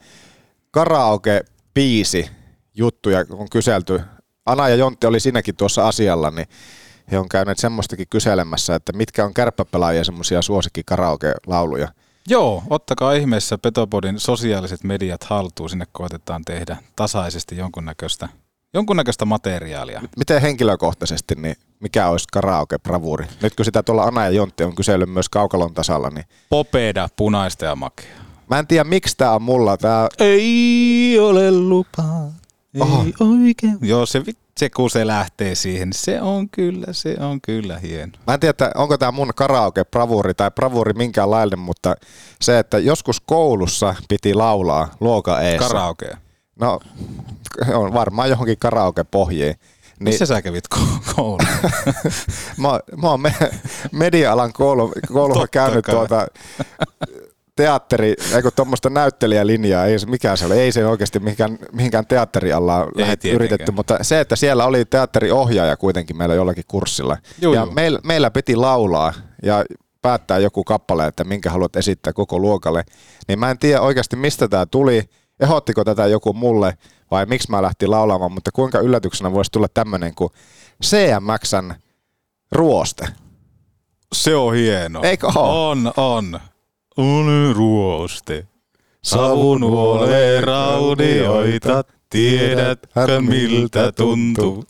karaoke-biisi 0.71 2.29
juttuja 2.75 3.25
on 3.31 3.49
kyselty. 3.51 4.01
Ana 4.45 4.69
ja 4.69 4.75
Jontti 4.75 5.07
oli 5.07 5.19
siinäkin 5.19 5.55
tuossa 5.55 5.87
asialla, 5.87 6.31
niin 6.31 6.47
he 7.11 7.19
on 7.19 7.29
käyneet 7.29 7.57
semmoistakin 7.57 8.07
kyselemässä, 8.09 8.75
että 8.75 8.93
mitkä 8.93 9.25
on 9.25 9.33
kärppäpelaajia 9.33 10.03
semmoisia 10.03 10.41
suosikki 10.41 10.81
karaoke-lauluja. 10.85 11.87
Joo, 12.27 12.63
ottakaa 12.69 13.13
ihmeessä 13.13 13.57
Petopodin 13.57 14.19
sosiaaliset 14.19 14.83
mediat 14.83 15.23
haltuun. 15.23 15.69
Sinne 15.69 15.85
koetetaan 15.91 16.41
tehdä 16.45 16.77
tasaisesti 16.95 17.57
jonkunnäköistä, 17.57 18.29
jonkunnäköistä 18.73 19.25
materiaalia. 19.25 20.01
Miten 20.17 20.41
henkilökohtaisesti, 20.41 21.35
niin 21.35 21.55
mikä 21.79 22.07
olisi 22.07 22.27
karaoke-bravuuri? 22.33 23.25
Nyt 23.41 23.55
kun 23.55 23.65
sitä 23.65 23.83
tuolla 23.83 24.03
Ana 24.03 24.23
ja 24.23 24.29
Jontti 24.29 24.63
on 24.63 24.75
kysellyt 24.75 25.09
myös 25.09 25.29
Kaukalon 25.29 25.73
tasalla, 25.73 26.09
niin... 26.09 26.25
Popeda, 26.49 27.09
punaista 27.15 27.65
ja 27.65 27.75
makea. 27.75 28.05
Mä 28.49 28.59
en 28.59 28.67
tiedä, 28.67 28.83
miksi 28.83 29.17
tää 29.17 29.35
on 29.35 29.41
mulla. 29.41 29.77
Tää... 29.77 30.07
Ei 30.19 31.17
ole 31.19 31.51
lupaa. 31.51 32.31
Ei 32.73 32.81
Oho. 32.81 33.05
oikein. 33.19 33.77
Joo, 33.81 34.05
se, 34.05 34.23
se 34.57 34.69
kun 34.69 34.89
se 34.89 35.07
lähtee 35.07 35.55
siihen, 35.55 35.93
se 35.93 36.21
on 36.21 36.49
kyllä, 36.49 36.87
se 36.91 37.15
on 37.19 37.41
kyllä 37.41 37.79
hieno. 37.79 38.11
Mä 38.27 38.33
en 38.33 38.39
tiedä, 38.39 38.71
onko 38.75 38.97
tämä 38.97 39.11
mun 39.11 39.31
karaoke 39.35 39.85
bravuri 39.85 40.33
tai 40.33 40.51
bravuri 40.51 40.93
minkäänlainen, 40.93 41.59
mutta 41.59 41.95
se, 42.41 42.59
että 42.59 42.79
joskus 42.79 43.19
koulussa 43.19 43.95
piti 44.09 44.33
laulaa 44.33 44.91
luoka 44.99 45.41
eessä. 45.41 45.67
Karaoke. 45.67 46.28
No, 46.59 46.79
on 47.73 47.93
varmaan 47.93 48.29
johonkin 48.29 48.57
karaoke 48.57 49.03
pohjiin. 49.03 49.55
Missä 49.99 50.25
sä 50.25 50.41
kävit 50.41 50.63
ko- 50.75 51.13
koulun? 51.15 51.39
mä, 52.61 52.79
mä 53.01 53.09
oon 53.09 53.21
me, 53.21 53.33
media-alan 53.91 54.53
koulu, 54.53 54.93
Totta 55.13 55.47
käynyt 55.47 55.85
kai. 55.85 55.95
tuota 55.95 56.27
teatteri, 57.55 58.15
eikö 58.35 58.51
tuommoista 58.55 58.89
näyttelijälinjaa, 58.89 59.85
ei 59.85 59.99
se 59.99 60.07
mikään 60.07 60.37
se 60.37 60.45
ole, 60.45 60.55
ei 60.55 60.71
se 60.71 60.85
oikeasti 60.85 61.19
mihinkään, 61.19 61.57
mihinkään 61.71 62.07
teatteriallaan 62.07 62.87
Ei 62.97 63.01
lähet, 63.01 63.25
yritetty, 63.25 63.71
mutta 63.71 63.97
se, 64.01 64.19
että 64.19 64.35
siellä 64.35 64.65
oli 64.65 64.85
teatteriohjaaja 64.85 65.77
kuitenkin 65.77 66.17
meillä 66.17 66.35
jollakin 66.35 66.63
kurssilla. 66.67 67.17
Juu, 67.41 67.53
ja 67.53 67.61
juu. 67.61 67.71
Meillä, 67.71 67.99
meillä 68.03 68.31
piti 68.31 68.55
laulaa 68.55 69.13
ja 69.43 69.65
päättää 70.01 70.39
joku 70.39 70.63
kappale, 70.63 71.07
että 71.07 71.23
minkä 71.23 71.49
haluat 71.49 71.75
esittää 71.75 72.13
koko 72.13 72.39
luokalle, 72.39 72.83
niin 73.27 73.39
mä 73.39 73.51
en 73.51 73.59
tiedä 73.59 73.81
oikeasti 73.81 74.15
mistä 74.15 74.47
tämä 74.47 74.65
tuli, 74.65 75.09
ehdottiko 75.39 75.83
tätä 75.83 76.07
joku 76.07 76.33
mulle 76.33 76.77
vai 77.11 77.25
miksi 77.25 77.51
mä 77.51 77.61
lähtin 77.61 77.91
laulamaan, 77.91 78.31
mutta 78.31 78.51
kuinka 78.53 78.79
yllätyksenä 78.79 79.31
voisi 79.31 79.51
tulla 79.51 79.67
tämmöinen 79.73 80.15
kuin 80.15 80.29
CMXn 80.83 81.73
ruoste. 82.51 83.07
Se 84.13 84.35
on 84.35 84.55
hieno. 84.55 84.99
Eikö 85.03 85.27
oo? 85.35 85.69
On, 85.69 85.91
on. 85.97 86.39
On 86.97 87.53
ruoste. 87.55 88.47
Savunuolee 89.03 90.41
raunioita, 90.41 91.83
tiedätkö 92.09 93.21
miltä 93.21 93.91
tuntuu. 93.91 94.63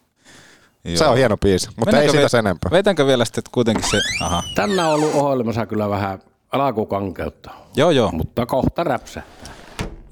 Se 0.95 1.05
on 1.07 1.17
hieno 1.17 1.37
biisi, 1.37 1.69
mutta 1.77 2.01
ei 2.01 2.09
sitä 2.09 2.27
sen 2.27 2.39
enempää. 2.39 2.71
Vetänkö 2.71 3.05
vielä 3.05 3.25
sitten 3.25 3.43
kuitenkin 3.51 3.89
se, 3.89 3.97
aha. 4.25 4.43
Tänään 4.55 4.87
on 4.89 4.93
ollut 4.93 5.15
ohjelmassa 5.15 5.65
kyllä 5.65 5.89
vähän 5.89 6.19
alkukankeutta, 6.51 7.51
Joo, 7.75 7.91
joo. 7.91 8.11
mutta 8.11 8.45
kohta 8.45 8.83
räpsä. 8.83 9.23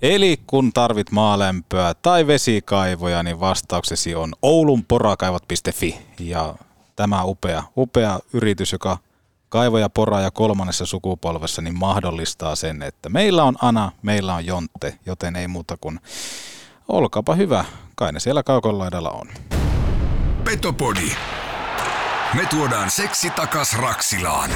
Eli 0.02 0.39
kun 0.48 0.74
tarvit 0.74 1.12
maalämpöä 1.12 1.93
tai 2.02 2.28
vesikaivoja, 2.28 3.24
niin 3.24 3.39
vastauksesi 3.39 4.16
on 4.16 4.34
oulunporakaivot.fi. 4.41 6.00
Ja 6.20 6.56
tämä 6.95 7.24
upea, 7.24 7.64
upea 7.78 8.20
yritys, 8.34 8.72
joka 8.72 8.98
kaivoja 9.50 9.89
poraa 9.89 10.22
ja 10.22 10.32
kolmannessa 10.32 10.86
sukupolvessa, 10.86 11.62
niin 11.62 11.78
mahdollistaa 11.78 12.56
sen, 12.56 12.82
että 12.82 13.10
meillä 13.10 13.43
on 13.43 13.56
Ana, 13.62 13.91
meillä 14.02 14.34
on 14.34 14.45
Jontte, 14.45 15.00
joten 15.06 15.36
ei 15.36 15.48
muuta 15.48 15.78
kuin 15.82 16.00
olkaapa 16.88 17.36
hyvä. 17.36 17.66
Kai 17.95 18.12
ne 18.12 18.20
siellä 18.20 18.43
kaukolaidalla 18.43 19.10
on. 19.10 19.28
Petopodi. 20.43 21.12
Me 22.34 22.45
tuodaan 22.50 22.91
seksi 22.91 23.30
takas 23.30 23.74
Raksilaan. 23.74 24.50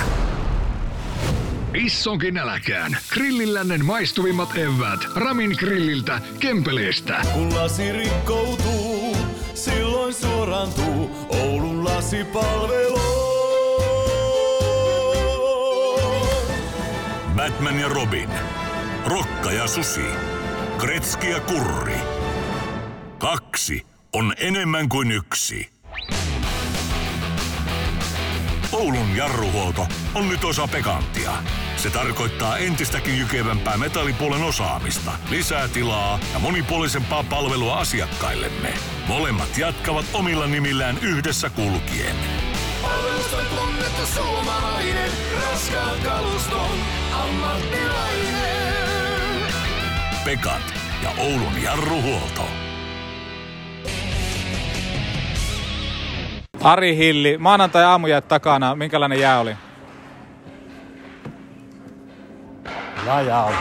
Issonkin 1.73 2.37
äläkään. 2.37 2.97
Grillillännen 3.13 3.85
maistuvimmat 3.85 4.57
evät. 4.57 4.99
Ramin 5.15 5.55
grilliltä, 5.59 6.21
Kempeleestä. 6.39 7.21
Kun 7.33 7.55
lasi 7.55 7.91
rikkoutuu, 7.91 9.17
silloin 9.53 10.13
suorantuu 10.13 11.11
Oulun 11.29 11.85
lasipalvelu. 11.85 13.01
Batman 17.35 17.79
ja 17.79 17.87
Robin. 17.87 18.29
Rokka 19.05 19.51
ja 19.51 19.67
Susi. 19.67 20.05
Kretski 20.77 21.29
ja 21.29 21.39
Kurri. 21.39 21.97
Kaksi 23.17 23.85
on 24.13 24.33
enemmän 24.37 24.89
kuin 24.89 25.11
yksi. 25.11 25.69
Oulun 28.71 29.15
jarruhuolto 29.15 29.87
on 30.15 30.29
nyt 30.29 30.43
osa 30.43 30.67
Pekanttia. 30.67 31.31
Se 31.77 31.89
tarkoittaa 31.89 32.57
entistäkin 32.57 33.17
jykevämpää 33.17 33.77
metallipuolen 33.77 34.43
osaamista, 34.43 35.11
lisää 35.29 35.67
tilaa 35.67 36.19
ja 36.33 36.39
monipuolisempaa 36.39 37.23
palvelua 37.23 37.79
asiakkaillemme. 37.79 38.73
Molemmat 39.07 39.57
jatkavat 39.57 40.05
omilla 40.13 40.47
nimillään 40.47 40.97
yhdessä 41.01 41.49
kulkien. 41.49 42.15
Palveluston 42.81 43.45
tunnettu 43.45 44.05
suomalainen, 44.15 45.11
raskaan 45.41 45.99
kaluston 45.99 46.71
ammattilainen. 47.13 48.51
Pekat 50.25 50.73
ja 51.03 51.09
Oulun 51.17 51.61
jarruhuolto. 51.63 52.70
Ari 56.63 56.97
Hilli, 56.97 57.37
maanantai 57.37 57.83
aamujäät 57.83 58.27
takana, 58.27 58.75
minkälainen 58.75 59.19
jää 59.19 59.39
oli? 59.39 59.55
On. 63.45 63.53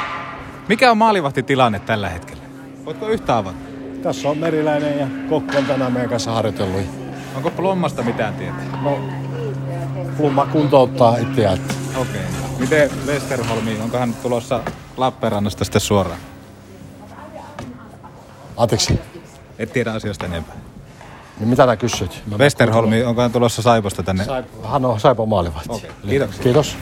Mikä 0.68 0.90
on 0.90 0.98
maalivahtitilanne 0.98 1.78
tällä 1.78 2.08
hetkellä? 2.08 2.42
Voitko 2.84 3.08
yhtä 3.08 3.36
avata? 3.36 3.56
Tässä 4.02 4.28
on 4.28 4.38
Meriläinen 4.38 4.98
ja 4.98 5.06
Kokko 5.28 5.58
on 5.58 5.66
tänään 5.66 5.92
meidän 5.92 6.10
kanssa 6.10 6.32
harjoitellut. 6.32 6.82
Onko 7.36 7.50
Plommasta 7.50 8.02
mitään 8.02 8.34
tietoa? 8.34 8.80
No, 8.82 8.98
Plumma 10.16 10.46
kuntouttaa 10.46 11.16
itseään. 11.16 11.58
Okei. 11.96 12.20
Okay. 12.20 12.58
Miten 12.58 12.90
Westerholmi, 13.06 13.80
onko 13.80 13.98
hän 13.98 14.14
tulossa 14.14 14.60
Lappeenrannasta 14.96 15.64
sitten 15.64 15.80
suoraan? 15.80 16.20
Anteeksi, 18.56 19.00
Et 19.58 19.72
tiedä 19.72 19.92
asiasta 19.92 20.26
enempää. 20.26 20.59
Niin 21.40 21.48
mitä 21.48 21.66
nää 21.66 21.76
kysyt? 21.76 22.22
Mä- 22.26 22.38
Westerholmi, 22.38 23.02
onko 23.02 23.22
hän 23.22 23.32
tulossa 23.32 23.62
Saiposta 23.62 24.02
tänne? 24.02 24.24
Saip- 24.24 24.66
Hän 24.66 24.84
on 24.84 25.00
Saipa 25.00 25.26
maalivahti. 25.26 25.68
Okei, 25.68 25.90
kiitoksia. 26.08 26.42
Kiitos. 26.42 26.76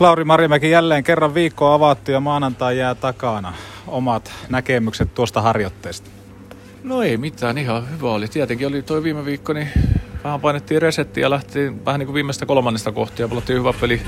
Lauri 0.00 0.24
Marimäki 0.24 0.70
jälleen 0.70 1.04
kerran 1.04 1.34
viikko 1.34 1.72
avattu 1.72 2.10
ja 2.10 2.20
maanantai 2.20 2.78
jää 2.78 2.94
takana. 2.94 3.52
Omat 3.86 4.32
näkemykset 4.48 5.14
tuosta 5.14 5.42
harjoitteesta. 5.42 6.10
No 6.84 7.02
ei 7.02 7.16
mitään, 7.16 7.58
ihan 7.58 7.90
hyvä 7.90 8.10
oli. 8.12 8.28
Tietenkin 8.28 8.66
oli 8.68 8.82
toi 8.82 9.02
viime 9.02 9.24
viikko, 9.24 9.52
niin 9.52 9.68
vähän 10.24 10.40
painettiin 10.40 10.82
resettiä 10.82 11.22
ja 11.22 11.30
lähtiin 11.30 11.84
vähän 11.84 11.98
niin 11.98 12.06
kuin 12.06 12.14
viimeistä 12.14 12.46
kolmannesta 12.46 12.92
kohtia 12.92 13.24
ja 13.24 13.28
pelattiin 13.28 13.58
hyvä 13.58 13.72
peli 13.80 14.02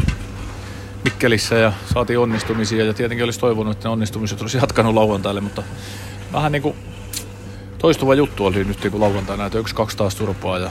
Mikkelissä 1.05 1.55
ja 1.55 1.73
saatiin 1.95 2.19
onnistumisia 2.19 2.85
ja 2.85 2.95
tietenkin 2.95 3.25
olisi 3.25 3.41
toivonut, 3.41 3.73
että 3.77 3.89
ne 3.89 3.93
onnistumiset 3.93 4.41
olisi 4.43 4.59
jatkanut 4.59 4.95
lauantaille, 4.95 5.41
mutta 5.41 5.63
vähän 6.33 6.53
niin 6.53 6.63
kuin 6.63 6.75
toistuva 7.81 8.15
juttu 8.15 8.47
oli 8.47 8.65
nyt 8.65 8.81
kuin 8.91 9.01
lauantaina, 9.01 9.47
että 9.47 9.59
yksi, 9.59 9.75
kaksi 9.75 9.97
taas 9.97 10.15
turpaa 10.15 10.59
ja 10.59 10.71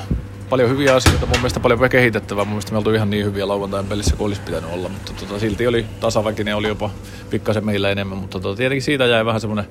paljon 0.50 0.70
hyviä 0.70 0.96
asioita, 0.96 1.26
mun 1.26 1.38
mielestä 1.38 1.60
paljon 1.60 1.90
kehitettävää. 1.90 2.46
Mun 2.46 2.54
mielestä 2.54 2.72
me 2.72 2.78
oltu 2.78 2.92
ihan 2.92 3.10
niin 3.10 3.26
hyviä 3.26 3.48
lauantain 3.48 3.86
pelissä 3.86 4.16
kuin 4.16 4.26
olisi 4.26 4.42
pitänyt 4.42 4.70
olla, 4.74 4.90
mutta 4.90 5.14
tota, 5.14 5.40
silti 5.40 5.68
oli 5.68 5.86
tasaväkinen, 6.00 6.56
oli 6.56 6.68
jopa 6.68 6.90
pikkasen 7.30 7.66
meillä 7.66 7.90
enemmän, 7.90 8.18
mutta 8.18 8.40
tota, 8.40 8.58
tietenkin 8.58 8.84
siitä 8.84 9.06
jäi 9.06 9.26
vähän 9.26 9.42
semmoinen 9.42 9.66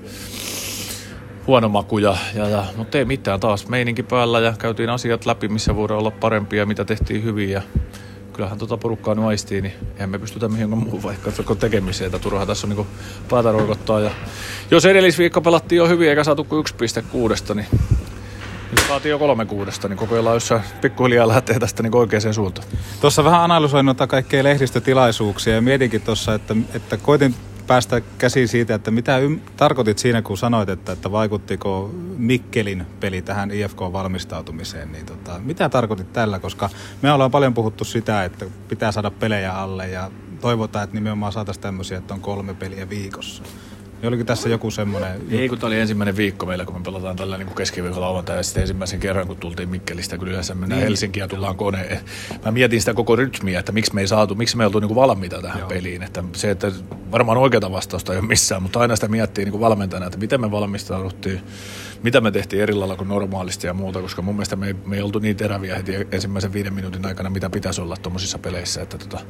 huono 1.47 1.69
maku, 1.69 1.99
ja, 1.99 2.17
ja, 2.35 2.49
ja, 2.49 2.65
mutta 2.77 2.99
ei 2.99 3.05
mitään 3.05 3.41
taas 3.41 3.69
meininki 3.69 4.03
päällä 4.03 4.41
ja 4.41 4.55
käytiin 4.59 4.91
asiat 4.91 5.27
läpi, 5.27 5.49
missä 5.49 5.77
voidaan 5.77 6.01
olla 6.01 6.11
parempia, 6.11 6.67
mitä 6.67 6.85
tehtiin 6.85 7.25
hyvin 7.25 7.51
ja 7.51 7.63
kyllähän 8.39 8.59
tota 8.59 8.77
porukkaa 8.77 9.15
nyt 9.15 9.25
aistii, 9.25 9.61
niin 9.61 9.73
eihän 9.95 10.11
me 10.11 10.19
pystytä 10.19 10.49
mihinkään 10.49 10.79
muuhun 10.79 11.03
vaikka 11.03 11.31
tekemiseen, 11.59 12.07
että 12.07 12.19
turha 12.19 12.47
tässä 12.47 12.67
on 12.67 12.77
niin 12.77 12.87
päätä 13.31 13.53
roikottaa. 13.53 14.01
Ja 14.01 14.11
jos 14.71 14.85
edellisviikko 14.85 15.41
pelattiin 15.41 15.77
jo 15.77 15.89
hyvin 15.89 16.09
eikä 16.09 16.25
saatu 16.25 16.45
kuin 16.45 16.61
yksi 16.61 16.75
piste 16.75 17.03
kuudesta, 17.03 17.55
niin 17.55 17.67
nyt 18.71 18.85
saatiin 18.89 19.11
jo 19.11 19.19
kolme 19.19 19.47
kuudesta, 19.47 19.89
niin 19.89 19.97
kokeillaan 19.97 20.37
jossain 20.37 20.63
pikkuhiljaa 20.81 21.29
lähtee 21.29 21.59
tästä 21.59 21.83
niin 21.83 21.97
oikeaan 21.97 22.35
suuntaan. 22.35 22.69
Tuossa 23.01 23.25
vähän 23.25 23.43
analysoin 23.43 23.87
noita 23.87 24.07
kaikkea 24.07 24.45
lehdistötilaisuuksia 24.45 25.55
ja 25.55 25.63
mietinkin 25.63 26.03
tuossa, 26.03 26.35
että, 26.35 26.57
että 26.75 26.97
koitin 26.97 27.35
päästä 27.69 28.01
käsiin 28.19 28.49
siitä, 28.49 28.75
että 28.75 28.91
mitä 28.91 29.19
ym- 29.19 29.41
tarkoitit 29.57 29.99
siinä, 29.99 30.23
kun 30.23 30.39
sanoit, 30.39 30.69
että, 30.69 30.93
että 30.93 31.13
vaikuttiko 31.13 31.91
Mikkelin 32.17 32.87
peli 33.01 33.23
tähän 33.23 33.51
IFK-valmistautumiseen, 33.51 34.93
niin 34.93 35.07
tota, 35.07 35.41
mitä 35.45 35.69
tarkoitit 35.69 36.13
tällä, 36.13 36.39
koska 36.39 36.71
me 37.03 37.13
ollaan 37.13 37.31
paljon 37.31 37.55
puhuttu 37.55 37.85
sitä, 37.85 38.25
että 38.25 38.47
pitää 38.69 38.93
saada 38.93 39.11
pelejä 39.11 39.53
alle 39.53 39.89
ja 39.89 40.11
toivotaan, 40.41 40.85
että 40.85 40.97
nimenomaan 40.97 41.33
saataisiin 41.33 41.63
tämmöisiä, 41.63 41.99
että 41.99 42.15
on 42.15 42.21
kolme 42.21 42.55
peliä 42.55 42.89
viikossa. 42.89 43.43
Niin 44.03 44.09
oliko 44.09 44.25
tässä 44.25 44.49
joku 44.49 44.71
semmoinen... 44.71 45.21
Ei, 45.31 45.49
kun 45.49 45.59
tämä 45.59 45.69
oli 45.69 45.81
ensimmäinen 45.81 46.17
viikko 46.17 46.47
meillä, 46.47 46.65
kun 46.65 46.75
me 46.75 46.81
pelataan 46.85 47.17
tällä 47.17 47.39
niin 47.39 47.55
keskiviikolla 47.55 48.07
lauantai 48.07 48.37
ja 48.37 48.43
sitten 48.43 48.61
ensimmäisen 48.61 49.01
kerran, 49.01 49.27
kun 49.27 49.37
tultiin 49.37 49.69
Mikkelistä, 49.69 50.19
kun 50.19 50.29
yleensä 50.29 50.55
mennään 50.55 50.79
Niin. 50.79 50.89
Helsinkiin 50.89 51.23
ja 51.23 51.29
tullaan 51.29 51.57
koneen. 51.57 52.01
Mä 52.45 52.51
mietin 52.51 52.81
sitä 52.81 52.95
koko 52.95 53.17
rytmiä, 53.17 53.59
että 53.59 53.73
miksi 53.73 53.95
me 53.95 54.01
ei 54.01 54.09
saatu, 54.09 54.35
miksi 54.35 54.57
me 54.57 54.63
ei 54.63 54.67
oltu 54.67 54.81
niin 54.81 54.95
valmiita 54.95 55.43
tähän 55.43 55.59
Joo. 55.59 55.69
peliin. 55.69 56.03
Että 56.03 56.25
se, 56.33 56.51
että 56.51 56.73
varmaan 57.13 57.39
oikeata 57.39 57.73
vastausta 57.73 58.13
ei 58.13 58.19
ole 58.19 58.27
missään, 58.29 58.63
mutta 58.63 58.81
aina 58.81 58.97
sitä 58.97 59.09
miettii 59.09 59.45
niin 59.45 59.61
valmentajana, 59.61 60.07
että 60.07 60.19
miten 60.19 60.41
me 60.41 60.51
valmistauduttiin, 60.51 61.41
mitä 62.03 62.21
me 62.21 62.31
tehtiin 62.31 62.63
eri 62.63 62.75
lailla 62.75 62.97
kuin 62.97 63.09
normaalisti 63.09 63.67
ja 63.67 63.75
muuta, 63.75 64.01
koska 64.01 64.23
mun 64.23 64.35
mielestä 64.35 64.57
me 64.57 64.67
ei, 64.67 64.75
me 64.75 64.97
ei 64.97 65.03
oltu 65.03 65.19
niin 65.19 65.37
teräviä 65.37 65.77
heti 65.77 65.93
ensimmäisen 66.13 66.53
viiden 66.53 66.75
minuutin 66.75 67.07
aikana, 67.07 67.31
mitä 67.31 67.51
pitäisi 67.51 67.81
olla 67.81 67.97
tuommoisissa 67.97 68.39
peleissä, 68.39 68.83
että 68.83 68.99
tota, 68.99 69.21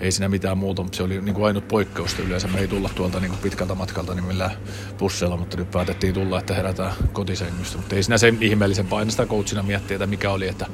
ei 0.00 0.12
siinä 0.12 0.28
mitään 0.28 0.58
muuta, 0.58 0.82
mutta 0.82 0.96
se 0.96 1.02
oli 1.02 1.20
niin 1.20 1.34
kuin 1.34 1.46
ainut 1.46 1.68
poikkeusta. 1.68 2.22
Yleensä 2.22 2.48
me 2.48 2.58
ei 2.60 2.68
tulla 2.68 2.90
tuolta 2.94 3.20
niin 3.20 3.30
kuin 3.30 3.40
pitkältä 3.42 3.74
matkalta 3.74 4.14
niin 4.14 4.24
millään 4.24 4.50
busseilla, 4.98 5.36
mutta 5.36 5.56
nyt 5.56 5.70
päätettiin 5.70 6.14
tulla, 6.14 6.38
että 6.38 6.54
herätään 6.54 6.92
kotisängystä. 7.12 7.76
Mutta 7.76 7.96
ei 7.96 8.02
siinä 8.02 8.18
sen 8.18 8.38
ihmeellisen 8.40 8.86
painesta 8.86 9.26
coachina 9.26 9.62
miettiä, 9.62 9.94
että 9.94 10.06
mikä 10.06 10.30
oli, 10.30 10.48
että 10.48 10.66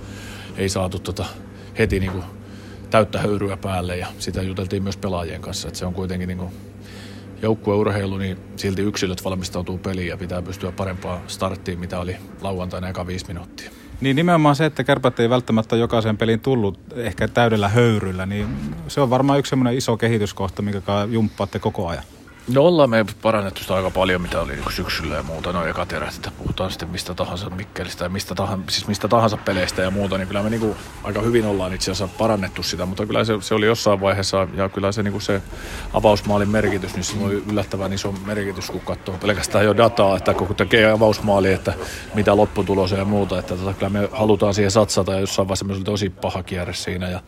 ei 0.57 0.69
saatu 0.69 0.99
tota 0.99 1.25
heti 1.79 2.01
niin 2.01 2.13
kuin 2.13 2.25
täyttä 2.91 3.19
höyryä 3.19 3.57
päälle 3.57 3.97
ja 3.97 4.07
sitä 4.19 4.43
juteltiin 4.43 4.83
myös 4.83 4.97
pelaajien 4.97 5.41
kanssa, 5.41 5.69
että 5.69 5.79
se 5.79 5.87
on 5.87 5.95
kuitenkin 5.95 6.29
niin 6.29 6.39
kuin 6.39 6.53
joukkueurheilu, 7.43 8.19
niin 8.19 8.39
silti 8.57 8.83
yksilöt 8.83 9.25
valmistautuu 9.25 9.79
peliin 9.79 10.09
ja 10.09 10.17
pitää 10.17 10.43
pystyä 10.43 10.73
parempaan 10.73 11.21
starttiin, 11.27 11.79
mitä 11.79 12.01
oli 12.01 12.17
lauantaina 12.41 12.89
eka 12.89 13.07
viisi 13.07 13.27
minuuttia. 13.29 13.71
Niin 14.01 14.17
nimenomaan 14.17 14.57
se, 14.57 14.67
että 14.67 14.85
kärpät 14.85 15.21
ei 15.21 15.31
välttämättä 15.31 15.77
jokaisen 15.77 16.17
pelin 16.17 16.41
tullut 16.41 16.79
ehkä 16.97 17.29
täydellä 17.29 17.69
höyryllä, 17.69 18.27
niin 18.27 18.49
se 18.89 19.01
on 19.01 19.11
varmaan 19.11 19.39
yksi 19.39 19.51
semmoinen 19.51 19.77
iso 19.77 19.97
kehityskohta, 19.97 20.63
minkä 20.63 20.83
jumppaatte 21.11 21.59
koko 21.59 21.89
ajan. 21.89 22.05
No 22.49 22.63
ollaan 22.63 22.91
me 22.91 23.05
parannettu 23.23 23.61
sitä 23.61 23.75
aika 23.75 23.91
paljon, 23.91 24.23
mitä 24.23 24.41
oli 24.41 24.53
niin 24.53 24.73
syksyllä 24.73 25.15
ja 25.15 25.23
muuta, 25.23 25.53
no 25.53 25.67
eka 25.67 25.87
erät, 25.93 26.15
että 26.15 26.31
puhutaan 26.39 26.71
sitten 26.71 26.89
mistä 26.89 27.15
tahansa 27.15 27.51
Mikkelistä 27.51 28.05
ja 28.05 28.09
mistä 28.09 28.35
tahansa, 28.35 28.65
siis 28.71 28.89
mistä 28.89 29.09
tahansa 29.09 29.37
peleistä 29.37 29.83
ja 29.83 29.91
muuta, 29.91 30.19
niin 30.19 30.29
kyllä 30.29 30.43
me 30.43 30.51
niin 30.51 30.75
aika 31.05 31.21
hyvin 31.21 31.47
ollaan 31.47 31.75
itse 31.75 31.91
asiassa 31.91 32.15
parannettu 32.19 32.63
sitä, 32.63 32.87
mutta 32.87 33.07
kyllä 33.07 33.25
se, 33.25 33.33
se 33.41 33.55
oli 33.55 33.67
jossain 33.67 34.01
vaiheessa 34.01 34.49
ja 34.55 34.69
kyllä 34.69 34.93
se, 34.93 35.03
niin 35.03 35.21
se 35.21 35.43
avausmaalin 35.93 36.49
merkitys, 36.49 36.95
niin 36.95 37.05
se 37.05 37.17
oli 37.25 37.43
yllättävän 37.51 37.93
iso 37.93 38.13
merkitys, 38.27 38.71
kun 38.71 38.81
katsoo 38.81 39.19
pelkästään 39.19 39.65
jo 39.65 39.77
dataa, 39.77 40.17
että 40.17 40.35
kun 40.35 40.57
tekee 40.57 40.91
avausmaali, 40.91 41.53
että 41.53 41.73
mitä 42.15 42.37
lopputulos 42.37 42.91
ja 42.91 43.05
muuta, 43.05 43.39
että 43.39 43.57
tota, 43.57 43.75
kyllä 43.75 43.91
me 43.91 44.09
halutaan 44.13 44.55
siihen 44.55 44.71
satsata 44.71 45.13
ja 45.13 45.21
jossain 45.21 45.49
vaiheessa 45.49 45.67
oli 45.71 45.85
tosi 45.85 46.11
paha 46.11 46.43
kierre 46.43 46.75
siinä 46.75 47.09
ja 47.09 47.21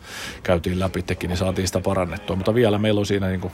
käytiin 0.43 0.79
läpi 0.79 1.01
tekin, 1.01 1.27
niin 1.27 1.37
saatiin 1.37 1.67
sitä 1.67 1.79
parannettua, 1.79 2.35
mutta 2.35 2.55
vielä 2.55 2.77
meillä 2.77 2.99
on 2.99 3.05
siinä 3.05 3.27
niin 3.27 3.51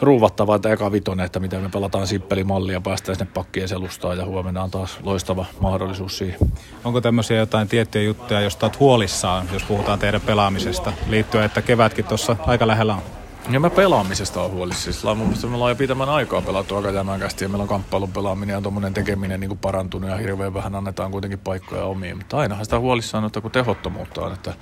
ruuvattavaa, 0.00 0.56
että 0.56 0.72
eka 0.72 0.92
vitonen, 0.92 1.26
että 1.26 1.40
miten 1.40 1.62
me 1.62 1.68
pelataan 1.68 2.06
sippelimallia, 2.06 2.80
päästään 2.80 3.18
sinne 3.18 3.30
pakkien 3.34 3.68
selustaan 3.68 4.18
ja 4.18 4.24
huomenna 4.24 4.62
on 4.62 4.70
taas 4.70 4.98
loistava 5.02 5.46
mahdollisuus 5.60 6.18
siihen. 6.18 6.40
Onko 6.84 7.00
tämmöisiä 7.00 7.36
jotain 7.36 7.68
tiettyjä 7.68 8.04
juttuja, 8.04 8.40
josta 8.40 8.66
olet 8.66 8.80
huolissaan, 8.80 9.48
jos 9.52 9.62
puhutaan 9.62 9.98
teidän 9.98 10.20
pelaamisesta, 10.20 10.92
liittyen, 11.08 11.44
että 11.44 11.62
kevätkin 11.62 12.04
tuossa 12.04 12.36
aika 12.46 12.66
lähellä 12.66 12.94
on? 12.94 13.02
Ja 13.50 13.60
mä 13.60 13.70
pelaamisesta 13.70 14.42
on 14.42 14.50
huolissa. 14.50 14.82
Siis 14.82 15.04
mun 15.04 15.18
mielestä 15.18 15.46
me 15.46 15.54
ollaan 15.54 15.70
jo 15.70 15.76
pitemmän 15.76 16.08
aikaa 16.08 16.42
pelattu 16.42 16.76
aika 16.76 16.90
jämäkästi 16.90 17.44
ja 17.44 17.48
meillä 17.48 17.62
on 17.62 17.68
kamppailun 17.68 18.12
pelaaminen 18.12 18.54
ja 18.54 18.60
tuommoinen 18.60 18.94
tekeminen 18.94 19.40
niin 19.40 19.48
kuin 19.48 19.58
parantunut 19.58 20.10
ja 20.10 20.16
hirveän 20.16 20.54
vähän 20.54 20.74
annetaan 20.74 21.10
kuitenkin 21.10 21.38
paikkoja 21.38 21.84
omiin. 21.84 22.16
Mutta 22.16 22.36
ainahan 22.36 22.64
sitä 22.64 22.78
huolissaan, 22.78 23.24
että 23.24 23.40
kun 23.40 23.50
tehottomuutta 23.50 24.20
on, 24.20 24.32
että 24.32 24.54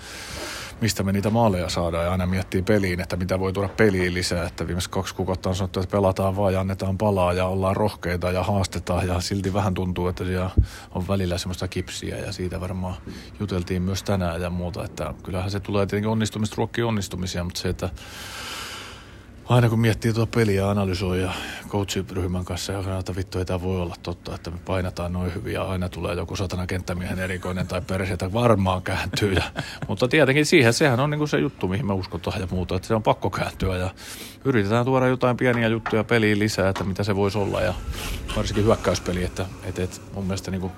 mistä 0.83 1.03
me 1.03 1.13
niitä 1.13 1.31
maaleja 1.31 1.69
saadaan. 1.69 2.05
Ja 2.05 2.13
aina 2.13 2.27
miettii 2.27 2.63
peliin, 2.63 3.01
että 3.01 3.17
mitä 3.17 3.39
voi 3.39 3.53
tuoda 3.53 3.69
peliin 3.69 4.15
lisää. 4.15 4.47
Että 4.47 4.67
viimeiset 4.67 4.91
kaksi 4.91 5.15
kuukautta 5.15 5.49
on 5.49 5.55
sanottu, 5.55 5.81
että 5.81 5.97
pelataan 5.97 6.37
vaan 6.37 6.53
ja 6.53 6.61
annetaan 6.61 6.99
palaa 6.99 7.33
ja 7.33 7.47
ollaan 7.47 7.77
rohkeita 7.77 8.31
ja 8.31 8.43
haastetaan. 8.43 9.09
Ja 9.09 9.21
silti 9.21 9.53
vähän 9.55 9.75
tuntuu, 9.75 10.09
että 10.09 10.25
siellä 10.25 10.51
on 10.95 11.09
välillä 11.09 11.39
semmoista 11.39 11.69
kipsiä. 11.69 12.19
Ja 12.19 12.33
siitä 12.33 12.61
varmaan 12.61 12.95
juteltiin 13.41 13.83
myös 13.83 14.03
tänään 14.03 14.43
ja 14.43 14.51
muuta, 14.51 14.85
että 14.85 15.15
kyllähän 15.23 15.51
se 15.51 15.61
tulee 15.61 15.87
tietenkin 15.87 16.11
onnistumista 16.11 16.55
ruokkii 16.57 16.85
onnistumisia, 16.85 17.45
mutta 17.45 17.61
se, 17.61 17.69
että 17.69 17.91
aina 19.49 19.69
kun 19.69 19.81
miettii 19.81 20.13
tuota 20.13 20.37
peliä 20.37 20.71
analysoi 20.71 21.23
ja 21.23 21.33
coachiryhmän 21.69 22.45
kanssa 22.45 22.73
ja 22.73 22.99
että 22.99 23.17
vittu 23.17 23.39
ei 23.39 23.45
tämä 23.45 23.63
voi 23.63 23.81
olla 23.81 23.95
totta, 24.03 24.35
että 24.35 24.51
me 24.51 24.59
painataan 24.65 25.13
noin 25.13 25.35
hyvin 25.35 25.55
ja 25.55 25.63
aina 25.63 25.89
tulee 25.89 26.15
joku 26.15 26.37
satana 26.37 26.67
kenttämiehen 26.67 27.19
erikoinen 27.19 27.67
tai 27.67 27.81
perseitä 27.81 28.33
varmaan 28.33 28.83
kääntyy. 28.83 29.33
Ja, 29.33 29.43
mutta 29.89 30.09
tietenkin 30.09 30.47
siihen, 30.47 30.73
sehän 30.73 31.01
on 31.01 31.11
niinku 31.11 31.27
se 31.27 31.39
juttu, 31.39 31.69
mihin 31.69 31.87
me 31.87 31.93
uskotaan 31.93 32.41
ja 32.41 32.49
muuta, 32.51 32.77
että 32.77 32.89
se 32.89 32.95
on 32.95 33.03
pakko 33.03 33.31
kääntyä 33.31 33.77
ja 33.77 33.91
yritetään 34.45 34.85
tuoda 34.85 35.07
jotain 35.07 35.37
pieniä 35.37 35.69
juttuja 35.69 36.05
peliin 36.05 36.39
lisää, 36.39 36.69
että 36.69 36.85
mitä 36.85 37.05
se 37.05 37.17
voisi 37.17 37.39
olla 37.39 37.61
ja 37.61 37.75
varsinkin 38.37 38.65
hyökkäyspeli, 38.65 39.25
että 39.25 39.47
et, 39.65 39.79
et 39.79 40.03
mun 40.15 40.25
mielestä 40.25 40.51
niinku 40.51 40.73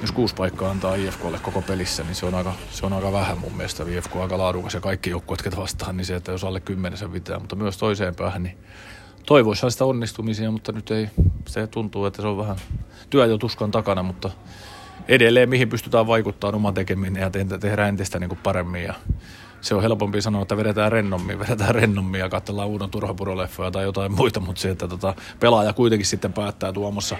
jos 0.00 0.12
kuusi 0.12 0.34
paikkaa 0.34 0.70
antaa 0.70 0.94
IFKlle 0.94 1.38
koko 1.38 1.62
pelissä, 1.62 2.02
niin 2.02 2.14
se 2.14 2.26
on 2.26 2.34
aika, 2.34 2.54
se 2.70 2.86
on 2.86 2.92
aika 2.92 3.12
vähän 3.12 3.38
mun 3.38 3.56
mielestä. 3.56 3.84
IFK 3.88 4.16
on 4.16 4.22
aika 4.22 4.38
laadukas 4.38 4.74
ja 4.74 4.80
kaikki 4.80 5.10
joukkueet, 5.10 5.42
ketä 5.42 5.56
vastaan, 5.56 5.96
niin 5.96 6.04
se, 6.04 6.16
että 6.16 6.32
jos 6.32 6.44
alle 6.44 6.60
kymmenen 6.60 6.98
sen 6.98 7.10
pitää, 7.10 7.38
mutta 7.38 7.56
myös 7.56 7.78
toiseen 7.78 8.14
päähän, 8.14 8.42
niin 8.42 8.58
toivoisi 9.26 9.70
sitä 9.70 9.84
onnistumisia, 9.84 10.50
mutta 10.50 10.72
nyt 10.72 10.90
ei, 10.90 11.08
se 11.48 11.66
tuntuu, 11.66 12.06
että 12.06 12.22
se 12.22 12.28
on 12.28 12.38
vähän 12.38 12.56
työ 13.10 13.26
jo 13.26 13.38
tuskan 13.38 13.70
takana, 13.70 14.02
mutta 14.02 14.30
edelleen 15.08 15.48
mihin 15.48 15.68
pystytään 15.68 16.06
vaikuttamaan 16.06 16.54
oman 16.54 16.74
tekeminen 16.74 17.20
ja 17.20 17.58
tehdä 17.60 17.88
entistä 17.88 18.18
niin 18.18 18.28
kuin 18.28 18.40
paremmin 18.42 18.82
ja 18.82 18.94
se 19.66 19.74
on 19.74 19.82
helpompi 19.82 20.22
sanoa, 20.22 20.42
että 20.42 20.56
vedetään 20.56 20.92
rennommin, 20.92 21.38
vedetään 21.38 21.74
rennommin 21.74 22.18
ja 22.18 22.28
katsellaan 22.28 22.68
uuden 22.68 22.90
turhapuroleffoja 22.90 23.70
tai 23.70 23.84
jotain 23.84 24.12
muita, 24.12 24.40
mutta 24.40 24.60
se, 24.60 24.70
että 24.70 24.88
tota, 24.88 25.14
pelaaja 25.40 25.72
kuitenkin 25.72 26.06
sitten 26.06 26.32
päättää 26.32 26.72
tuomassa 26.72 27.16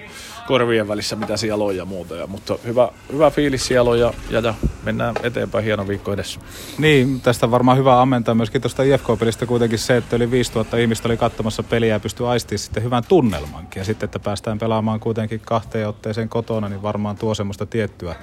korvien 0.46 0.88
välissä, 0.88 1.16
mitä 1.16 1.36
siellä 1.36 1.64
on 1.64 1.76
ja 1.76 1.84
muuta. 1.84 2.14
Ja, 2.14 2.26
mutta 2.26 2.58
hyvä, 2.64 2.88
hyvä 3.12 3.30
fiilis 3.30 3.66
siellä 3.66 3.90
on 3.90 4.00
ja, 4.00 4.12
ja, 4.30 4.40
ja, 4.40 4.54
mennään 4.84 5.14
eteenpäin, 5.22 5.64
hieno 5.64 5.88
viikko 5.88 6.12
edessä. 6.12 6.40
Niin, 6.78 7.20
tästä 7.20 7.50
varmaan 7.50 7.78
hyvä 7.78 8.00
ammentaa 8.00 8.34
myöskin 8.34 8.62
tuosta 8.62 8.82
IFK-pelistä 8.82 9.46
kuitenkin 9.46 9.78
se, 9.78 9.96
että 9.96 10.16
yli 10.16 10.30
5000 10.30 10.76
ihmistä 10.76 11.08
oli 11.08 11.16
katsomassa 11.16 11.62
peliä 11.62 11.94
ja 11.94 12.00
pystyi 12.00 12.26
aistimaan 12.26 12.58
sitten 12.58 12.82
hyvän 12.82 13.04
tunnelmankin. 13.08 13.80
Ja 13.80 13.84
sitten, 13.84 14.06
että 14.06 14.18
päästään 14.18 14.58
pelaamaan 14.58 15.00
kuitenkin 15.00 15.40
kahteen 15.40 15.88
otteeseen 15.88 16.28
kotona, 16.28 16.68
niin 16.68 16.82
varmaan 16.82 17.16
tuo 17.16 17.34
semmoista 17.34 17.66
tiettyä 17.66 18.14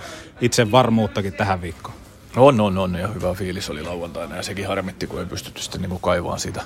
itse 0.41 0.71
varmuuttakin 0.71 1.33
tähän 1.33 1.61
viikkoon. 1.61 2.02
On, 2.37 2.61
on, 2.61 2.77
on. 2.77 2.95
Ja 2.95 3.07
hyvä 3.07 3.33
fiilis 3.33 3.69
oli 3.69 3.83
lauantaina. 3.83 4.35
Ja 4.35 4.43
sekin 4.43 4.67
harmitti, 4.67 5.07
kun 5.07 5.19
ei 5.19 5.25
pystytty 5.25 5.61
sitten 5.61 5.81
niin 5.81 5.89
kuin 5.89 6.01
kaivaan 6.01 6.39
siitä 6.39 6.61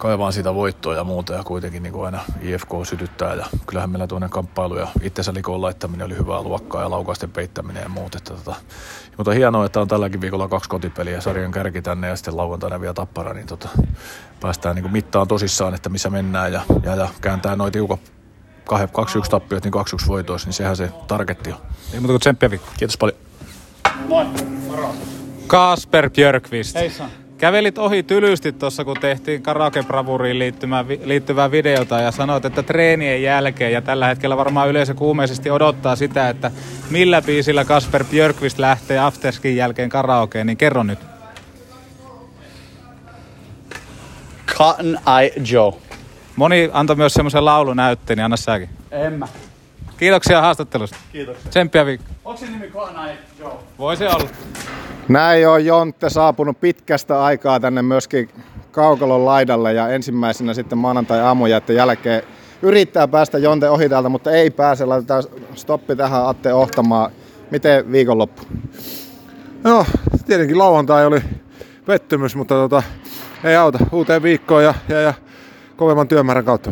kaivaan 0.00 0.32
siitä 0.32 0.54
voittoa 0.54 0.94
ja 0.94 1.04
muuta 1.04 1.32
ja 1.32 1.44
kuitenkin 1.44 1.82
niin 1.82 1.92
kuin 1.92 2.04
aina 2.04 2.20
IFK 2.42 2.68
sytyttää 2.82 3.34
ja 3.34 3.46
kyllähän 3.66 3.90
meillä 3.90 4.06
tuonne 4.06 4.28
kamppailu 4.28 4.78
ja 4.78 4.88
itsensä 5.02 5.34
likoon 5.34 5.62
laittaminen 5.62 6.06
oli 6.06 6.16
hyvää 6.16 6.42
luokkaa 6.42 6.82
ja 6.82 6.90
laukausten 6.90 7.30
peittäminen 7.30 7.82
ja 7.82 7.88
muut. 7.88 8.14
Että 8.14 8.34
tota, 8.34 8.54
mutta 9.16 9.32
hienoa, 9.32 9.66
että 9.66 9.80
on 9.80 9.88
tälläkin 9.88 10.20
viikolla 10.20 10.48
kaksi 10.48 10.70
kotipeliä, 10.70 11.20
sarjan 11.20 11.52
kärki 11.52 11.82
tänne 11.82 12.08
ja 12.08 12.16
sitten 12.16 12.36
lauantaina 12.36 12.80
vielä 12.80 12.94
tappara, 12.94 13.34
niin 13.34 13.46
tota, 13.46 13.68
päästään 14.40 14.74
niin 14.74 14.82
kuin 14.82 14.92
mittaan 14.92 15.28
tosissaan, 15.28 15.74
että 15.74 15.88
missä 15.88 16.10
mennään 16.10 16.52
ja, 16.52 16.62
ja, 16.82 16.94
ja 16.94 17.08
kääntää 17.20 17.56
noin 17.56 17.72
tiukat 17.72 18.00
2-1 18.70 19.28
tappiot, 19.30 19.64
niin 19.64 19.74
2-1 20.04 20.08
voitoissa, 20.08 20.48
niin 20.48 20.54
sehän 20.54 20.76
se 20.76 20.90
targetti 21.08 21.52
on. 21.52 21.58
Ei 21.92 22.00
muuta 22.00 22.12
kuin 22.12 22.20
tsemppiä 22.20 22.50
viikko. 22.50 22.68
Kiitos 22.78 22.96
paljon. 22.96 23.29
Moi, 24.08 24.24
moro. 24.66 24.94
Kasper 25.46 26.10
Björkvist. 26.10 26.76
Kävelit 27.38 27.78
ohi 27.78 28.02
tylysti 28.02 28.52
tuossa, 28.52 28.84
kun 28.84 28.96
tehtiin 29.00 29.42
karaoke 29.42 29.82
bravuriin 29.82 30.38
liittyvää 31.04 31.50
videota 31.50 32.00
ja 32.00 32.10
sanoit, 32.10 32.44
että 32.44 32.62
treenien 32.62 33.22
jälkeen 33.22 33.72
ja 33.72 33.82
tällä 33.82 34.06
hetkellä 34.06 34.36
varmaan 34.36 34.68
yleisö 34.68 34.94
kuumeisesti 34.94 35.50
odottaa 35.50 35.96
sitä, 35.96 36.28
että 36.28 36.50
millä 36.90 37.22
biisillä 37.22 37.64
Kasper 37.64 38.04
Björkvist 38.04 38.58
lähtee 38.58 38.98
afterskin 38.98 39.56
jälkeen 39.56 39.88
karaokeen, 39.88 40.46
niin 40.46 40.56
kerro 40.56 40.82
nyt. 40.82 40.98
Cotton 44.46 44.98
Eye 45.20 45.32
Joe. 45.52 45.72
Moni 46.36 46.70
antoi 46.72 46.96
myös 46.96 47.14
semmoisen 47.14 47.44
laulunäytteen, 47.44 48.16
niin 48.16 48.24
anna 48.24 48.36
säkin. 48.36 48.68
En 48.90 49.12
mä. 49.12 49.28
Kiitoksia 50.00 50.40
haastattelusta. 50.40 50.96
Kiitoksia. 51.12 51.50
Tsemppiä 51.50 51.86
viikko. 51.86 52.06
Onko 52.24 52.40
se 52.40 52.46
nimi 52.46 52.72
Eye 53.06 53.18
Joe? 53.38 53.52
Voi 53.78 53.96
se 53.96 54.08
olla. 54.08 54.28
Näin 55.08 55.48
on 55.48 55.64
Jontte 55.64 56.10
saapunut 56.10 56.60
pitkästä 56.60 57.24
aikaa 57.24 57.60
tänne 57.60 57.82
myöskin 57.82 58.28
Kaukalon 58.70 59.24
laidalle 59.24 59.72
ja 59.72 59.88
ensimmäisenä 59.88 60.54
sitten 60.54 60.78
maanantai-aamujätten 60.78 61.76
jälkeen 61.76 62.22
yrittää 62.62 63.08
päästä 63.08 63.38
Jonte 63.38 63.70
ohi 63.70 63.88
täältä, 63.88 64.08
mutta 64.08 64.30
ei 64.30 64.50
pääse. 64.50 64.84
Laitetaan 64.84 65.24
stoppi 65.54 65.96
tähän 65.96 66.26
Atte 66.26 66.54
Ohtamaan. 66.54 67.10
Miten 67.50 67.92
viikonloppu? 67.92 68.42
No, 69.64 69.86
tietenkin 70.26 70.58
lauantai 70.58 71.06
oli 71.06 71.20
pettymys, 71.86 72.36
mutta 72.36 72.54
tota, 72.54 72.82
ei 73.44 73.56
auta. 73.56 73.78
Uuteen 73.92 74.22
viikkoon 74.22 74.64
ja, 74.64 74.74
ja, 74.88 75.00
ja 75.00 75.14
kovemman 75.76 76.08
työmäärän 76.08 76.44
kautta. 76.44 76.70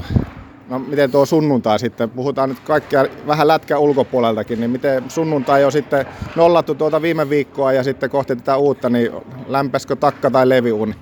No 0.68 0.78
miten 0.78 1.10
tuo 1.10 1.26
sunnuntai 1.26 1.78
sitten, 1.78 2.10
puhutaan 2.10 2.48
nyt 2.48 2.60
kaikkia 2.60 3.06
vähän 3.26 3.48
lätkä 3.48 3.78
ulkopuoleltakin, 3.78 4.60
niin 4.60 4.70
miten 4.70 5.10
sunnuntai 5.10 5.64
on 5.64 5.72
sitten 5.72 6.06
nollattu 6.36 6.74
tuota 6.74 7.02
viime 7.02 7.30
viikkoa 7.30 7.72
ja 7.72 7.82
sitten 7.82 8.10
kohti 8.10 8.36
tätä 8.36 8.56
uutta, 8.56 8.90
niin 8.90 9.12
lämpeskö 9.46 9.96
takka 9.96 10.30
tai 10.30 10.48
leviuni? 10.48 10.94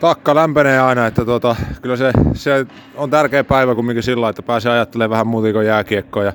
Takka 0.00 0.34
lämpenee 0.34 0.80
aina, 0.80 1.06
että 1.06 1.24
tuota, 1.24 1.56
kyllä 1.82 1.96
se, 1.96 2.12
se, 2.34 2.66
on 2.94 3.10
tärkeä 3.10 3.44
päivä 3.44 3.74
kumminkin 3.74 4.02
sillä 4.02 4.28
että 4.28 4.42
pääsee 4.42 4.72
ajattelemaan 4.72 5.10
vähän 5.10 5.26
muuta 5.26 5.52
kuin 5.52 5.66
jääkiekkoa 5.66 6.24
ja 6.24 6.32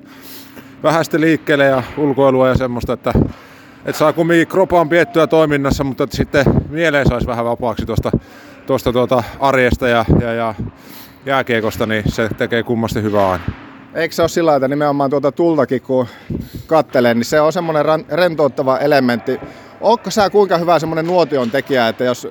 vähän 0.84 1.05
sitten 1.05 1.22
liikkeelle 1.22 1.65
ja 1.65 1.84
ulkoilua 1.97 2.47
ja 2.47 2.55
semmoista, 2.55 2.93
että, 2.93 3.13
että 3.86 3.99
saa 3.99 4.13
kumminkin 4.13 4.47
kropaan 4.47 4.89
piettyä 4.89 5.28
toiminnassa, 5.28 5.84
mutta 5.84 6.03
että 6.03 6.18
sitten 6.18 6.45
mieleen 6.70 7.07
saisi 7.07 7.28
vähän 7.28 7.45
vapaaksi 7.45 7.86
tuosta, 7.86 8.11
tuosta 8.65 8.93
tuota 8.93 9.24
arjesta 9.39 9.88
ja, 9.88 10.05
ja, 10.22 10.34
ja 10.34 10.55
jääkiekosta, 11.28 11.86
niin 11.86 12.04
se 12.08 12.30
tekee 12.38 12.64
kummasti 12.64 13.02
hyvää 13.02 13.32
aina. 13.32 13.44
Eikö 13.94 14.16
se 14.16 14.22
ole 14.22 14.30
sillä 14.30 14.56
että 14.56 14.68
nimenomaan 14.68 15.10
tuota 15.10 15.32
tultakin 15.32 15.82
kun 15.82 16.08
kattelee, 16.68 17.14
niin 17.14 17.26
se 17.26 17.42
on 17.42 17.54
semmoinen 17.54 17.86
rentouttava 18.10 18.78
elementti. 18.78 19.40
Onko 19.82 20.12
sä 20.12 20.30
kuinka 20.30 20.58
hyvä 20.58 20.80
semmoinen 20.80 21.06
nuotion 21.06 21.52
tekijä, 21.52 21.88
että 21.88 22.04
jos 22.04 22.28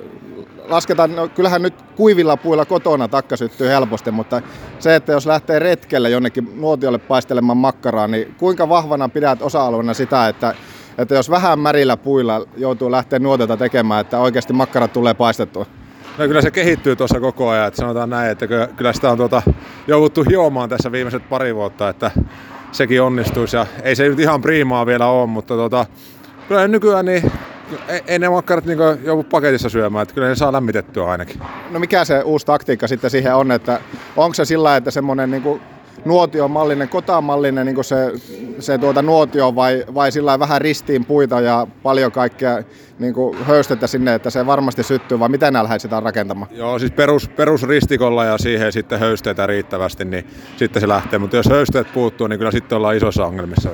lasketaan, 0.69 1.15
no 1.15 1.27
kyllähän 1.27 1.61
nyt 1.61 1.73
kuivilla 1.95 2.37
puilla 2.37 2.65
kotona 2.65 3.07
takka 3.07 3.37
syttyy 3.37 3.67
helposti, 3.67 4.11
mutta 4.11 4.41
se, 4.79 4.95
että 4.95 5.11
jos 5.11 5.25
lähtee 5.25 5.59
retkelle 5.59 6.09
jonnekin 6.09 6.49
nuotiolle 6.55 6.97
paistelemaan 6.97 7.57
makkaraa, 7.57 8.07
niin 8.07 8.35
kuinka 8.37 8.69
vahvana 8.69 9.09
pidät 9.09 9.41
osa-alueena 9.41 9.93
sitä, 9.93 10.27
että, 10.27 10.55
että 10.97 11.15
jos 11.15 11.29
vähän 11.29 11.59
märillä 11.59 11.97
puilla 11.97 12.45
joutuu 12.57 12.91
lähteä 12.91 13.19
nuotiota 13.19 13.57
tekemään, 13.57 14.01
että 14.01 14.19
oikeasti 14.19 14.53
makkarat 14.53 14.93
tulee 14.93 15.13
paistettua? 15.13 15.65
No 16.17 16.27
kyllä 16.27 16.41
se 16.41 16.51
kehittyy 16.51 16.95
tuossa 16.95 17.19
koko 17.19 17.49
ajan, 17.49 17.67
että 17.67 17.77
sanotaan 17.77 18.09
näin, 18.09 18.31
että 18.31 18.47
kyllä 18.77 18.93
sitä 18.93 19.11
on 19.11 19.17
tuota, 19.17 19.41
jouduttu 19.87 20.23
hiomaan 20.29 20.69
tässä 20.69 20.91
viimeiset 20.91 21.29
pari 21.29 21.55
vuotta, 21.55 21.89
että 21.89 22.11
sekin 22.71 23.01
onnistuisi. 23.01 23.55
Ja 23.55 23.65
ei 23.83 23.95
se 23.95 24.09
nyt 24.09 24.19
ihan 24.19 24.41
priimaa 24.41 24.85
vielä 24.85 25.07
ole, 25.07 25.27
mutta 25.27 25.55
tota, 25.55 25.85
kyllä 26.47 26.67
nykyään 26.67 27.05
niin 27.05 27.31
ei, 28.07 28.19
ne 28.19 28.29
makkarat 28.29 28.65
niin 28.65 28.79
joudu 29.03 29.23
paketissa 29.23 29.69
syömään, 29.69 30.03
että 30.03 30.15
kyllä 30.15 30.27
ne 30.27 30.35
saa 30.35 30.51
lämmitettyä 30.51 31.05
ainakin. 31.05 31.41
No 31.71 31.79
mikä 31.79 32.05
se 32.05 32.21
uusi 32.21 32.45
taktiikka 32.45 32.87
sitten 32.87 33.09
siihen 33.09 33.35
on, 33.35 33.51
että 33.51 33.81
onko 34.17 34.33
se 34.33 34.45
sillä 34.45 34.75
että 34.75 34.91
semmoinen 34.91 35.31
niin 35.31 35.61
nuotiomallinen, 36.05 36.89
kotamallinen 36.89 37.65
niin 37.65 37.83
se, 37.83 38.11
se 38.59 38.77
tuota 38.77 39.01
nuotio 39.01 39.55
vai, 39.55 39.85
vai 39.93 40.11
sillä 40.11 40.39
vähän 40.39 40.61
ristiin 40.61 41.05
puita 41.05 41.39
ja 41.39 41.67
paljon 41.83 42.11
kaikkea 42.11 42.63
niin 42.99 43.15
höystettä 43.43 43.87
sinne, 43.87 44.13
että 44.13 44.29
se 44.29 44.45
varmasti 44.45 44.83
syttyy 44.83 45.19
vai 45.19 45.29
miten 45.29 45.53
nää 45.53 45.79
sitä 45.79 45.99
rakentamaan? 45.99 46.51
Joo, 46.51 46.79
siis 46.79 46.91
perus, 46.91 47.29
perusristikolla 47.29 48.25
ja 48.25 48.37
siihen 48.37 48.71
sitten 48.71 48.99
höysteitä 48.99 49.47
riittävästi, 49.47 50.05
niin 50.05 50.27
sitten 50.57 50.81
se 50.81 50.87
lähtee. 50.87 51.19
Mutta 51.19 51.37
jos 51.37 51.49
höysteet 51.49 51.93
puuttuu, 51.93 52.27
niin 52.27 52.39
kyllä 52.39 52.51
sitten 52.51 52.75
ollaan 52.75 52.97
isossa 52.97 53.25
ongelmissa. 53.25 53.69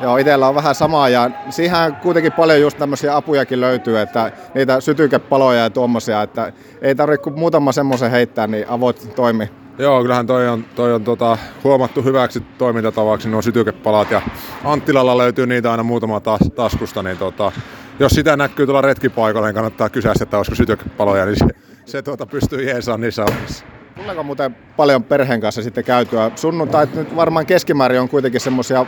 Joo, 0.00 0.16
itsellä 0.16 0.48
on 0.48 0.54
vähän 0.54 0.74
samaa 0.74 1.08
ja 1.08 1.30
siihen 1.50 1.96
kuitenkin 1.96 2.32
paljon 2.32 2.60
just 2.60 2.78
tämmöisiä 2.78 3.16
apujakin 3.16 3.60
löytyy, 3.60 3.98
että 3.98 4.32
niitä 4.54 4.80
sytykepaloja 4.80 5.62
ja 5.62 5.70
tuommoisia, 5.70 6.22
että 6.22 6.52
ei 6.82 6.94
tarvitse 6.94 7.22
kuin 7.22 7.38
muutama 7.38 7.72
semmoisen 7.72 8.10
heittää, 8.10 8.46
niin 8.46 8.68
avot 8.68 9.08
toimii. 9.16 9.48
Joo, 9.80 10.02
kyllähän 10.02 10.26
toi 10.26 10.48
on, 10.48 10.64
toi 10.74 10.92
on 10.94 11.04
tota, 11.04 11.38
huomattu 11.64 12.02
hyväksi 12.02 12.42
toimintatavaksi 12.58 13.28
nuo 13.28 13.42
sytykepalat 13.42 14.10
ja 14.10 14.22
Anttilalla 14.64 15.18
löytyy 15.18 15.46
niitä 15.46 15.70
aina 15.70 15.82
muutama 15.82 16.18
tas- 16.18 16.50
taskusta, 16.50 17.02
niin 17.02 17.18
tota, 17.18 17.52
jos 18.00 18.12
sitä 18.12 18.36
näkyy 18.36 18.66
tuolla 18.66 18.80
retkipaikalla, 18.80 19.46
niin 19.46 19.54
kannattaa 19.54 19.88
kysyä, 19.88 20.12
että 20.20 20.36
olisiko 20.36 20.54
sytykepaloja, 20.54 21.26
niin 21.26 21.36
se, 21.36 21.46
se 21.84 22.02
tuota, 22.02 22.26
pystyy 22.26 22.62
jeesaan 22.62 23.00
niissä 23.00 23.24
omissa. 23.24 23.64
Tuleeko 23.96 24.22
muuten 24.22 24.56
paljon 24.76 25.04
perheen 25.04 25.40
kanssa 25.40 25.62
sitten 25.62 25.84
käytyä? 25.84 26.30
Sunnuntait 26.36 26.94
nyt 26.94 27.16
varmaan 27.16 27.46
keskimäärin 27.46 28.00
on 28.00 28.08
kuitenkin 28.08 28.40
semmoisia 28.40 28.86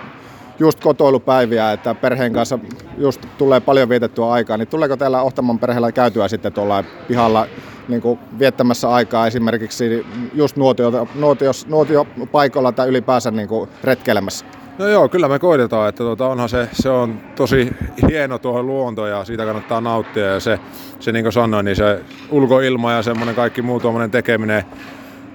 just 0.59 0.81
kotoilupäiviä, 0.81 1.73
että 1.73 1.95
perheen 1.95 2.33
kanssa 2.33 2.59
just 2.99 3.27
tulee 3.39 3.61
paljon 3.61 3.89
vietettyä 3.89 4.31
aikaa, 4.31 4.57
niin 4.57 4.69
tuleeko 4.69 4.97
täällä 4.97 5.23
Ohtaman 5.23 5.59
perheellä 5.59 5.93
käytyä 5.93 6.29
sitten 6.29 6.53
tuolla 6.53 6.85
pihalla 7.09 7.47
niin 7.89 8.03
kuin 8.03 8.19
viettämässä 8.39 8.91
aikaa 8.91 9.27
esimerkiksi 9.27 10.07
just 10.35 10.57
nuotio, 10.57 11.09
nuotio, 11.15 11.51
nuotiopaikalla 11.69 12.73
tai 12.73 12.89
ylipäänsä 12.89 13.31
niin 13.31 13.49
kuin 13.49 13.71
retkeilemässä? 13.85 14.47
No 14.79 14.89
joo, 14.89 15.09
kyllä 15.09 15.29
me 15.29 15.39
koitetaan, 15.39 15.89
että 15.89 16.05
tuota, 16.05 16.29
onhan 16.29 16.49
se, 16.49 16.69
se 16.73 16.89
on 16.89 17.21
tosi 17.37 17.73
hieno 18.09 18.39
tuo 18.39 18.63
luonto 18.63 19.07
ja 19.07 19.25
siitä 19.25 19.45
kannattaa 19.45 19.81
nauttia 19.81 20.27
ja 20.27 20.41
se, 20.41 20.59
se 21.01 21.13
niin 21.13 21.25
kuin 21.25 21.33
sanoin, 21.33 21.65
niin 21.65 21.77
se 21.77 22.01
ulkoilma 22.31 22.93
ja 22.93 23.03
semmoinen 23.03 23.35
kaikki 23.35 23.63
muu 23.63 23.81
tuommoinen 23.81 24.11
tekeminen, 24.11 24.65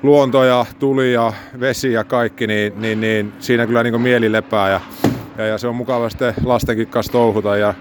luonto 0.04 0.44
ja 0.44 0.66
tuli 0.80 1.14
ja 1.14 1.34
vesi 1.60 1.94
ja 1.94 2.04
kaikki, 2.04 2.48
niin, 2.48 2.74
niin, 2.82 3.02
niin 3.02 3.34
siinä 3.40 3.68
kyllä 3.68 3.84
niin 3.84 4.02
mieli 4.02 4.32
lepää 4.32 4.70
ja, 4.70 4.82
ja, 5.38 5.46
ja, 5.46 5.58
se 5.58 5.68
on 5.68 5.76
mukava 5.76 6.10
sitten 6.10 6.34
lastenkin 6.46 6.88
kanssa 6.88 7.12
touhuta 7.12 7.58
ja 7.58 7.74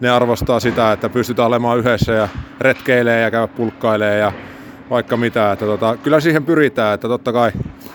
ne 0.00 0.10
arvostaa 0.10 0.60
sitä, 0.60 0.92
että 0.92 1.08
pystytään 1.08 1.46
olemaan 1.46 1.78
yhdessä 1.78 2.12
ja 2.12 2.28
retkeilee 2.60 3.20
ja 3.20 3.30
käy 3.30 3.48
pulkkailee 3.48 4.18
ja 4.18 4.32
vaikka 4.90 5.16
mitä. 5.16 5.52
Että 5.52 5.64
tota, 5.64 5.96
kyllä 5.96 6.20
siihen 6.20 6.44
pyritään, 6.44 6.94
että 6.94 7.08
totta 7.08 7.32
kai 7.32 7.52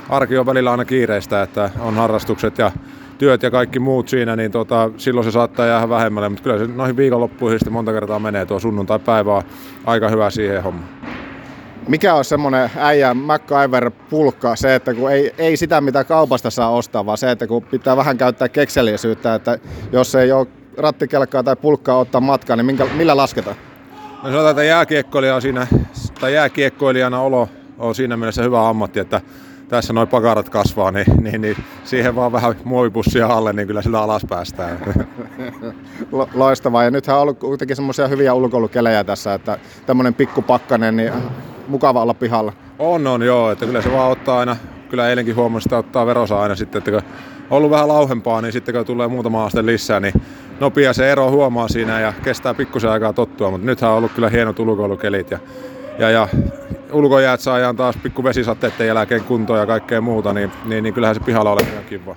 arki 0.10 0.38
on 0.38 0.46
välillä 0.46 0.72
aina 0.72 0.86
kiireistä, 0.86 1.42
että 1.42 1.70
on 1.80 1.96
harrastukset 1.96 2.58
ja 2.58 2.72
työt 3.18 3.44
ja 3.44 3.52
kaikki 3.52 3.80
muut 3.80 4.10
siinä, 4.10 4.36
niin 4.36 4.52
tota, 4.52 4.90
silloin 4.98 5.26
se 5.26 5.32
saattaa 5.32 5.66
jäädä 5.66 5.90
vähemmälle, 5.90 6.30
mutta 6.30 6.44
kyllä 6.44 6.58
se 6.58 6.68
noihin 6.68 6.98
viikonloppuihin 6.98 7.60
sitten 7.60 7.74
monta 7.74 7.94
kertaa 7.94 8.20
menee 8.20 8.46
tuo 8.46 8.60
sunnuntai-päivä 8.60 9.34
on 9.34 9.44
aika 9.86 10.10
hyvä 10.10 10.30
siihen 10.30 10.64
hommaan. 10.64 10.97
Mikä 11.88 12.14
on 12.14 12.26
semmoinen 12.26 12.72
äijä 12.78 13.14
MacGyver-pulkka, 13.14 14.56
se, 14.56 14.76
että 14.76 14.94
kun 14.94 15.12
ei, 15.12 15.34
ei 15.38 15.58
sitä 15.58 15.82
mitä 15.82 16.04
kaupasta 16.04 16.50
saa 16.50 16.70
ostaa, 16.70 17.06
vaan 17.06 17.18
se, 17.18 17.32
että 17.32 17.48
kun 17.48 17.64
pitää 17.64 17.98
vähän 17.98 18.18
käyttää 18.18 18.50
keksellisyyttä, 18.50 19.36
että 19.36 19.60
jos 19.92 20.16
ei 20.16 20.32
ole 20.32 20.48
rattikelkkaa 20.78 21.44
tai 21.44 21.56
pulkkaa 21.56 21.98
ottaa 21.98 22.22
matkaan, 22.22 22.58
niin 22.58 22.66
minkä, 22.66 22.86
millä 22.86 23.18
lasketaan? 23.18 23.56
No 24.24 24.30
sanotaan, 24.30 24.50
että 24.50 24.64
jääkiekkoilija 24.64 25.36
on 25.36 25.42
siinä, 25.42 25.68
tai 26.20 26.34
jääkiekkoilijana 26.34 27.22
olo 27.22 27.50
on 27.78 27.96
siinä 27.96 28.18
mielessä 28.18 28.44
hyvä 28.44 28.70
ammatti, 28.70 29.00
että 29.00 29.22
tässä 29.70 29.94
noin 29.94 30.08
pakarat 30.08 30.50
kasvaa, 30.50 30.92
niin, 30.92 31.06
niin, 31.22 31.42
niin, 31.42 31.58
siihen 31.84 32.16
vaan 32.16 32.32
vähän 32.32 32.56
muovipussia 32.64 33.28
alle, 33.28 33.54
niin 33.54 33.68
kyllä 33.68 33.82
sillä 33.82 34.02
alas 34.02 34.26
päästään. 34.30 34.80
Loistavaa. 36.34 36.84
Ja 36.84 36.92
nythän 36.92 37.16
on 37.16 37.22
ollut 37.22 37.40
kuitenkin 37.40 37.76
semmoisia 37.76 38.08
hyviä 38.08 38.34
ulkoilukelejä 38.34 39.04
tässä, 39.04 39.34
että 39.34 39.60
tämmöinen 39.86 40.14
pikkupakkanen, 40.14 40.96
niin 40.96 41.14
mukava 41.68 42.02
olla 42.02 42.14
pihalla. 42.14 42.54
On, 42.80 43.08
on 43.08 43.22
joo, 43.22 43.52
että 43.52 43.66
kyllä 43.66 43.82
se 43.82 43.92
vaan 43.92 44.12
ottaa 44.12 44.40
aina, 44.40 44.56
kyllä 44.90 45.10
eilenkin 45.10 45.36
huomasi, 45.36 45.68
että 45.68 45.78
ottaa 45.78 46.06
verosa 46.06 46.42
aina 46.42 46.56
sitten, 46.56 46.80
että 46.80 46.92
kun 46.92 47.02
on 47.50 47.58
ollut 47.58 47.72
vähän 47.72 47.88
lauhempaa, 47.88 48.42
niin 48.42 48.52
sitten 48.52 48.76
kun 48.76 48.86
tulee 48.86 49.08
muutama 49.08 49.46
aste 49.46 49.66
lisää, 49.66 50.00
niin 50.00 50.14
nopea 50.60 50.94
se 50.94 51.12
ero 51.12 51.32
huomaa 51.32 51.68
siinä 51.68 52.00
ja 52.00 52.14
kestää 52.24 52.54
pikkusen 52.54 52.90
aikaa 52.90 53.14
tottua, 53.14 53.52
mutta 53.52 53.66
nythän 53.66 53.92
on 53.92 53.98
ollut 53.98 54.12
kyllä 54.12 54.30
hienot 54.30 54.60
ulkoilukelit 54.60 55.32
ja, 55.32 55.40
ja, 56.00 56.10
ja 56.10 56.28
ulkojäät 56.92 57.40
saadaan 57.40 57.76
taas 57.76 57.98
pikku 58.04 58.24
vesisatteiden 58.24 58.88
jälkeen 58.88 59.24
kuntoon 59.24 59.60
ja 59.60 59.66
kaikkea 59.66 60.02
muuta, 60.02 60.34
niin, 60.34 60.52
niin, 60.66 60.84
niin 60.84 60.94
kyllähän 60.94 61.16
se 61.16 61.22
pihalla 61.22 61.52
on 61.52 61.60
ihan 61.72 61.84
kiva. 61.84 62.16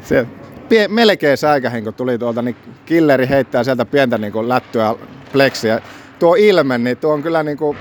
Se 0.00 0.26
pie, 0.68 0.88
melkein 0.88 1.36
säikähin, 1.36 1.84
kun 1.84 1.94
tuli 1.94 2.18
tuolta, 2.18 2.42
niin 2.42 2.56
killeri 2.86 3.28
heittää 3.28 3.64
sieltä 3.64 3.84
pientä 3.84 4.18
niin 4.18 4.32
kuin 4.32 4.48
lättyä 4.48 4.94
pleksiä. 5.32 5.80
Tuo 6.18 6.34
ilme, 6.34 6.78
niin 6.78 6.96
tuo 6.96 7.12
on 7.12 7.22
kyllä 7.22 7.42
niin 7.42 7.56
kuin 7.56 7.76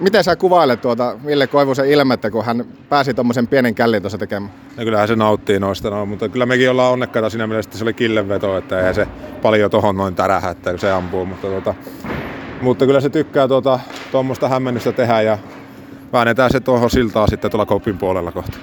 Miten 0.00 0.24
sä 0.24 0.36
kuvailet 0.36 0.80
tuota 0.80 1.16
Ville 1.26 1.46
Koivusen 1.46 1.90
ilmettä, 1.90 2.30
kun 2.30 2.44
hän 2.44 2.64
pääsi 2.88 3.14
tuommoisen 3.14 3.48
pienen 3.48 3.74
källin 3.74 4.02
tuossa 4.02 4.18
tekemään? 4.18 4.52
No 4.76 4.84
kyllähän 4.84 5.08
se 5.08 5.16
nauttii 5.16 5.60
noista, 5.60 5.90
no, 5.90 6.06
mutta 6.06 6.28
kyllä 6.28 6.46
mekin 6.46 6.70
ollaan 6.70 6.92
onnekkaita 6.92 7.30
siinä 7.30 7.46
mielessä, 7.46 7.68
että 7.68 7.78
se 7.78 7.84
oli 7.84 7.94
killenveto, 7.94 8.56
että 8.56 8.78
eihän 8.78 8.94
se 8.94 9.08
paljon 9.42 9.70
tohon 9.70 9.96
noin 9.96 10.14
tärähä, 10.14 10.50
että 10.50 10.76
se 10.76 10.92
ampuu, 10.92 11.26
mutta, 11.26 11.46
tuota, 11.46 11.74
mutta 12.60 12.86
kyllä 12.86 13.00
se 13.00 13.10
tykkää 13.10 13.48
tuota, 13.48 13.80
hämmennystä 14.48 14.92
tehdä 14.92 15.20
ja 15.20 15.38
väännetään 16.12 16.50
se 16.50 16.60
tuohon 16.60 16.90
siltaan 16.90 17.28
sitten 17.28 17.50
tuolla 17.50 17.66
kopin 17.66 17.98
puolella 17.98 18.32
kohta. 18.32 18.58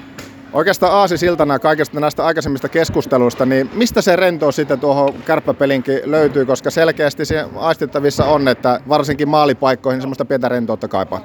Oikeastaan 0.53 0.93
Aasi 0.93 1.17
Siltana 1.17 1.59
kaikista 1.59 1.99
näistä 1.99 2.25
aikaisemmista 2.25 2.69
keskusteluista, 2.69 3.45
niin 3.45 3.69
mistä 3.73 4.01
se 4.01 4.15
rento 4.15 4.51
sitten 4.51 4.79
tuohon 4.79 5.13
kärppäpelinkin 5.25 5.99
löytyy, 6.05 6.45
koska 6.45 6.71
selkeästi 6.71 7.25
se 7.25 7.45
aistittavissa 7.55 8.25
on, 8.25 8.47
että 8.47 8.81
varsinkin 8.89 9.29
maalipaikkoihin 9.29 10.01
semmoista 10.01 10.25
pientä 10.25 10.49
rentoutta 10.49 10.87
kaipaa? 10.87 11.21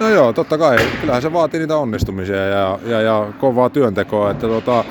No 0.00 0.08
joo, 0.08 0.32
totta 0.32 0.58
kai. 0.58 0.76
Kyllähän 1.00 1.22
se 1.22 1.32
vaatii 1.32 1.60
niitä 1.60 1.76
onnistumisia 1.76 2.46
ja, 2.46 2.78
ja, 2.84 3.00
ja 3.00 3.32
kovaa 3.40 3.70
työntekoa. 3.70 4.30
Että 4.30 4.46
tota, 4.46 4.84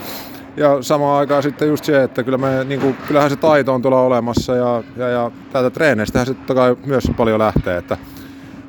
ja 0.57 0.77
samaan 0.81 1.19
aikaan 1.19 1.43
sitten 1.43 1.67
just 1.67 1.85
se, 1.85 2.03
että 2.03 2.23
kyllä 2.23 2.37
me, 2.37 2.63
niin 2.63 2.81
kuin, 2.81 2.97
kyllähän 3.07 3.29
se 3.29 3.35
taito 3.35 3.73
on 3.73 3.81
tuolla 3.81 4.01
olemassa 4.01 4.55
ja, 4.55 4.83
ja, 4.97 5.09
ja 5.09 5.31
täältä 5.51 5.69
treeneistähän 5.69 6.27
se 6.27 6.33
totta 6.33 6.55
kai 6.55 6.75
myös 6.85 7.11
paljon 7.17 7.39
lähtee. 7.39 7.77
Että 7.77 7.97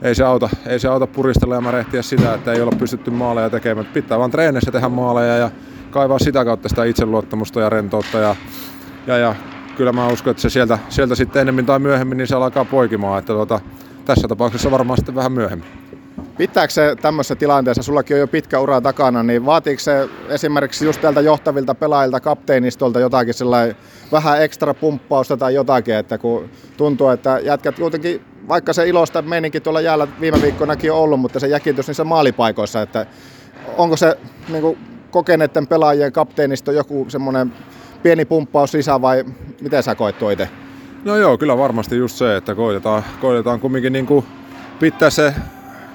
ei 0.02 0.14
se 0.14 0.24
auta, 0.24 0.48
ei 0.66 0.78
se 0.78 0.88
auta 0.88 1.06
puristella 1.06 1.54
ja 1.54 1.60
märehtiä 1.60 2.02
sitä, 2.02 2.34
että 2.34 2.52
ei 2.52 2.60
olla 2.60 2.76
pystytty 2.78 3.10
maaleja 3.10 3.50
tekemään. 3.50 3.86
Pitää 3.86 4.18
vaan 4.18 4.30
treenissä 4.30 4.70
tehdä 4.70 4.88
maaleja 4.88 5.36
ja 5.36 5.50
kaivaa 5.90 6.18
sitä 6.18 6.44
kautta 6.44 6.68
sitä 6.68 6.84
itseluottamusta 6.84 7.60
ja 7.60 7.70
rentoutta. 7.70 8.18
Ja, 8.18 8.36
ja, 9.06 9.18
ja 9.18 9.34
kyllä 9.76 9.92
mä 9.92 10.08
uskon, 10.08 10.30
että 10.30 10.40
se 10.40 10.50
sieltä, 10.50 10.78
sieltä 10.88 11.14
sitten 11.14 11.42
enemmän 11.42 11.66
tai 11.66 11.78
myöhemmin 11.78 12.18
niin 12.18 12.26
se 12.26 12.36
alkaa 12.36 12.64
poikimaan. 12.64 13.18
Että 13.18 13.32
tuota, 13.32 13.60
tässä 14.04 14.28
tapauksessa 14.28 14.70
varmaan 14.70 14.96
sitten 14.96 15.14
vähän 15.14 15.32
myöhemmin. 15.32 15.68
Pitääkö 16.36 16.72
se 16.72 16.96
tämmöisessä 17.02 17.34
tilanteessa, 17.34 17.82
sullakin 17.82 18.14
on 18.14 18.20
jo 18.20 18.26
pitkä 18.26 18.60
ura 18.60 18.80
takana, 18.80 19.22
niin 19.22 19.46
vaatiiko 19.46 19.80
se 19.80 20.08
esimerkiksi 20.28 20.84
just 20.84 21.00
tältä 21.00 21.20
johtavilta 21.20 21.74
pelaajilta, 21.74 22.20
kapteenistolta 22.20 23.00
jotakin 23.00 23.34
sellainen 23.34 23.76
vähän 24.12 24.42
ekstra 24.42 24.74
pumppausta 24.74 25.36
tai 25.36 25.54
jotakin, 25.54 25.94
että 25.94 26.18
kun 26.18 26.50
tuntuu, 26.76 27.08
että 27.08 27.38
jätkät 27.38 27.76
kuitenkin, 27.76 28.20
vaikka 28.50 28.72
se 28.72 28.88
ilosta 28.88 29.22
meininki 29.22 29.60
tuolla 29.60 29.80
jäällä 29.80 30.08
viime 30.20 30.42
viikkoinakin 30.42 30.92
on 30.92 30.98
ollut, 30.98 31.20
mutta 31.20 31.40
se 31.40 31.48
jäkitys 31.48 31.86
niissä 31.86 32.04
maalipaikoissa, 32.04 32.82
että 32.82 33.06
onko 33.76 33.96
se 33.96 34.18
niin 34.48 34.62
kuin 34.62 34.78
kokeneiden 35.10 35.66
pelaajien 35.66 36.12
kapteenisto 36.12 36.72
joku 36.72 37.06
semmoinen 37.08 37.52
pieni 38.02 38.24
pumppaus 38.24 38.72
sisään 38.72 39.02
vai 39.02 39.24
miten 39.60 39.82
sä 39.82 39.94
koet 39.94 40.16
itse? 40.32 40.48
No 41.04 41.16
joo, 41.16 41.38
kyllä 41.38 41.58
varmasti 41.58 41.96
just 41.96 42.16
se, 42.16 42.36
että 42.36 42.54
koitetaan, 42.54 43.04
koitetaan 43.20 43.60
kumminkin 43.60 43.92
niin 43.92 44.06
kuin 44.06 44.24
pitää 44.80 45.10
se 45.10 45.34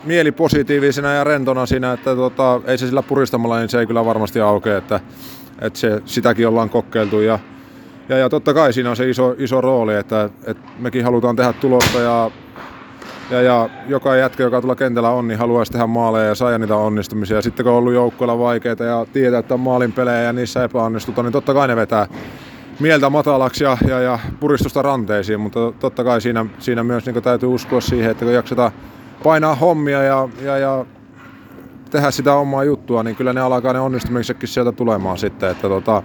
mieli 0.04 0.32
positiivisena 0.32 1.14
ja 1.14 1.24
rentona 1.24 1.66
siinä, 1.66 1.94
että 1.94 2.16
tota, 2.16 2.62
ei 2.66 2.78
se 2.78 2.88
sillä 2.88 3.04
puristamalla, 3.04 3.60
niin 3.60 3.70
se 3.70 3.80
ei 3.80 3.88
kyllä 3.88 4.06
varmasti 4.06 4.40
aukea, 4.40 4.78
että, 4.78 5.00
että 5.62 5.80
se, 5.80 6.02
sitäkin 6.06 6.48
ollaan 6.48 6.70
kokeiltu 6.70 7.20
ja, 7.20 7.40
ja, 8.10 8.18
ja 8.18 8.30
totta 8.30 8.54
kai 8.54 8.74
siinä 8.74 8.90
on 8.90 8.96
se 8.96 9.10
iso, 9.10 9.36
iso 9.38 9.62
rooli, 9.62 9.96
että, 9.96 10.30
että 10.46 10.70
mekin 10.80 11.04
halutaan 11.04 11.36
tehdä 11.36 11.54
tulosta 11.54 12.00
ja, 12.00 12.32
ja, 13.30 13.42
ja 13.42 13.70
joka 13.88 14.16
jätkä, 14.16 14.44
joka 14.44 14.62
tuolla 14.62 14.76
kentällä 14.76 15.10
on, 15.10 15.28
niin 15.28 15.40
haluaisi 15.40 15.72
tehdä 15.72 15.88
maaleja 15.88 16.26
ja 16.26 16.36
saada 16.36 16.58
niitä 16.58 16.76
onnistumisia. 16.76 17.42
Sitten 17.42 17.64
kun 17.64 17.72
on 17.72 17.78
ollut 17.78 17.94
joukkoilla 17.94 18.40
vaikeita 18.40 18.84
ja 18.84 19.06
tietää, 19.14 19.40
että 19.40 19.54
on 19.54 19.60
maalin 19.60 19.94
pelejä 19.94 20.22
ja 20.22 20.34
niissä 20.34 20.64
epäonnistutaan, 20.64 21.26
niin 21.26 21.34
totta 21.34 21.54
kai 21.54 21.68
ne 21.68 21.76
vetää 21.76 22.08
mieltä 22.80 23.10
matalaksi 23.10 23.64
ja, 23.64 23.78
ja, 23.88 24.00
ja 24.00 24.20
puristusta 24.40 24.82
ranteisiin, 24.82 25.40
mutta 25.40 25.74
totta 25.80 26.04
kai 26.04 26.22
siinä, 26.22 26.46
siinä 26.60 26.84
myös 26.84 27.06
niin 27.06 27.24
täytyy 27.24 27.50
uskoa 27.50 27.82
siihen, 27.82 28.12
että 28.12 28.26
kun 28.26 28.34
jaksetaan 28.34 28.72
painaa 29.24 29.56
hommia 29.56 30.04
ja, 30.04 30.30
ja, 30.42 30.58
ja 30.58 30.86
tehdä 31.90 32.12
sitä 32.12 32.34
omaa 32.34 32.64
juttua, 32.64 33.04
niin 33.04 33.16
kyllä 33.16 33.34
ne 33.34 33.42
alkaa 33.42 33.74
ne 33.74 33.80
onnistumisetkin 33.80 34.50
sieltä 34.50 34.72
tulemaan 34.72 35.18
sitten. 35.18 35.52
Että 35.52 35.70
tota, 35.70 36.04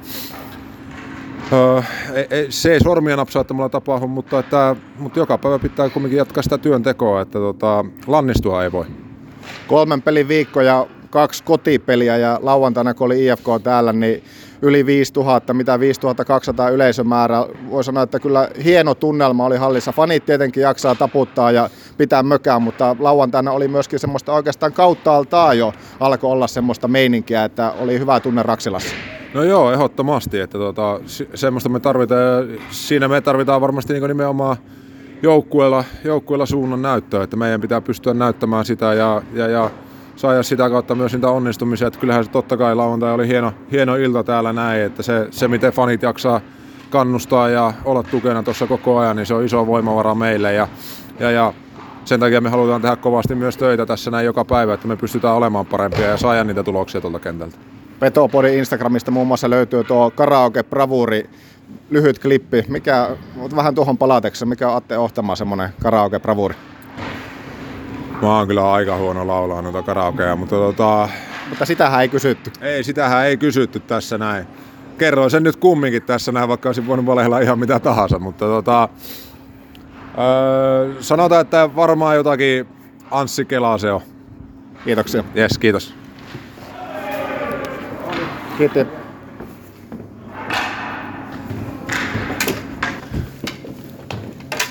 Öö, 1.53 1.83
se 2.49 2.73
ei 2.73 2.81
sormia 2.81 3.17
napsauttamalla 3.17 3.69
tapahdu, 3.69 4.07
mutta, 4.07 4.39
että, 4.39 4.77
mutta 4.99 5.19
joka 5.19 5.39
päivä 5.39 5.59
pitää 5.59 5.89
kuitenkin 5.89 6.19
jatkaa 6.19 6.43
sitä 6.43 6.59
työntekoa, 6.59 7.21
että 7.21 7.39
tota, 7.39 7.85
lannistua 8.07 8.65
ei 8.65 8.73
voi. 8.73 8.87
Kolmen 9.67 10.03
pelin 10.03 10.29
viikko 10.29 10.61
ja 10.61 10.87
kaksi 11.11 11.45
kotipeliä 11.45 12.17
ja 12.17 12.39
lauantaina 12.43 12.95
kun 12.95 13.05
oli 13.05 13.27
IFK 13.27 13.47
täällä, 13.63 13.93
niin 13.93 14.25
yli 14.63 14.87
5000, 14.87 15.55
mitä 15.55 15.81
5200 15.81 16.69
yleisömäärä. 16.69 17.47
Voi 17.71 17.85
sanoa, 17.85 18.03
että 18.03 18.21
kyllä 18.21 18.49
hieno 18.65 18.95
tunnelma 18.95 19.47
oli 19.47 19.57
hallissa. 19.57 19.93
Fanit 19.93 20.27
tietenkin 20.27 20.63
jaksaa 20.63 20.95
taputtaa 20.95 21.51
ja 21.51 21.71
pitää 21.99 22.23
mökää, 22.23 22.59
mutta 22.59 22.97
lauantaina 22.99 23.53
oli 23.53 23.69
myöskin 23.69 23.99
semmoista 23.99 24.33
oikeastaan 24.33 24.73
kautta 24.73 25.17
altaa 25.17 25.55
jo 25.55 25.73
alkoi 26.01 26.33
olla 26.33 26.47
semmoista 26.47 26.89
meininkiä, 26.89 27.45
että 27.45 27.73
oli 27.73 27.99
hyvä 27.99 28.21
tunne 28.21 28.43
Raksilassa. 28.43 29.20
No 29.35 29.43
joo, 29.43 29.73
ehdottomasti, 29.73 30.41
että 30.41 30.59
tota, 30.59 31.01
semmoista 31.35 31.69
me 31.69 31.81
tarvitaan 31.81 32.21
ja 32.21 32.59
siinä 32.71 33.09
me 33.09 33.21
tarvitaan 33.21 33.61
varmasti 33.61 33.93
niin 33.93 34.09
nimenomaan 34.09 34.57
joukkueella, 35.23 35.85
joukkueella 36.05 36.47
suunnan 36.47 36.83
näyttöä, 36.83 37.23
että 37.23 37.37
meidän 37.37 37.61
pitää 37.61 37.81
pystyä 37.81 38.15
näyttämään 38.15 38.65
sitä 38.65 38.95
ja, 38.95 39.23
ja, 39.33 39.49
ja 39.49 39.71
saada 40.17 40.43
sitä 40.43 40.71
kautta 40.71 40.95
myös 40.95 41.13
niitä 41.13 41.29
onnistumisia. 41.29 41.89
Että 41.89 42.01
kyllähän 42.01 42.25
se 42.25 42.31
totta 42.31 42.57
kai 42.57 42.75
lauantai 42.75 43.13
oli 43.13 43.29
hieno, 43.29 43.53
hieno 43.73 43.97
ilta 43.97 44.25
täällä 44.25 44.53
näin, 44.53 44.83
että 44.83 45.03
se, 45.03 45.29
se 45.31 45.49
miten 45.49 45.73
fanit 45.73 46.03
jaksaa 46.03 46.41
kannustaa 46.91 47.49
ja 47.49 47.73
olla 47.85 48.03
tukena 48.03 48.43
tuossa 48.43 48.67
koko 48.67 48.99
ajan, 48.99 49.17
niin 49.17 49.27
se 49.27 49.35
on 49.35 49.45
iso 49.45 49.67
voimavara 49.67 50.15
meille 50.15 50.53
ja, 50.53 50.69
ja, 51.21 51.31
ja 51.31 51.55
sen 52.05 52.21
takia 52.21 52.41
me 52.41 52.49
halutaan 52.49 52.83
tehdä 52.83 52.97
kovasti 52.97 53.35
myös 53.35 53.57
töitä 53.57 53.87
tässä 53.87 54.11
näin 54.11 54.27
joka 54.27 54.45
päivä, 54.45 54.75
että 54.75 54.89
me 54.89 54.97
pystytään 54.97 55.35
olemaan 55.35 55.67
parempia 55.67 56.07
ja 56.07 56.17
saada 56.17 56.45
niitä 56.45 56.63
tuloksia 56.63 57.01
tuolta 57.01 57.19
kentältä. 57.19 57.80
Petopodin 58.01 58.55
Instagramista 58.55 59.11
muun 59.11 59.27
muassa 59.27 59.51
löytyy 59.51 59.85
tuo 59.85 60.11
karaoke 60.11 60.63
bravuri 60.63 61.31
lyhyt 61.91 62.19
klippi. 62.19 62.65
Mikä, 62.69 63.17
vähän 63.57 63.75
tuohon 63.75 63.99
palateksi, 63.99 64.47
mikä 64.47 64.69
on 64.69 64.77
Atte 64.77 64.99
Ohtama 64.99 65.37
semmoinen 65.37 65.69
karaoke 65.83 66.19
bravuri? 66.19 66.55
Mä 68.23 68.37
oon 68.37 68.47
kyllä 68.47 68.73
aika 68.73 68.97
huono 68.97 69.27
laulaa 69.27 69.63
noita 69.63 69.83
karaokea, 69.83 70.37
mutta 70.37 70.57
tota... 70.57 71.09
Mutta 71.49 71.65
sitähän 71.65 72.03
ei 72.03 72.09
kysytty. 72.09 72.53
Ei, 72.61 72.85
sitähän 72.85 73.27
ei 73.27 73.37
kysytty 73.37 73.81
tässä 73.81 74.19
näin. 74.19 74.47
Kerroin 74.99 75.31
sen 75.31 75.43
nyt 75.43 75.57
kumminkin 75.57 76.03
tässä 76.03 76.33
näin, 76.33 76.49
vaikka 76.49 76.69
olisin 76.69 76.87
voinut 76.87 77.07
valehella 77.07 77.41
ihan 77.41 77.59
mitä 77.59 77.81
tahansa, 77.81 78.19
mutta 78.19 78.45
tota... 78.45 78.89
Öö, 80.19 81.03
sanotaan, 81.03 81.41
että 81.41 81.71
varmaan 81.77 82.17
jotakin 82.17 82.67
Anssi 83.11 83.45
Kelaa 83.45 83.79
se 83.79 83.93
on. 83.93 84.01
Kiitoksia. 84.85 85.25
Yes, 85.37 85.59
kiitos. 85.59 86.00
Kiitos. 88.61 88.87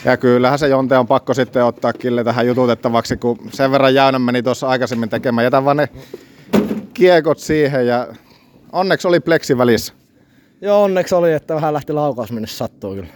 Ja 0.06 0.18
kyllähän 0.18 0.60
se 0.60 0.68
Jonte 0.68 0.98
on 0.98 1.08
pakko 1.08 1.34
sitten 1.34 1.66
ottaa 1.66 1.94
Kille 1.94 2.24
tähän 2.24 2.48
jututettavaksi, 2.48 3.18
kun 3.18 3.38
sen 3.52 3.72
verran 3.72 3.94
Jäynä 3.94 4.20
meni 4.20 4.44
tuossa 4.44 4.68
aikaisemmin 4.68 5.10
tekemään. 5.10 5.46
Jätän 5.46 5.66
vaan 5.66 5.78
ne 5.78 5.90
kiekot 6.94 7.40
siihen 7.40 7.88
ja 7.88 8.08
onneksi 8.72 9.08
oli 9.08 9.20
pleksi 9.20 9.58
välissä. 9.58 9.94
Joo, 10.62 10.84
onneksi 10.84 11.16
oli, 11.16 11.34
että 11.34 11.56
vähän 11.56 11.74
lähti 11.74 11.94
laukaus 11.94 12.32
minne 12.32 12.48
sattuu 12.48 12.96
kyllä. 12.96 13.10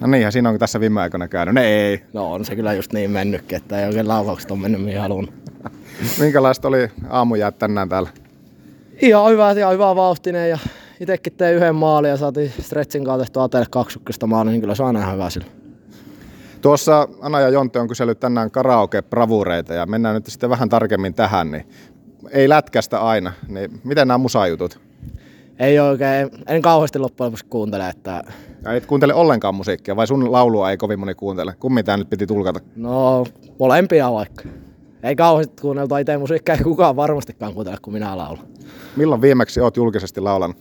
No 0.00 0.06
niinhän 0.06 0.32
siinä 0.32 0.48
on 0.48 0.58
tässä 0.58 0.80
viime 0.80 1.00
aikoina 1.00 1.28
käynyt. 1.28 1.54
Ne 1.54 1.64
ei. 1.66 2.02
No 2.12 2.32
on 2.32 2.44
se 2.44 2.56
kyllä 2.56 2.72
just 2.72 2.92
niin 2.92 3.10
mennytkin, 3.10 3.56
että 3.56 3.80
ei 3.80 3.86
oikein 3.86 4.08
laukaukset 4.08 4.50
on 4.50 4.58
mennyt 4.58 4.82
mihin 4.84 5.00
halunnut. 5.00 5.34
Minkälaista 6.18 6.68
oli 6.68 6.90
aamujäät 7.08 7.58
tänään 7.58 7.88
täällä? 7.88 8.08
Ihan 9.02 9.32
hyvä 9.32 9.52
ja 9.52 9.70
hyvä 9.70 9.96
vauhtinen 9.96 10.50
ja 10.50 10.58
itsekin 11.00 11.32
tein 11.32 11.56
yhden 11.56 11.74
maalin 11.74 12.10
ja 12.10 12.16
saatiin 12.16 12.52
stretchin 12.60 13.04
kautta 13.04 13.24
tehtyä 13.24 13.42
Atelle 13.42 13.66
kaksukkista 13.70 14.26
maalin, 14.26 14.50
niin 14.50 14.60
kyllä 14.60 14.74
se 14.74 14.82
on 14.82 14.96
aina 14.96 15.12
hyvä 15.12 15.30
sillä. 15.30 15.46
Tuossa 16.60 17.08
Ana 17.20 17.40
ja 17.40 17.48
Jonte 17.48 17.78
on 17.78 17.88
kysellyt 17.88 18.20
tänään 18.20 18.50
karaoke-bravureita 18.50 19.74
ja 19.74 19.86
mennään 19.86 20.14
nyt 20.14 20.26
sitten 20.26 20.50
vähän 20.50 20.68
tarkemmin 20.68 21.14
tähän. 21.14 21.50
Niin 21.50 21.68
ei 22.30 22.48
lätkästä 22.48 23.00
aina, 23.00 23.32
niin 23.48 23.80
miten 23.84 24.08
nämä 24.08 24.18
musajutut? 24.18 24.80
Ei 25.58 25.78
oikein, 25.78 26.30
en 26.46 26.62
kauheasti 26.62 26.98
loppujen 26.98 27.26
lopuksi 27.26 27.44
kuuntele, 27.44 27.88
että... 27.88 28.22
Ja 28.64 28.72
et 28.72 28.86
kuuntele 28.86 29.14
ollenkaan 29.14 29.54
musiikkia 29.54 29.96
vai 29.96 30.06
sun 30.06 30.32
laulua 30.32 30.70
ei 30.70 30.76
kovin 30.76 30.98
moni 30.98 31.14
kuuntele? 31.14 31.54
Kummin 31.60 31.84
tää 31.84 31.96
nyt 31.96 32.10
piti 32.10 32.26
tulkata? 32.26 32.60
No, 32.76 33.24
molempia 33.58 34.12
vaikka. 34.12 34.42
Ei 35.02 35.16
kauheasti 35.16 35.62
kuunneltua 35.62 35.98
itse 35.98 36.18
musiikkia, 36.18 36.54
ei 36.54 36.64
kukaan 36.64 36.96
varmastikaan 36.96 37.54
kuuntele, 37.54 37.76
kun 37.82 37.92
minä 37.92 38.16
laulan. 38.16 38.44
Milloin 38.96 39.20
viimeksi 39.20 39.60
oot 39.60 39.76
julkisesti 39.76 40.20
laulanut? 40.20 40.56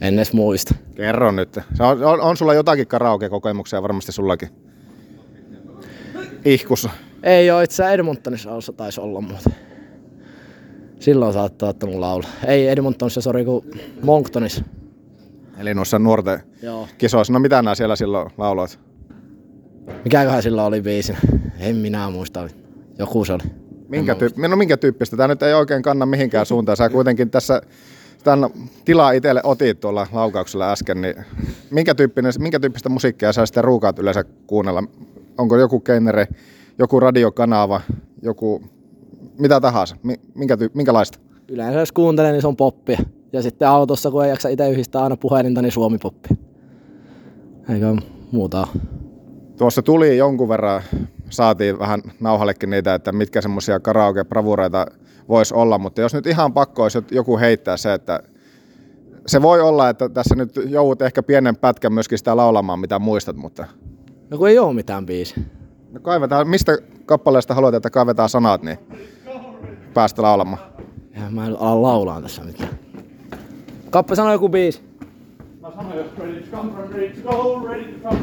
En 0.00 0.14
edes 0.14 0.32
muista. 0.32 0.74
Kerro 0.94 1.30
nyt. 1.32 1.58
Se 1.74 1.82
on, 1.82 2.04
on, 2.04 2.20
on 2.20 2.36
sulla 2.36 2.54
jotakin 2.54 2.86
karaoke-kokemuksia 2.86 3.82
varmasti 3.82 4.12
sullakin? 4.12 4.48
Ihkussa. 6.44 6.90
Ei 7.22 7.50
ole 7.50 7.64
itse 7.64 7.92
Edmontonissa 7.92 8.50
alussa 8.50 8.72
taisi 8.72 9.00
olla 9.00 9.20
muuten. 9.20 9.54
Silloin 11.00 11.32
saattaa 11.32 11.68
ottanut 11.68 11.94
laulaa. 11.94 12.28
Ei 12.46 12.68
Edmontonissa, 12.68 13.20
sori, 13.20 13.44
kun 13.44 13.64
Monctonissa. 14.02 14.64
Eli 15.58 15.74
noissa 15.74 15.98
nuorten 15.98 16.40
Joo. 16.62 16.88
kisoissa. 16.98 17.32
No 17.32 17.38
mitä 17.38 17.62
nämä 17.62 17.74
siellä 17.74 17.96
silloin 17.96 18.30
lauloit? 18.38 18.87
Mikäköhän 20.04 20.42
silloin 20.42 20.68
oli 20.68 20.80
biisin? 20.80 21.16
En 21.58 21.76
minä 21.76 22.10
muista. 22.10 22.48
Joku 22.98 23.24
se 23.24 23.32
oli. 23.32 23.42
Minkä, 23.88 24.14
tyyp- 24.14 24.48
no 24.48 24.56
minkä 24.56 24.76
tyyppistä? 24.76 25.16
Tämä 25.16 25.28
nyt 25.28 25.42
ei 25.42 25.54
oikein 25.54 25.82
kanna 25.82 26.06
mihinkään 26.06 26.46
suuntaan. 26.46 26.76
Sä 26.76 26.88
kuitenkin 26.88 27.30
tässä 27.30 27.62
tämän 28.24 28.50
tilaa 28.84 29.12
itselle 29.12 29.40
otit 29.44 29.80
tuolla 29.80 30.06
laukauksella 30.12 30.72
äsken, 30.72 31.00
niin 31.00 31.14
minkä, 31.70 31.94
tyyppinen, 31.94 32.32
minkä 32.38 32.60
tyyppistä 32.60 32.88
musiikkia 32.88 33.32
sä 33.32 33.46
sitten 33.46 33.64
ruukaat 33.64 33.98
yleensä 33.98 34.24
kuunnella? 34.46 34.84
Onko 35.38 35.56
joku 35.56 35.80
genere, 35.80 36.28
joku 36.78 37.00
radiokanava, 37.00 37.80
joku 38.22 38.62
mitä 39.38 39.60
tahansa? 39.60 39.96
Minkä 40.34 40.56
tyy- 40.56 40.70
minkälaista? 40.74 41.18
Yleensä 41.48 41.78
jos 41.78 41.92
kuuntelen, 41.92 42.32
niin 42.32 42.42
se 42.42 42.48
on 42.48 42.56
poppia. 42.56 42.98
Ja 43.32 43.42
sitten 43.42 43.68
autossa, 43.68 44.10
kun 44.10 44.24
ei 44.24 44.30
jaksa 44.30 44.48
itse 44.48 44.70
yhdistää 44.70 45.02
aina 45.02 45.16
puhelinta, 45.16 45.62
niin 45.62 45.72
suomi-poppi. 45.72 46.28
Eikä 47.74 47.96
muuta. 48.32 48.66
Tuossa 49.58 49.82
tuli 49.82 50.16
jonkun 50.16 50.48
verran, 50.48 50.82
saatiin 51.30 51.78
vähän 51.78 52.02
nauhallekin 52.20 52.70
niitä, 52.70 52.94
että 52.94 53.12
mitkä 53.12 53.40
semmoisia 53.40 53.80
karaoke-bravureita 53.80 54.86
voisi 55.28 55.54
olla, 55.54 55.78
mutta 55.78 56.00
jos 56.00 56.14
nyt 56.14 56.26
ihan 56.26 56.52
pakko 56.52 56.82
olisi 56.82 56.98
joku 57.10 57.38
heittää 57.38 57.76
se, 57.76 57.92
että 57.92 58.20
se 59.26 59.42
voi 59.42 59.60
olla, 59.60 59.88
että 59.88 60.08
tässä 60.08 60.34
nyt 60.34 60.56
joudut 60.66 61.02
ehkä 61.02 61.22
pienen 61.22 61.56
pätkän 61.56 61.92
myöskin 61.92 62.18
sitä 62.18 62.36
laulamaan, 62.36 62.78
mitä 62.78 62.98
muistat, 62.98 63.36
mutta... 63.36 63.66
No 64.30 64.38
kun 64.38 64.48
ei 64.48 64.58
ole 64.58 64.74
mitään 64.74 65.06
biisi. 65.06 65.34
No 65.92 66.00
kaivetaan, 66.00 66.48
mistä 66.48 66.78
kappaleesta 67.06 67.54
haluat, 67.54 67.74
että 67.74 67.90
kaivetaan 67.90 68.28
sanat, 68.28 68.62
niin 68.62 68.78
päästä 69.94 70.22
laulamaan. 70.22 70.62
Ja 71.14 71.30
mä 71.30 71.46
en 71.46 71.56
ala 71.60 71.82
laulaa 71.82 72.22
tässä 72.22 72.44
mitään. 72.44 72.70
Kappe 73.90 74.14
sanoi 74.14 74.32
joku 74.32 74.48
biisi. 74.48 74.87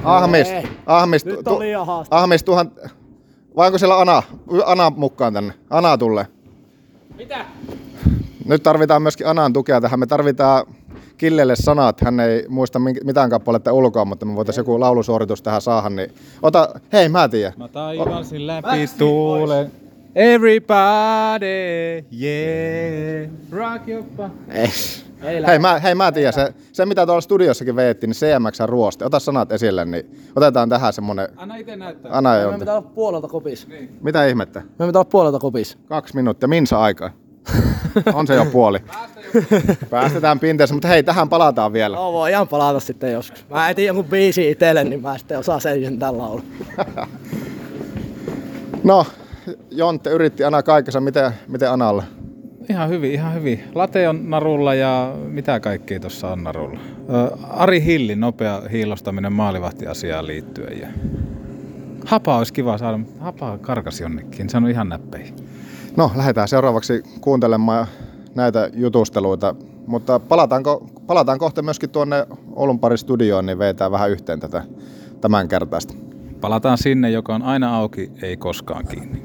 Ahmis, 0.04 0.48
Ahmis, 0.86 1.26
Nyt 1.26 1.40
tu, 1.44 1.54
on 1.54 1.60
liian 1.60 1.86
haastava. 1.86 2.22
Ahmis, 2.22 2.44
tuhan, 2.44 2.72
vai 3.56 3.68
onko 3.68 3.78
siellä 3.78 4.00
Ana? 4.00 4.24
Ana 4.66 4.90
mukaan 4.90 5.34
tänne. 5.34 5.54
Ana 5.70 5.98
tulee. 5.98 6.26
Mitä? 7.18 7.46
Nyt 8.46 8.64
tarvitaan 8.64 9.02
myöskin 9.02 9.28
Anan 9.28 9.54
tukea 9.54 9.82
tähän. 9.82 10.00
Me 10.00 10.06
tarvitaan 10.06 10.66
Killelle 11.18 11.56
sanat. 11.56 12.02
Hän 12.02 12.20
ei 12.20 12.46
muista 12.50 12.80
mitään 12.80 13.30
kappaletta 13.30 13.74
ulkoa, 13.74 14.06
mutta 14.06 14.26
me 14.26 14.36
voitaisiin 14.36 14.62
joku 14.62 14.80
laulusuoritus 14.80 15.42
tähän 15.42 15.62
saada. 15.62 15.90
Niin 15.90 16.14
ota, 16.42 16.70
hei 16.94 17.10
mä 17.10 17.30
tiedän. 17.30 17.54
Mä 17.58 17.68
taivasin 17.68 18.48
läpi 18.48 18.88
tuulen. 18.98 19.72
Everybody, 20.16 21.46
yeah, 22.22 23.30
rock 23.52 23.88
your 23.88 24.04
body. 24.18 25.05
Ei. 25.22 25.36
Ei 25.36 25.44
Hei 25.48 25.60
mä, 25.60 25.80
hei 25.80 25.96
mä 25.96 26.12
tiedän, 26.12 26.34
se, 26.34 26.54
se 26.72 26.86
mitä 26.86 27.06
tuolla 27.06 27.22
studiossakin 27.22 27.76
veettiin, 27.76 28.10
niin 28.10 28.16
CMX 28.16 28.60
ruosti. 28.60 29.04
Ota 29.04 29.20
sanat 29.20 29.52
esille, 29.52 29.86
niin 29.86 30.22
otetaan 30.36 30.70
tähän 30.70 30.94
semmonen... 30.94 31.28
Anna 31.38 31.56
itse 31.56 31.76
näyttää. 31.76 32.12
Ana 32.14 32.36
ja 32.36 32.52
Me 32.52 32.60
pitää 32.60 32.78
olla 32.78 32.90
puolelta 32.96 33.28
kopis. 33.28 33.68
Niin. 33.68 33.98
Mitä 34.02 34.26
ihmettä? 34.26 34.60
Me 34.60 34.86
pitää 34.86 35.00
olla 35.00 35.10
puolelta 35.12 35.40
kopis. 35.40 35.78
Kaksi 35.86 36.16
minuuttia, 36.16 36.48
minsa 36.48 36.80
aikaa? 36.80 37.12
On 38.14 38.28
se 38.28 38.36
jo 38.36 38.46
puoli. 38.46 38.80
Päästetään 39.90 40.40
pinteessä, 40.40 40.76
mutta 40.76 40.88
hei, 40.88 41.04
tähän 41.04 41.30
palataan 41.30 41.74
vielä. 41.74 41.96
No 41.96 42.14
voi 42.14 42.32
ihan 42.32 42.48
palata 42.48 42.80
sitten 42.80 43.12
joskus. 43.12 43.46
Mä 43.50 43.70
etin 43.70 43.86
jonkun 43.86 44.06
biisi 44.06 44.52
itselle, 44.52 44.84
niin 44.84 45.02
mä 45.02 45.18
sitten 45.18 45.40
osaan 45.40 45.62
sen 45.62 45.84
sentään 45.84 46.18
laulaa. 46.18 46.44
No, 48.84 49.06
Jonte 49.72 50.10
yritti 50.10 50.44
Ana 50.44 50.64
kaikessa. 50.64 51.02
Miten, 51.02 51.32
miten 51.48 51.72
Analla? 51.72 52.04
Ihan 52.70 52.90
hyvin, 52.90 53.12
ihan 53.12 53.34
hyvin. 53.34 53.64
Late 53.76 54.10
on 54.10 54.30
narulla 54.30 54.74
ja 54.74 55.16
mitä 55.28 55.60
kaikkea 55.60 56.00
tuossa 56.00 56.32
on 56.32 56.44
narulla. 56.44 56.80
Ö, 57.14 57.38
Ari 57.50 57.84
Hilli, 57.84 58.16
nopea 58.16 58.62
hiilostaminen 58.72 59.34
maalivahtiasiaan 59.34 60.28
liittyen. 60.28 60.80
Ja... 60.80 60.88
Hapa 62.06 62.38
olisi 62.38 62.54
kiva 62.54 62.78
saada, 62.78 62.98
mutta 62.98 63.24
hapa 63.24 63.58
karkas 63.58 64.02
jonnekin. 64.02 64.50
Se 64.50 64.58
on 64.58 64.70
ihan 64.70 64.90
näppeihin. 64.90 65.36
No, 65.98 66.12
lähdetään 66.16 66.48
seuraavaksi 66.48 67.04
kuuntelemaan 67.22 67.88
näitä 68.36 68.70
jutusteluita, 68.74 69.56
mutta 69.88 70.20
palataanko, 70.20 70.90
palataan 71.08 71.40
kohta 71.40 71.62
myöskin 71.62 71.90
tuonne 71.90 72.28
Oulun 72.56 72.80
pari 72.80 72.98
studioon, 72.98 73.46
niin 73.46 73.60
veetään 73.60 73.92
vähän 73.92 74.12
yhteen 74.12 74.40
tätä 74.40 74.64
tämän 75.22 75.48
kertaista. 75.48 75.94
Palataan 76.42 76.78
sinne, 76.78 77.10
joka 77.10 77.36
on 77.36 77.42
aina 77.42 77.76
auki, 77.78 78.12
ei 78.22 78.38
koskaan 78.38 78.88
kiinni. 78.88 79.24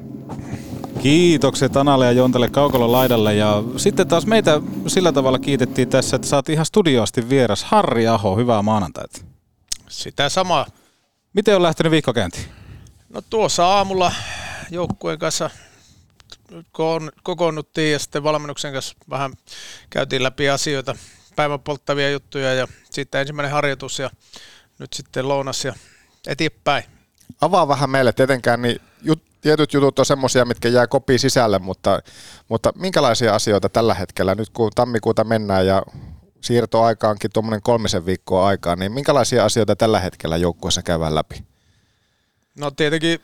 Kiitokset 1.01 1.77
Analle 1.77 2.05
ja 2.05 2.11
Jontalle 2.11 2.49
Kaukolon 2.49 2.91
laidalle 2.91 3.35
ja 3.35 3.63
sitten 3.77 4.07
taas 4.07 4.25
meitä 4.25 4.61
sillä 4.87 5.11
tavalla 5.11 5.39
kiitettiin 5.39 5.89
tässä, 5.89 6.15
että 6.15 6.27
saatiin 6.27 6.53
ihan 6.53 6.65
studioasti 6.65 7.29
vieras 7.29 7.63
Harri 7.63 8.07
Aho, 8.07 8.35
hyvää 8.35 8.61
maanantaita. 8.61 9.21
Sitä 9.89 10.29
samaa. 10.29 10.65
Miten 11.33 11.55
on 11.55 11.63
lähtenyt 11.63 11.91
viikkokäynti? 11.91 12.47
No 13.13 13.21
tuossa 13.29 13.65
aamulla 13.67 14.11
joukkueen 14.69 15.19
kanssa 15.19 15.49
kokoonnuttiin 17.23 17.91
ja 17.91 17.99
sitten 17.99 18.23
valmennuksen 18.23 18.73
kanssa 18.73 18.95
vähän 19.09 19.33
käytiin 19.89 20.23
läpi 20.23 20.49
asioita, 20.49 20.95
päivän 21.35 21.59
polttavia 21.59 22.11
juttuja 22.11 22.53
ja 22.53 22.67
sitten 22.89 23.21
ensimmäinen 23.21 23.51
harjoitus 23.51 23.99
ja 23.99 24.09
nyt 24.79 24.93
sitten 24.93 25.27
lounas 25.27 25.65
ja 25.65 25.73
eteenpäin. 26.27 26.83
Avaa 27.41 27.67
vähän 27.67 27.89
meille, 27.89 28.13
tietenkään 28.13 28.61
niin 28.61 28.81
jut, 29.01 29.30
tietyt 29.41 29.73
jutut 29.73 29.99
on 29.99 30.05
semmoisia, 30.05 30.45
mitkä 30.45 30.69
jää 30.69 30.87
kopiin 30.87 31.19
sisälle, 31.19 31.59
mutta, 31.59 31.99
mutta 32.47 32.73
minkälaisia 32.75 33.35
asioita 33.35 33.69
tällä 33.69 33.93
hetkellä, 33.93 34.35
nyt 34.35 34.49
kun 34.49 34.71
tammikuuta 34.75 35.23
mennään 35.23 35.67
ja 35.67 35.83
siirtoaikaankin 36.41 37.31
tuommoinen 37.33 37.61
kolmisen 37.61 38.05
viikkoa 38.05 38.47
aikaa, 38.47 38.75
niin 38.75 38.91
minkälaisia 38.91 39.45
asioita 39.45 39.75
tällä 39.75 39.99
hetkellä 39.99 40.37
joukkueessa 40.37 40.83
käydään 40.83 41.15
läpi? 41.15 41.43
No 42.59 42.71
tietenkin 42.71 43.19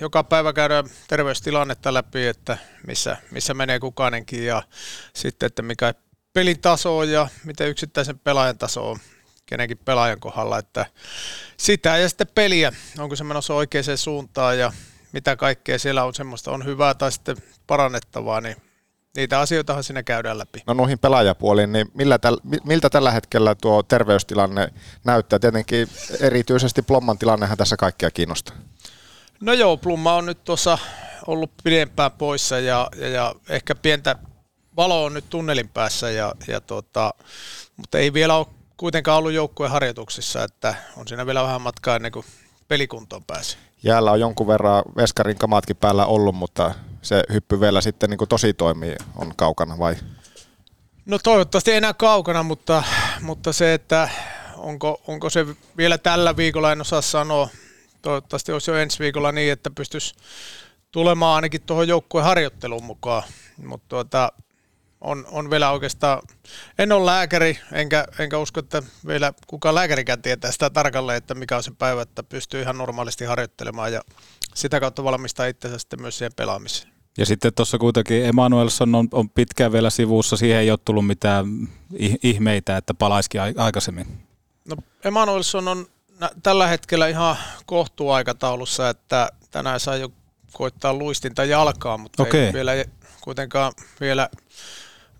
joka 0.00 0.24
päivä 0.24 0.52
käydään 0.52 0.84
terveystilannetta 1.08 1.94
läpi, 1.94 2.26
että 2.26 2.58
missä, 2.86 3.16
missä 3.30 3.54
menee 3.54 3.78
kukainenkin 3.78 4.46
ja 4.46 4.62
sitten, 5.14 5.46
että 5.46 5.62
mikä 5.62 5.94
pelin 6.32 6.60
taso 6.60 6.98
on 6.98 7.10
ja 7.10 7.28
miten 7.44 7.68
yksittäisen 7.68 8.18
pelaajan 8.18 8.58
taso 8.58 8.90
on 8.90 8.98
kenenkin 9.46 9.78
pelaajan 9.78 10.20
kohdalla, 10.20 10.58
että 10.58 10.86
sitä 11.56 11.96
ja 11.98 12.08
sitten 12.08 12.26
peliä, 12.34 12.72
onko 12.98 13.16
se 13.16 13.24
menossa 13.24 13.54
oikeaan 13.54 13.98
suuntaan 13.98 14.58
ja 14.58 14.72
mitä 15.16 15.36
kaikkea 15.36 15.78
siellä 15.78 16.04
on 16.04 16.14
semmoista 16.14 16.52
on 16.52 16.64
hyvää 16.64 16.94
tai 16.94 17.12
sitten 17.12 17.36
parannettavaa, 17.66 18.40
niin 18.40 18.56
niitä 19.16 19.40
asioitahan 19.40 19.84
siinä 19.84 20.02
käydään 20.02 20.38
läpi. 20.38 20.62
No 20.66 20.74
noihin 20.74 20.98
pelaajapuoliin, 20.98 21.72
niin 21.72 21.90
millä 21.94 22.18
täl, 22.18 22.36
miltä 22.64 22.90
tällä 22.90 23.10
hetkellä 23.10 23.54
tuo 23.54 23.82
terveystilanne 23.82 24.68
näyttää? 25.04 25.38
Tietenkin 25.38 25.88
erityisesti 26.20 26.82
Plomman 26.82 27.18
tilannehan 27.18 27.56
tässä 27.56 27.76
kaikkia 27.76 28.10
kiinnostaa. 28.10 28.56
No 29.40 29.52
joo, 29.52 29.76
Plumma 29.76 30.14
on 30.14 30.26
nyt 30.26 30.44
tuossa 30.44 30.78
ollut 31.26 31.50
pidempään 31.64 32.12
poissa 32.12 32.58
ja, 32.58 32.88
ja, 32.96 33.08
ja 33.08 33.34
ehkä 33.48 33.74
pientä 33.74 34.16
valo 34.76 35.04
on 35.04 35.14
nyt 35.14 35.30
tunnelin 35.30 35.68
päässä, 35.68 36.10
ja, 36.10 36.34
ja 36.48 36.60
tota, 36.60 37.14
mutta 37.76 37.98
ei 37.98 38.12
vielä 38.12 38.36
ole 38.36 38.46
kuitenkaan 38.76 39.18
ollut 39.18 39.32
joukkueen 39.32 39.72
harjoituksissa, 39.72 40.44
että 40.44 40.74
on 40.96 41.08
siinä 41.08 41.26
vielä 41.26 41.42
vähän 41.42 41.62
matkaa 41.62 41.96
ennen 41.96 42.12
kuin 42.12 42.26
pelikuntoon 42.68 43.24
pääsee. 43.24 43.65
Jäällä 43.82 44.12
on 44.12 44.20
jonkun 44.20 44.46
verran 44.46 44.82
veskarin 44.96 45.38
kamaatkin 45.38 45.76
päällä 45.76 46.06
ollut, 46.06 46.34
mutta 46.34 46.74
se 47.02 47.22
hyppy 47.32 47.60
vielä 47.60 47.80
sitten 47.80 48.10
niin 48.10 48.28
tosi 48.28 48.54
toimii, 48.54 48.96
on 49.16 49.32
kaukana 49.36 49.78
vai? 49.78 49.96
No 51.06 51.18
toivottavasti 51.18 51.72
enää 51.72 51.94
kaukana, 51.94 52.42
mutta, 52.42 52.82
mutta 53.20 53.52
se, 53.52 53.74
että 53.74 54.08
onko, 54.56 55.00
onko 55.06 55.30
se 55.30 55.46
vielä 55.76 55.98
tällä 55.98 56.36
viikolla, 56.36 56.72
en 56.72 56.80
osaa 56.80 57.02
sanoa. 57.02 57.48
Toivottavasti 58.02 58.52
olisi 58.52 58.70
jo 58.70 58.76
ensi 58.76 58.98
viikolla 58.98 59.32
niin, 59.32 59.52
että 59.52 59.70
pystyisi 59.70 60.14
tulemaan 60.92 61.36
ainakin 61.36 61.62
tuohon 61.62 61.88
joukkueen 61.88 62.24
harjoitteluun 62.26 62.84
mukaan. 62.84 63.22
Mutta 63.66 63.88
tuota, 63.88 64.32
on, 65.06 65.26
on 65.30 65.50
vielä 65.50 65.70
oikeastaan, 65.70 66.22
en 66.78 66.92
ole 66.92 67.06
lääkäri, 67.06 67.58
enkä, 67.72 68.04
enkä 68.18 68.38
usko, 68.38 68.60
että 68.60 68.82
vielä 69.06 69.32
kukaan 69.46 69.74
lääkärikään 69.74 70.22
tietää 70.22 70.52
sitä 70.52 70.70
tarkalleen, 70.70 71.18
että 71.18 71.34
mikä 71.34 71.56
on 71.56 71.62
se 71.62 71.70
päivä, 71.78 72.02
että 72.02 72.22
pystyy 72.22 72.62
ihan 72.62 72.78
normaalisti 72.78 73.24
harjoittelemaan 73.24 73.92
ja 73.92 74.00
sitä 74.54 74.80
kautta 74.80 75.04
valmistaa 75.04 75.46
itsensä 75.46 75.78
sitten 75.78 76.00
myös 76.00 76.18
siihen 76.18 76.32
pelaamiseen. 76.36 76.92
Ja 77.18 77.26
sitten 77.26 77.54
tuossa 77.54 77.78
kuitenkin 77.78 78.24
Emanuelson 78.24 78.94
on, 78.94 79.08
on 79.12 79.30
pitkään 79.30 79.72
vielä 79.72 79.90
sivussa, 79.90 80.36
siihen 80.36 80.60
ei 80.60 80.70
ole 80.70 80.78
tullut 80.84 81.06
mitään 81.06 81.46
ihmeitä, 82.22 82.76
että 82.76 82.94
palaisikin 82.94 83.40
aikaisemmin. 83.56 84.06
No 84.68 84.76
Emanuelson 85.04 85.68
on 85.68 85.86
tällä 86.42 86.66
hetkellä 86.66 87.08
ihan 87.08 87.36
kohtuaikataulussa, 87.66 88.88
että 88.90 89.28
tänään 89.50 89.80
saa 89.80 89.96
jo 89.96 90.12
koittaa 90.52 90.94
luistinta 90.94 91.44
jalkaa, 91.44 91.98
mutta 91.98 92.22
okay. 92.22 92.40
ei 92.40 92.52
vielä 92.52 92.72
kuitenkaan 93.20 93.72
vielä 94.00 94.28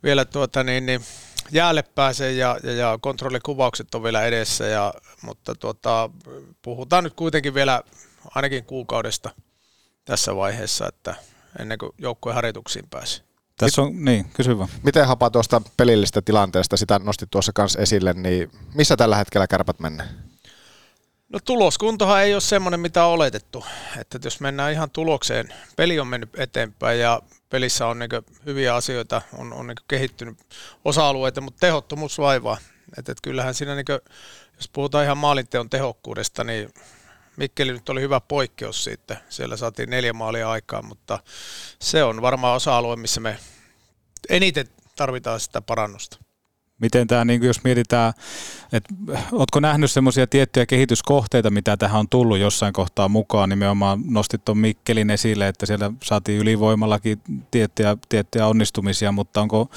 vielä 0.07 0.25
tuota 0.25 0.65
niin, 0.65 0.87
niin 0.87 1.01
jäälle 1.53 1.83
pääsee 1.83 2.33
ja, 2.33 2.59
ja, 2.63 2.73
ja 2.73 2.99
kontrollikuvaukset 3.01 3.95
on 3.95 4.03
vielä 4.03 4.25
edessä, 4.25 4.67
ja, 4.67 4.95
mutta 5.23 5.55
tuota, 5.55 6.11
puhutaan 6.63 7.05
nyt 7.05 7.15
kuitenkin 7.15 7.55
vielä 7.55 7.83
ainakin 8.35 8.65
kuukaudesta 8.65 9.31
tässä 10.05 10.37
vaiheessa, 10.37 10.89
että 10.89 11.15
ennen 11.59 11.79
kuin 11.79 11.93
joukkueen 11.99 12.35
harjoituksiin 12.35 12.85
pääsee. 12.91 13.21
Tässä 13.59 13.83
on, 13.83 14.05
niin, 14.05 14.25
kysy 14.35 14.59
vaan. 14.59 14.69
Miten 14.83 15.07
hapa 15.07 15.31
tuosta 15.31 15.63
pelillistä 15.77 16.23
tilanteesta, 16.23 16.77
sitä 16.77 16.99
nosti 16.99 17.27
tuossa 17.31 17.53
kanssa 17.55 17.81
esille, 17.81 18.13
niin 18.13 18.51
missä 18.75 18.97
tällä 18.97 19.17
hetkellä 19.17 19.47
kärpät 19.47 19.81
mennään? 19.81 20.09
No 21.29 21.39
tuloskuntohan 21.45 22.23
ei 22.23 22.35
ole 22.35 22.41
semmoinen, 22.41 22.81
mitä 22.81 23.05
on 23.05 23.13
oletettu. 23.13 23.65
Että 24.01 24.19
jos 24.25 24.41
mennään 24.41 24.73
ihan 24.73 24.91
tulokseen, 24.91 25.55
peli 25.77 26.01
on 26.01 26.07
mennyt 26.07 26.39
eteenpäin 26.39 27.01
ja 27.01 27.23
pelissä 27.51 27.87
on 27.87 27.99
niin 27.99 28.11
hyviä 28.47 28.75
asioita, 28.75 29.23
on, 29.39 29.53
on 29.53 29.67
niin 29.67 29.77
kehittynyt 29.89 30.39
osa-alueita, 30.85 31.41
mutta 31.41 31.61
tehottomuus 31.61 32.19
vaivaa. 32.19 32.59
Että 32.99 33.13
et 33.13 33.21
kyllähän 33.23 33.55
siinä, 33.55 33.75
niin 33.75 33.85
kuin, 33.85 34.01
jos 34.57 34.69
puhutaan 34.69 35.05
ihan 35.05 35.19
maalinteon 35.19 35.71
tehokkuudesta, 35.71 36.45
niin 36.45 36.73
Mikkeli 37.37 37.73
nyt 37.73 37.89
oli 37.89 38.01
hyvä 38.01 38.21
poikkeus 38.21 38.85
siitä. 38.85 39.17
Siellä 39.29 39.57
saatiin 39.57 39.91
neljä 39.91 40.13
maalia 40.13 40.51
aikaan, 40.51 40.87
mutta 40.87 41.19
se 41.79 42.05
on 42.05 42.23
varmaan 42.23 42.57
osa-alue, 42.57 42.97
missä 42.97 43.21
me 43.21 43.39
eniten 44.29 44.67
tarvitaan 44.97 45.41
sitä 45.41 45.63
parannusta. 45.63 46.19
Miten 46.81 47.07
tämä, 47.07 47.25
niin 47.25 47.43
jos 47.43 47.65
mietitään, 47.65 48.13
että 48.73 48.95
oletko 49.33 49.61
nähnyt 49.61 49.91
semmoisia 49.91 50.27
tiettyjä 50.27 50.67
kehityskohteita, 50.67 51.51
mitä 51.51 51.77
tähän 51.77 52.01
on 52.01 52.09
tullut 52.09 52.39
jossain 52.39 52.73
kohtaa 52.73 53.09
mukaan, 53.09 53.49
nimenomaan 53.49 54.01
nostit 54.05 54.45
tuon 54.45 54.59
Mikkelin 54.59 55.11
esille, 55.11 55.49
että 55.49 55.67
siellä 55.67 55.93
saatiin 56.05 56.39
ylivoimallakin 56.39 57.21
tiettyjä, 57.51 57.97
tiettyjä 58.09 58.47
onnistumisia, 58.47 59.13
mutta 59.13 59.41
onko, 59.41 59.71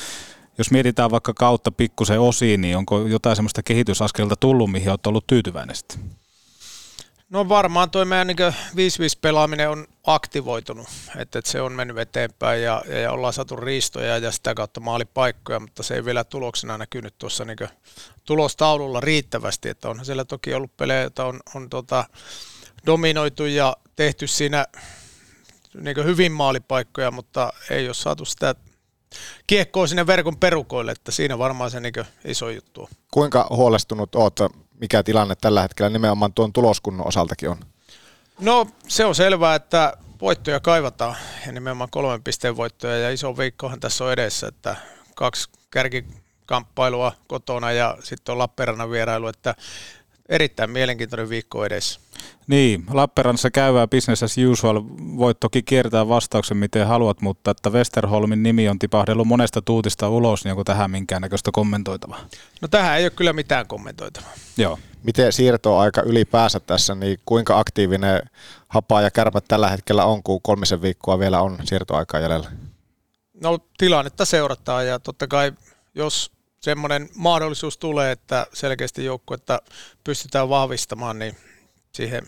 jos 0.57 0.71
mietitään 0.71 1.11
vaikka 1.11 1.33
kautta 1.33 1.71
pikkusen 1.71 2.19
osiin, 2.19 2.61
niin 2.61 2.77
onko 2.77 3.07
jotain 3.07 3.35
semmoista 3.35 3.63
kehitysaskelta 3.63 4.35
tullut, 4.35 4.71
mihin 4.71 4.89
olet 4.89 5.07
ollut 5.07 5.27
tyytyväinen 5.27 5.75
sitten? 5.75 6.18
No 7.29 7.49
varmaan 7.49 7.91
tuo 7.91 8.05
meidän 8.05 8.27
niin 8.27 8.37
5-5 8.37 9.19
pelaaminen 9.21 9.69
on 9.69 9.87
aktivoitunut, 10.03 10.87
että, 11.17 11.39
että 11.39 11.51
se 11.51 11.61
on 11.61 11.73
mennyt 11.73 11.97
eteenpäin 11.97 12.63
ja, 12.63 12.83
ja 13.01 13.11
ollaan 13.11 13.33
saatu 13.33 13.55
riistoja 13.55 14.17
ja 14.17 14.31
sitä 14.31 14.53
kautta 14.53 14.79
maalipaikkoja, 14.79 15.59
mutta 15.59 15.83
se 15.83 15.95
ei 15.95 16.05
vielä 16.05 16.23
tuloksena 16.23 16.77
näkynyt 16.77 17.17
tuossa 17.17 17.45
niin 17.45 17.57
tulostaululla 18.25 18.99
riittävästi, 18.99 19.69
että 19.69 19.89
onhan 19.89 20.05
siellä 20.05 20.25
toki 20.25 20.53
ollut 20.53 20.77
pelejä, 20.77 21.01
joita 21.01 21.25
on, 21.25 21.39
on 21.55 21.69
tota, 21.69 22.05
dominoitu 22.85 23.45
ja 23.45 23.77
tehty 23.95 24.27
siinä 24.27 24.65
niin 25.81 26.05
hyvin 26.05 26.31
maalipaikkoja, 26.31 27.11
mutta 27.11 27.53
ei 27.69 27.87
ole 27.87 27.93
saatu 27.93 28.25
sitä 28.25 28.55
kiekkoa 29.47 29.87
sinne 29.87 30.07
verkon 30.07 30.37
perukoille, 30.37 30.91
että 30.91 31.11
siinä 31.11 31.37
varmaan 31.37 31.71
se 31.71 31.79
niin 31.79 31.93
iso 32.25 32.49
juttu 32.49 32.89
Kuinka 33.11 33.47
huolestunut 33.49 34.15
oot 34.15 34.39
mikä 34.79 35.03
tilanne 35.03 35.35
tällä 35.35 35.61
hetkellä 35.61 35.89
nimenomaan 35.89 36.33
tuon 36.33 36.53
tuloskunnon 36.53 37.07
osaltakin 37.07 37.49
on? 37.49 37.57
No 38.39 38.67
se 38.87 39.05
on 39.05 39.15
selvää, 39.15 39.55
että 39.55 39.93
voittoja 40.21 40.59
kaivataan 40.59 41.15
ja 41.45 41.51
nimenomaan 41.51 41.89
kolmen 41.89 42.23
pisteen 42.23 42.57
voittoja 42.57 42.97
ja 42.97 43.11
iso 43.11 43.37
viikkohan 43.37 43.79
tässä 43.79 44.05
on 44.05 44.11
edessä, 44.11 44.47
että 44.47 44.75
kaksi 45.15 45.49
kärkikamppailua 45.71 47.11
kotona 47.27 47.71
ja 47.71 47.97
sitten 48.03 48.33
on 48.33 48.39
Lappeenrannan 48.39 48.91
vierailu, 48.91 49.27
että 49.27 49.55
erittäin 50.29 50.69
mielenkiintoinen 50.69 51.29
viikko 51.29 51.65
edessä. 51.65 51.99
Niin, 52.47 52.85
Lappeenrannassa 52.89 53.51
käyvää 53.51 53.87
business 53.87 54.23
as 54.23 54.35
usual. 54.51 54.81
Voit 55.17 55.39
toki 55.39 55.63
kiertää 55.63 56.07
vastauksen 56.07 56.57
miten 56.57 56.87
haluat, 56.87 57.21
mutta 57.21 57.51
että 57.51 57.69
Westerholmin 57.69 58.43
nimi 58.43 58.69
on 58.69 58.79
tipahdellut 58.79 59.27
monesta 59.27 59.61
tuutista 59.61 60.09
ulos, 60.09 60.43
niin 60.43 60.51
onko 60.51 60.63
tähän 60.63 60.91
minkäännäköistä 60.91 61.51
kommentoitavaa? 61.53 62.19
No 62.61 62.67
tähän 62.67 62.97
ei 62.97 63.03
ole 63.03 63.09
kyllä 63.09 63.33
mitään 63.33 63.67
kommentoitavaa. 63.67 64.33
Joo. 64.57 64.79
Miten 65.03 65.33
siirtoaika 65.33 66.01
ylipäänsä 66.01 66.59
tässä, 66.59 66.95
niin 66.95 67.19
kuinka 67.25 67.59
aktiivinen 67.59 68.21
hapa 68.67 69.01
ja 69.01 69.11
kärpät 69.11 69.45
tällä 69.47 69.69
hetkellä 69.69 70.05
on, 70.05 70.23
kun 70.23 70.41
kolmisen 70.41 70.81
viikkoa 70.81 71.19
vielä 71.19 71.41
on 71.41 71.57
siirtoaikaa 71.63 72.19
jäljellä? 72.19 72.51
No 73.43 73.59
tilannetta 73.77 74.25
seurataan 74.25 74.87
ja 74.87 74.99
totta 74.99 75.27
kai 75.27 75.51
jos 75.95 76.31
semmoinen 76.61 77.09
mahdollisuus 77.15 77.77
tulee, 77.77 78.11
että 78.11 78.47
selkeästi 78.53 79.05
joukkuetta 79.05 79.61
pystytään 80.03 80.49
vahvistamaan, 80.49 81.19
niin 81.19 81.37
siihen 81.91 82.27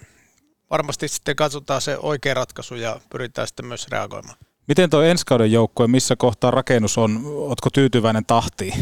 varmasti 0.69 1.07
sitten 1.07 1.35
katsotaan 1.35 1.81
se 1.81 1.97
oikea 1.97 2.33
ratkaisu 2.33 2.75
ja 2.75 2.99
pyritään 3.09 3.47
sitten 3.47 3.65
myös 3.65 3.87
reagoimaan. 3.87 4.37
Miten 4.67 4.89
tuo 4.89 5.01
ensi 5.01 5.25
kauden 5.25 5.51
joukkue, 5.51 5.87
missä 5.87 6.15
kohtaa 6.15 6.51
rakennus 6.51 6.97
on, 6.97 7.21
ootko 7.25 7.69
tyytyväinen 7.69 8.25
tahtiin? 8.25 8.73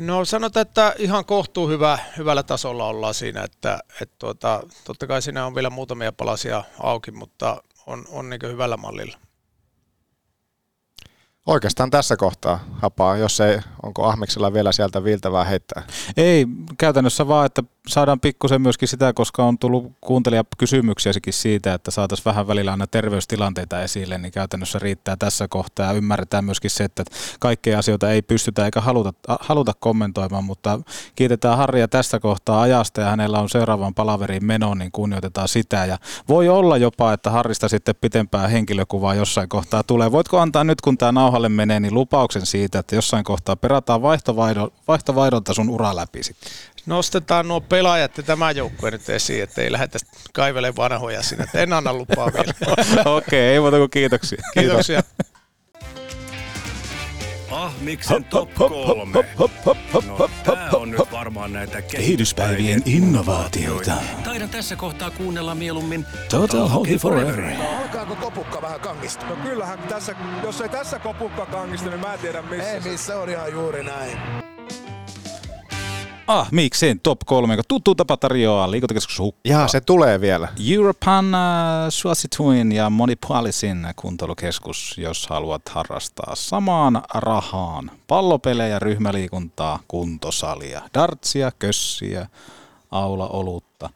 No 0.00 0.24
sanotaan, 0.24 0.66
että 0.66 0.94
ihan 0.98 1.24
kohtuu 1.24 1.68
hyvä, 1.68 1.98
hyvällä 2.18 2.42
tasolla 2.42 2.86
ollaan 2.86 3.14
siinä, 3.14 3.42
että, 3.42 3.78
että 4.02 4.14
tuota, 4.18 4.62
totta 4.84 5.06
kai 5.06 5.22
siinä 5.22 5.46
on 5.46 5.54
vielä 5.54 5.70
muutamia 5.70 6.12
palasia 6.12 6.64
auki, 6.78 7.10
mutta 7.10 7.62
on, 7.86 8.04
on 8.08 8.30
niin 8.30 8.40
hyvällä 8.42 8.76
mallilla. 8.76 9.18
Oikeastaan 11.46 11.90
tässä 11.90 12.16
kohtaa 12.16 12.64
hapaa, 12.72 13.16
jos 13.16 13.40
ei, 13.40 13.58
onko 13.82 14.04
Ahmiksella 14.04 14.52
vielä 14.52 14.72
sieltä 14.72 15.04
viiltävää 15.04 15.44
heittää? 15.44 15.82
Ei, 16.16 16.46
käytännössä 16.78 17.28
vaan, 17.28 17.46
että 17.46 17.62
saadaan 17.88 18.20
pikkusen 18.20 18.62
myöskin 18.62 18.88
sitä, 18.88 19.12
koska 19.12 19.44
on 19.44 19.58
tullut 19.58 19.92
kuuntelijakysymyksiäkin 20.00 21.32
siitä, 21.32 21.74
että 21.74 21.90
saataisiin 21.90 22.24
vähän 22.24 22.48
välillä 22.48 22.70
aina 22.70 22.86
terveystilanteita 22.86 23.82
esille, 23.82 24.18
niin 24.18 24.32
käytännössä 24.32 24.78
riittää 24.78 25.16
tässä 25.16 25.48
kohtaa 25.48 25.92
ymmärretään 25.92 26.44
myöskin 26.44 26.70
se, 26.70 26.84
että 26.84 27.04
kaikkea 27.40 27.78
asioita 27.78 28.10
ei 28.10 28.22
pystytä 28.22 28.64
eikä 28.64 28.80
haluta, 28.80 29.12
haluta 29.40 29.72
kommentoimaan, 29.80 30.44
mutta 30.44 30.80
kiitetään 31.16 31.58
Harria 31.58 31.88
tästä 31.88 32.20
kohtaa 32.20 32.60
ajasta 32.60 33.00
ja 33.00 33.08
hänellä 33.08 33.40
on 33.40 33.48
seuraavan 33.48 33.94
palaveriin 33.94 34.44
meno, 34.44 34.74
niin 34.74 34.92
kunnioitetaan 34.92 35.48
sitä 35.48 35.84
ja 35.84 35.98
voi 36.28 36.48
olla 36.48 36.76
jopa, 36.76 37.12
että 37.12 37.30
Harrista 37.30 37.68
sitten 37.68 37.94
pitempää 38.00 38.48
henkilökuvaa 38.48 39.14
jossain 39.14 39.48
kohtaa 39.48 39.82
tulee. 39.82 40.12
Voitko 40.12 40.38
antaa 40.38 40.64
nyt, 40.64 40.80
kun 40.80 40.98
tämä 40.98 41.12
nauhalle 41.12 41.48
menee, 41.48 41.80
niin 41.80 41.94
lupauksen 41.94 42.46
siitä, 42.46 42.78
että 42.78 42.94
jossain 42.94 43.24
kohtaa 43.24 43.56
perataan 43.56 44.02
vaihtovaihdolta 44.88 45.54
sun 45.54 45.70
ura 45.70 45.96
läpi 45.96 46.22
sitten? 46.22 46.50
Nostetaan 46.86 47.48
nuo 47.48 47.60
pelaajat 47.60 48.16
ja 48.16 48.22
tämä 48.22 48.50
joukkue 48.50 48.90
nyt 48.90 49.08
esiin, 49.08 49.42
että 49.42 49.62
ei 49.62 49.72
lähdetä 49.72 49.98
kaivelemaan 50.32 50.76
vanhoja 50.76 51.22
sinne. 51.22 51.44
Että 51.44 51.60
en 51.60 51.72
anna 51.72 51.92
lupaa 51.92 52.30
vielä. 52.32 52.54
Okei, 53.04 53.04
okay, 53.04 53.38
ei 53.38 53.60
muuta 53.60 53.76
kuin 53.76 53.90
kiitoksia. 53.90 54.42
Kiitoksia. 54.54 55.02
Ah, 57.50 57.72
miksen 57.80 58.24
top 58.24 58.54
kolme? 58.54 59.24
No, 60.18 60.28
tää 60.44 60.70
on 60.72 60.90
nyt 60.90 61.12
varmaan 61.12 61.52
näitä 61.52 61.82
kehityspäivien 61.82 62.82
innovaatioita. 62.84 63.92
Taidan 64.24 64.48
tässä 64.48 64.76
kohtaa 64.76 65.10
kuunnella 65.10 65.54
mieluummin 65.54 66.06
Total 66.30 66.68
Hockey 66.68 66.96
Forever. 66.96 67.40
No, 67.40 67.78
alkaako 67.82 68.16
kopukka 68.16 68.62
vähän 68.62 68.80
kangista? 68.80 69.26
No 69.26 69.36
kyllähän 69.36 69.78
tässä, 69.78 70.14
jos 70.44 70.60
ei 70.60 70.68
tässä 70.68 70.98
kopukka 70.98 71.46
kangista, 71.46 71.90
niin 71.90 72.00
mä 72.00 72.14
en 72.14 72.18
tiedä 72.18 72.42
missä. 72.42 72.70
Ei 72.70 72.80
missä, 72.80 73.18
on 73.18 73.28
ihan 73.28 73.52
juuri 73.52 73.82
näin. 73.82 74.45
Ah, 76.26 76.48
miksei 76.50 76.94
top 77.02 77.18
kolme, 77.26 77.58
tuttu 77.68 77.94
tapa 77.94 78.16
tarjoaa 78.16 78.70
liikuntakeskus 78.70 79.18
hukkaa. 79.18 79.40
Jaa, 79.44 79.68
se 79.68 79.80
tulee 79.80 80.20
vielä. 80.20 80.48
European 80.70 81.26
uh, 81.26 81.88
suosituin 81.88 82.72
ja 82.72 82.90
monipuolisin 82.90 83.86
kuntoilukeskus, 83.96 84.94
jos 84.98 85.26
haluat 85.26 85.68
harrastaa 85.68 86.34
samaan 86.34 87.02
rahaan. 87.14 87.90
Pallopelejä, 88.06 88.78
ryhmäliikuntaa, 88.78 89.78
kuntosalia, 89.88 90.82
dartsia, 90.94 91.50
kössiä, 91.58 92.26
aula-olutta. 92.90 93.90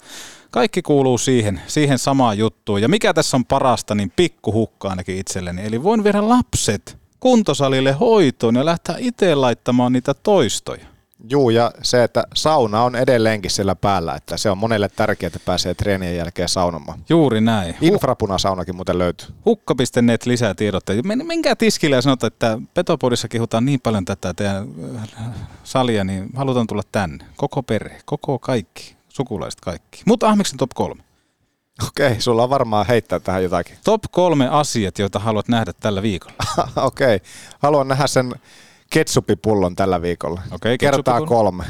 Kaikki 0.51 0.83
kuuluu 0.83 1.18
siihen, 1.18 1.61
siihen 1.66 1.99
samaan 1.99 2.39
juttuun. 2.39 2.83
Ja 2.83 2.89
mikä 2.89 3.14
tässä 3.14 3.37
on 3.37 3.45
parasta, 3.45 3.95
niin 3.95 4.12
pikkuhukka 4.16 4.89
ainakin 4.89 5.18
itselleni. 5.18 5.66
Eli 5.66 5.83
voin 5.83 6.05
viedä 6.05 6.28
lapset 6.28 6.99
kuntosalille 7.20 7.93
hoitoon 7.93 8.57
ja 8.57 8.64
lähteä 8.64 8.95
itse 8.99 9.35
laittamaan 9.35 9.93
niitä 9.93 10.14
toistoja. 10.14 10.87
Juu, 11.29 11.51
ja 11.51 11.73
se, 11.83 12.05
että 12.05 12.25
sauna 12.35 12.83
on 12.83 12.97
edelleenkin 12.97 13.51
siellä 13.51 13.75
päällä, 13.75 14.14
että 14.14 14.37
se 14.37 14.51
on 14.51 14.59
monelle 14.59 14.89
tärkeää, 14.89 15.27
että 15.27 15.41
pääsee 15.47 15.75
treenien 15.75 16.16
jälkeen 16.16 16.49
saunomaan. 16.49 16.99
Juuri 17.09 17.41
näin. 17.41 17.75
Infrapuna-saunakin 17.81 18.77
muuten 18.77 18.99
löytyy. 18.99 19.29
Hukka.net 19.45 20.27
lisää 20.27 20.55
tiedotteita. 20.55 21.09
Menkää 21.25 21.57
tiskille 21.57 21.97
ja 21.97 22.03
sanotaan, 22.03 22.33
että 22.33 22.59
Petopodissa 22.75 23.29
kehutaan 23.29 23.64
niin 23.64 23.81
paljon 23.81 24.05
tätä 24.05 24.35
teidän 24.35 24.68
äh, 24.95 25.31
salia, 25.64 26.05
niin 26.05 26.29
halutaan 26.37 26.66
tulla 26.66 26.83
tänne. 26.93 27.25
Koko 27.37 27.62
perhe, 27.62 28.01
koko 28.05 28.39
kaikki, 28.39 28.97
sukulaiset 29.09 29.61
kaikki. 29.61 30.03
Mutta 30.07 30.29
Ahmeksen 30.29 30.59
top 30.59 30.71
kolme. 30.75 31.03
Okei, 31.89 32.21
sulla 32.21 32.43
on 32.43 32.51
varmaan 32.51 32.87
heittää 32.87 33.21
tähän 33.21 33.43
jotakin. 33.43 33.77
Top 33.85 34.03
kolme 34.11 34.49
asiat, 34.49 34.99
joita 34.99 35.18
haluat 35.18 35.49
nähdä 35.49 35.73
tällä 35.81 36.03
viikolla. 36.03 36.35
Okei, 36.77 37.21
haluan 37.59 37.89
nähdä 37.89 38.07
sen 38.07 38.35
ketsupipullon 38.91 39.76
tällä 39.76 40.03
viikolla. 40.03 40.43
Okay, 40.51 40.78
kertaa 40.78 41.26
kolme. 41.26 41.64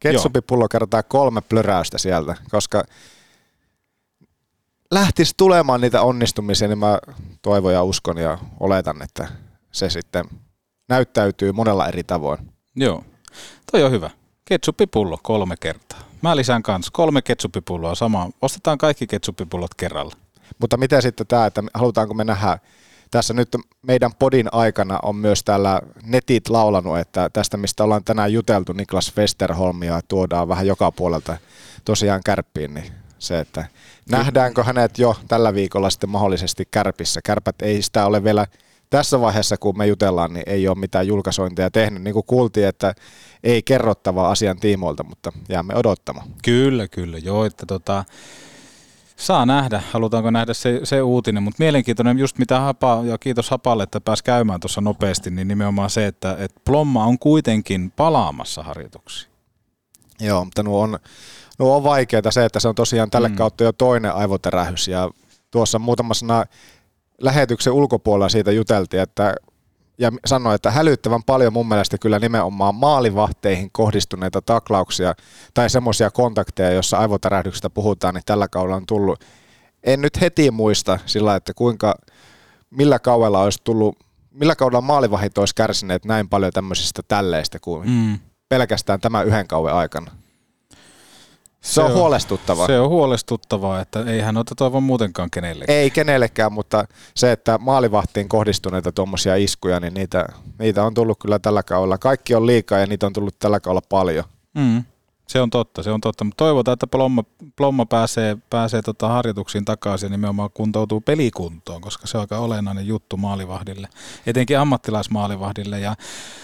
Ketsupipullo 0.00 0.68
kertaa 0.68 1.02
kolme 1.02 1.40
plöräystä 1.40 1.98
sieltä, 1.98 2.36
koska 2.50 2.84
lähtisi 4.90 5.34
tulemaan 5.36 5.80
niitä 5.80 6.02
onnistumisia, 6.02 6.68
niin 6.68 6.78
mä 6.78 6.98
toivon 7.42 7.72
ja 7.72 7.82
uskon 7.82 8.18
ja 8.18 8.38
oletan, 8.60 9.02
että 9.02 9.28
se 9.72 9.90
sitten 9.90 10.24
näyttäytyy 10.88 11.52
monella 11.52 11.88
eri 11.88 12.04
tavoin. 12.04 12.52
Joo, 12.76 13.04
toi 13.72 13.82
on 13.82 13.90
hyvä. 13.90 14.10
Ketsupipullo 14.44 15.18
kolme 15.22 15.54
kertaa. 15.60 15.98
Mä 16.22 16.36
lisään 16.36 16.62
kanssa 16.62 16.90
kolme 16.92 17.22
ketsupipulloa 17.22 17.94
samaan. 17.94 18.32
Ostetaan 18.42 18.78
kaikki 18.78 19.06
ketsupipullot 19.06 19.74
kerralla. 19.74 20.16
Mutta 20.58 20.76
mitä 20.76 21.00
sitten 21.00 21.26
tämä, 21.26 21.46
että 21.46 21.62
halutaanko 21.74 22.14
me 22.14 22.24
nähdä 22.24 22.58
tässä 23.14 23.34
nyt 23.34 23.48
meidän 23.82 24.10
podin 24.18 24.48
aikana 24.52 24.98
on 25.02 25.16
myös 25.16 25.44
täällä 25.44 25.80
netit 26.02 26.48
laulanut, 26.48 26.98
että 26.98 27.30
tästä 27.32 27.56
mistä 27.56 27.84
ollaan 27.84 28.04
tänään 28.04 28.32
juteltu, 28.32 28.72
Niklas 28.72 29.16
Westerholmia 29.16 30.00
tuodaan 30.08 30.48
vähän 30.48 30.66
joka 30.66 30.92
puolelta 30.92 31.36
tosiaan 31.84 32.20
kärppiin, 32.24 32.74
niin 32.74 32.92
se, 33.18 33.40
että 33.40 33.64
nähdäänkö 34.10 34.64
hänet 34.64 34.98
jo 34.98 35.16
tällä 35.28 35.54
viikolla 35.54 35.90
sitten 35.90 36.10
mahdollisesti 36.10 36.68
kärpissä. 36.70 37.20
Kärpät 37.24 37.62
ei 37.62 37.82
sitä 37.82 38.06
ole 38.06 38.24
vielä 38.24 38.46
tässä 38.90 39.20
vaiheessa, 39.20 39.56
kun 39.56 39.78
me 39.78 39.86
jutellaan, 39.86 40.32
niin 40.32 40.44
ei 40.46 40.68
ole 40.68 40.78
mitään 40.78 41.06
julkaisointia 41.06 41.70
tehnyt. 41.70 42.02
Niin 42.02 42.14
kuin 42.14 42.26
kuultiin, 42.26 42.66
että 42.68 42.94
ei 43.44 43.62
kerrottavaa 43.62 44.30
asian 44.30 44.60
tiimoilta, 44.60 45.04
mutta 45.04 45.32
jäämme 45.48 45.74
odottamaan. 45.76 46.28
Kyllä, 46.44 46.88
kyllä. 46.88 47.18
Joo, 47.18 47.44
että 47.44 47.66
tota, 47.66 48.04
Saa 49.16 49.46
nähdä, 49.46 49.82
halutaanko 49.92 50.30
nähdä 50.30 50.54
se, 50.54 50.80
se 50.84 51.02
uutinen, 51.02 51.42
mutta 51.42 51.62
mielenkiintoinen 51.62 52.18
just 52.18 52.38
mitä 52.38 52.60
Hapa, 52.60 53.00
ja 53.04 53.18
kiitos 53.18 53.50
Hapalle, 53.50 53.82
että 53.82 54.00
pääsi 54.00 54.24
käymään 54.24 54.60
tuossa 54.60 54.80
nopeasti, 54.80 55.30
niin 55.30 55.48
nimenomaan 55.48 55.90
se, 55.90 56.06
että, 56.06 56.36
että 56.38 56.60
Plomma 56.64 57.04
on 57.04 57.18
kuitenkin 57.18 57.92
palaamassa 57.96 58.62
harjoituksiin. 58.62 59.32
Joo, 60.20 60.44
mutta 60.44 60.62
nuo 60.62 60.80
on, 60.82 60.98
nuo 61.58 61.76
on 61.76 61.84
vaikeita 61.84 62.30
se, 62.30 62.44
että 62.44 62.60
se 62.60 62.68
on 62.68 62.74
tosiaan 62.74 63.10
tällä 63.10 63.28
mm. 63.28 63.34
kautta 63.34 63.64
jo 63.64 63.72
toinen 63.72 64.14
aivoterähys, 64.14 64.88
ja 64.88 65.10
tuossa 65.50 65.78
muutamassa 65.78 66.46
lähetyksen 67.20 67.72
ulkopuolella 67.72 68.28
siitä 68.28 68.52
juteltiin, 68.52 69.02
että 69.02 69.34
ja 69.98 70.12
sanoi, 70.26 70.54
että 70.54 70.70
hälyttävän 70.70 71.22
paljon 71.22 71.52
mun 71.52 71.68
mielestä 71.68 71.98
kyllä 71.98 72.18
nimenomaan 72.18 72.74
maalivahteihin 72.74 73.68
kohdistuneita 73.72 74.42
taklauksia 74.42 75.14
tai 75.54 75.70
semmoisia 75.70 76.10
kontakteja, 76.10 76.72
jossa 76.72 76.98
aivotärähdyksestä 76.98 77.70
puhutaan, 77.70 78.14
niin 78.14 78.22
tällä 78.26 78.48
kaudella 78.48 78.76
on 78.76 78.86
tullut. 78.86 79.24
En 79.82 80.00
nyt 80.00 80.20
heti 80.20 80.50
muista 80.50 80.98
sillä, 81.06 81.36
että 81.36 81.54
kuinka, 81.54 81.94
millä 82.70 82.98
kaudella 82.98 83.42
olisi 83.42 83.60
tullut, 83.64 83.98
millä 84.30 84.56
kaudella 84.56 84.80
maalivahit 84.80 85.38
olisi 85.38 85.54
kärsineet 85.54 86.04
näin 86.04 86.28
paljon 86.28 86.52
tämmöisistä 86.52 87.02
tälleistä 87.08 87.58
kuin 87.58 87.90
mm. 87.90 88.18
pelkästään 88.48 89.00
tämän 89.00 89.26
yhden 89.26 89.48
kauden 89.48 89.74
aikana. 89.74 90.23
Se, 91.64 91.72
se 91.72 91.80
on, 91.80 91.86
on 91.86 91.96
huolestuttavaa. 91.96 92.66
Se 92.66 92.80
on 92.80 92.88
huolestuttavaa, 92.88 93.80
että 93.80 94.04
eihän 94.06 94.36
ota 94.36 94.54
toivon 94.54 94.82
muutenkaan 94.82 95.30
kenellekään. 95.30 95.78
Ei 95.78 95.90
kenellekään, 95.90 96.52
mutta 96.52 96.84
se, 97.14 97.32
että 97.32 97.58
maalivahtiin 97.58 98.28
kohdistuneita 98.28 98.92
tuommoisia 98.92 99.36
iskuja, 99.36 99.80
niin 99.80 99.94
niitä, 99.94 100.26
niitä 100.58 100.84
on 100.84 100.94
tullut 100.94 101.18
kyllä 101.18 101.38
tällä 101.38 101.62
kaudella. 101.62 101.98
Kaikki 101.98 102.34
on 102.34 102.46
liikaa 102.46 102.78
ja 102.78 102.86
niitä 102.86 103.06
on 103.06 103.12
tullut 103.12 103.38
tällä 103.38 103.60
kaudella 103.60 103.86
paljon. 103.88 104.24
Mm. 104.54 104.84
Se 105.26 105.40
on 105.40 105.50
totta, 105.50 105.82
se 105.82 105.90
on 105.90 106.00
totta. 106.00 106.24
Mutta 106.24 106.44
toivotaan, 106.44 106.72
että 106.72 106.86
Plomma, 106.86 107.24
Plomma 107.56 107.86
pääsee, 107.86 108.36
pääsee 108.50 108.82
tota 108.82 109.08
harjoituksiin 109.08 109.64
takaisin 109.64 110.06
ja 110.06 110.10
nimenomaan 110.10 110.50
kuntoutuu 110.54 111.00
pelikuntoon, 111.00 111.80
koska 111.80 112.06
se 112.06 112.16
on 112.16 112.20
aika 112.20 112.38
olennainen 112.38 112.86
juttu 112.86 113.16
maalivahdille, 113.16 113.88
etenkin 114.26 114.58
ammattilaismaalivahdille. 114.58 115.80
Ja 115.80 115.96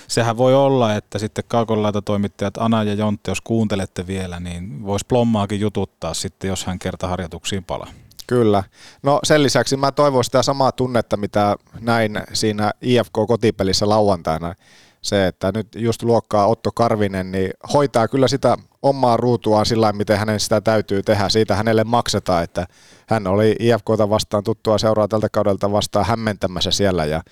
sehän 0.09 0.37
voi 0.37 0.55
olla, 0.55 0.95
että 0.95 1.19
sitten 1.19 1.45
kaukolaita 1.49 2.03
toimittajat 2.03 2.59
Ana 2.59 2.85
ja 2.85 2.95
Jontti, 2.95 3.31
jos 3.31 3.41
kuuntelette 3.41 4.07
vielä, 4.07 4.41
niin 4.41 4.87
voisi 4.87 5.07
Plommaakin 5.09 5.61
jututtaa 5.61 6.15
sitten, 6.15 6.49
jos 6.49 6.65
hän 6.65 6.79
kerta 6.79 7.09
harjoituksiin 7.09 7.65
palaa. 7.65 7.91
Kyllä. 8.27 8.65
No 9.03 9.21
sen 9.25 9.43
lisäksi 9.43 9.77
mä 9.77 9.93
toivon 9.93 10.25
sitä 10.25 10.43
samaa 10.43 10.73
tunnetta, 10.73 11.17
mitä 11.17 11.57
näin 11.81 12.21
siinä 12.33 12.73
IFK-kotipelissä 12.83 13.89
lauantaina 13.89 14.55
se, 15.03 15.27
että 15.27 15.53
nyt 15.55 15.69
just 15.75 16.03
luokkaa 16.03 16.47
Otto 16.47 16.71
Karvinen, 16.73 17.33
niin 17.33 17.51
hoitaa 17.73 18.09
kyllä 18.09 18.29
sitä 18.29 18.57
omaa 18.83 19.17
ruutuaan 19.17 19.67
sillä 19.67 19.93
miten 19.93 20.19
hänen 20.19 20.41
sitä 20.41 20.61
täytyy 20.61 21.03
tehdä. 21.03 21.29
Siitä 21.29 21.55
hänelle 21.55 21.85
maksetaan, 21.85 22.45
että 22.45 22.67
hän 23.09 23.27
oli 23.27 23.57
IFKta 23.59 24.11
vastaan 24.11 24.45
tuttua 24.45 24.79
seuraa 24.79 25.09
tältä 25.09 25.29
kaudelta 25.29 25.73
vastaan 25.73 26.07
hämmentämässä 26.07 26.71
siellä 26.71 27.05
ja, 27.05 27.23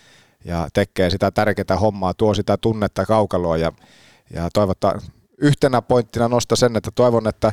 ja 0.45 0.69
tekee 0.73 1.11
sitä 1.11 1.31
tärkeää 1.31 1.79
hommaa, 1.81 2.15
tuo 2.15 2.35
sitä 2.35 2.57
tunnetta 2.57 3.07
kaukaloa 3.07 3.57
ja, 3.57 3.73
ja 4.35 4.49
toivottaa 4.53 4.99
yhtenä 5.39 5.83
pointtina 5.83 6.29
nosta 6.29 6.57
sen, 6.57 6.77
että 6.77 6.91
toivon, 6.95 7.29
että 7.29 7.53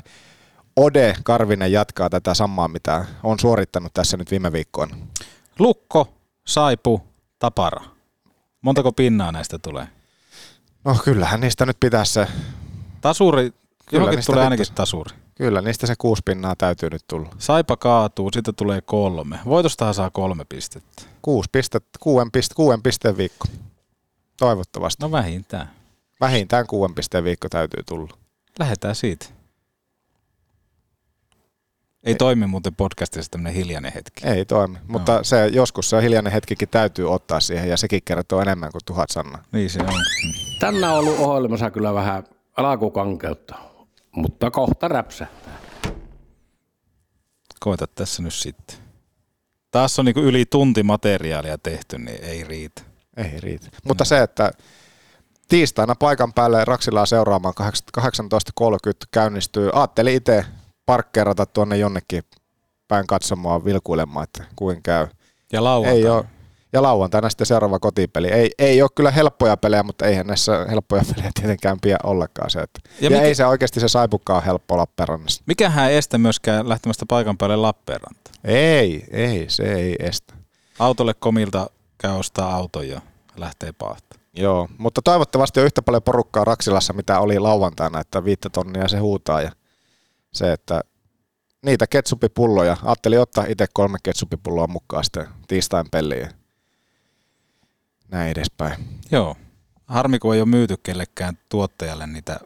Ode 0.76 1.16
Karvinen 1.24 1.72
jatkaa 1.72 2.09
tätä 2.09 2.34
samaa, 2.34 2.68
mitä 2.68 3.05
on 3.24 3.39
suorittanut 3.39 3.93
tässä 3.93 4.18
nyt 4.18 4.32
viime 4.32 4.51
viikkoina. 4.51 4.97
Lukko, 5.59 6.07
Saipu, 6.47 7.01
Tapara. 7.39 7.82
Montako 8.61 8.91
pinnaa 8.91 9.32
näistä 9.32 9.59
tulee? 9.59 9.88
No 10.86 10.95
kyllähän 11.03 11.41
niistä 11.41 11.65
nyt 11.65 11.77
pitäisi 11.79 12.13
se... 12.13 12.27
Tasuri, 13.01 13.53
johonkin 13.91 14.15
niistä 14.17 14.33
tulee 14.33 14.43
nyt- 14.45 14.51
ainakin 14.51 14.75
tasuri. 14.75 15.15
Kyllä, 15.36 15.61
niistä 15.61 15.88
se 15.88 15.93
kuusi 15.97 16.21
pinnaa 16.25 16.55
täytyy 16.55 16.89
nyt 16.89 17.01
tulla. 17.07 17.29
Saipa 17.38 17.77
kaatuu, 17.77 18.29
siitä 18.33 18.53
tulee 18.53 18.81
kolme. 18.81 19.39
Voitostahan 19.45 19.93
saa 19.93 20.09
kolme 20.09 20.45
pistettä. 20.49 21.03
Kuusi 21.21 21.49
pistettä, 21.51 21.89
kuuden, 21.99 22.31
piste, 22.31 22.55
kuuden 22.55 22.83
pisteen 22.83 23.17
viikko. 23.17 23.47
Toivottavasti. 24.38 25.03
No 25.03 25.11
vähintään. 25.11 25.71
Vähintään 26.21 26.67
kuuden 26.67 26.95
pisteen 26.95 27.23
viikko 27.23 27.49
täytyy 27.49 27.83
tulla. 27.83 28.17
Lähdetään 28.59 28.95
siitä. 28.95 29.25
Ei 32.05 32.15
toimi 32.15 32.47
muuten 32.47 32.75
podcastissa 32.75 33.31
tämmöinen 33.31 33.53
hiljainen 33.53 33.93
hetki. 33.93 34.27
Ei 34.27 34.45
toimi, 34.45 34.77
mutta 34.87 35.23
se, 35.23 35.47
joskus 35.47 35.89
se 35.89 36.01
hiljainen 36.01 36.33
hetkikin 36.33 36.69
täytyy 36.69 37.13
ottaa 37.13 37.39
siihen 37.39 37.69
ja 37.69 37.77
sekin 37.77 38.01
kertoo 38.05 38.41
enemmän 38.41 38.71
kuin 38.71 38.81
tuhat 38.85 39.09
sanaa. 39.09 39.43
Niin 39.51 39.69
se 39.69 39.79
on. 39.79 39.87
Tänään 40.59 40.93
on 40.93 40.99
ollut 40.99 41.19
ohjelmassa 41.19 41.71
kyllä 41.71 41.93
vähän 41.93 42.23
alkukankeutta, 42.57 43.55
mutta 44.11 44.51
kohta 44.51 44.87
räpsähtää. 44.87 45.57
Koita 47.59 47.87
tässä 47.87 48.23
nyt 48.23 48.33
sitten. 48.33 48.77
Taas 49.71 49.99
on 49.99 50.05
niin 50.05 50.17
yli 50.17 50.45
tunti 50.45 50.83
materiaalia 50.83 51.57
tehty, 51.57 51.97
niin 51.97 52.23
ei 52.23 52.43
riitä. 52.43 52.81
Ei 53.17 53.39
riitä. 53.39 53.67
Mutta 53.83 54.05
se, 54.05 54.21
että 54.21 54.51
tiistaina 55.47 55.95
paikan 55.95 56.33
päälle 56.33 56.65
Raksilaa 56.65 57.05
seuraamaan 57.05 57.53
18.30 57.59 58.91
käynnistyy. 59.11 59.69
Ajattelin 59.73 60.15
itse 60.15 60.45
parkkeerata 60.86 61.45
tuonne 61.45 61.77
jonnekin 61.77 62.23
päin 62.88 63.07
katsomaan 63.07 63.65
vilkuilemaan, 63.65 64.23
että 64.23 64.43
kuin 64.55 64.83
käy. 64.83 65.07
Ja 65.53 65.63
lauantaina. 65.63 65.97
Ei 65.97 66.09
ole, 66.09 66.25
ja 66.73 66.81
lauantaina 66.81 67.29
sitten 67.29 67.47
seuraava 67.47 67.79
kotipeli. 67.79 68.27
Ei, 68.27 68.51
ei 68.59 68.81
ole 68.81 68.89
kyllä 68.95 69.11
helppoja 69.11 69.57
pelejä, 69.57 69.83
mutta 69.83 70.05
eihän 70.05 70.27
näissä 70.27 70.65
helppoja 70.69 71.03
pelejä 71.15 71.31
tietenkään 71.39 71.77
pidä 71.81 71.97
ollakaan 72.03 72.49
se. 72.49 72.59
Että. 72.59 72.79
Ja, 72.86 72.91
Ja 73.05 73.09
mikä- 73.09 73.21
ei 73.21 73.36
se 73.36 73.45
oikeasti 73.45 73.79
se 73.79 73.88
saipukka 73.88 74.33
ole 74.36 74.45
helppo 74.45 74.77
Lappeenrannassa. 74.77 75.43
Mikähän 75.45 75.89
ei 75.91 75.97
estä 75.97 76.17
myöskään 76.17 76.69
lähtemästä 76.69 77.05
paikan 77.09 77.38
päälle 77.38 77.55
Lappeenrantaan. 77.55 78.36
Ei, 78.43 79.05
ei, 79.11 79.45
se 79.49 79.63
ei 79.73 79.95
estä. 79.99 80.33
Autolle 80.79 81.13
komilta 81.13 81.69
käy 81.97 82.11
ostaa 82.11 82.55
auton 82.55 82.88
ja 82.88 83.01
lähtee 83.38 83.71
paahtaa. 83.71 84.19
Joo, 84.33 84.67
mutta 84.77 85.01
toivottavasti 85.01 85.59
on 85.59 85.65
yhtä 85.65 85.81
paljon 85.81 86.03
porukkaa 86.03 86.43
Raksilassa, 86.43 86.93
mitä 86.93 87.19
oli 87.19 87.39
lauantaina, 87.39 87.99
että 87.99 88.23
viittä 88.25 88.49
tonnia 88.49 88.88
se 88.88 88.97
huutaa 88.97 89.41
ja 89.41 89.51
se, 90.36 90.53
että 90.53 90.81
niitä 91.65 91.88
ketsupipulloja, 91.88 92.77
ajattelin 92.83 93.19
ottaa 93.19 93.45
itse 93.47 93.67
kolme 93.73 93.97
ketsupipulloa 94.03 94.67
mukaan 94.67 95.03
sitten 95.03 95.27
tiistain 95.47 95.86
peliin 95.91 96.29
näin 98.11 98.31
edespäin. 98.31 98.73
Joo. 99.11 99.36
Harmi, 99.86 100.19
kun 100.19 100.36
ei 100.36 100.41
ole 100.41 100.49
myyty 100.49 100.77
kellekään 100.83 101.38
tuottajalle 101.49 102.07
niitä 102.07 102.39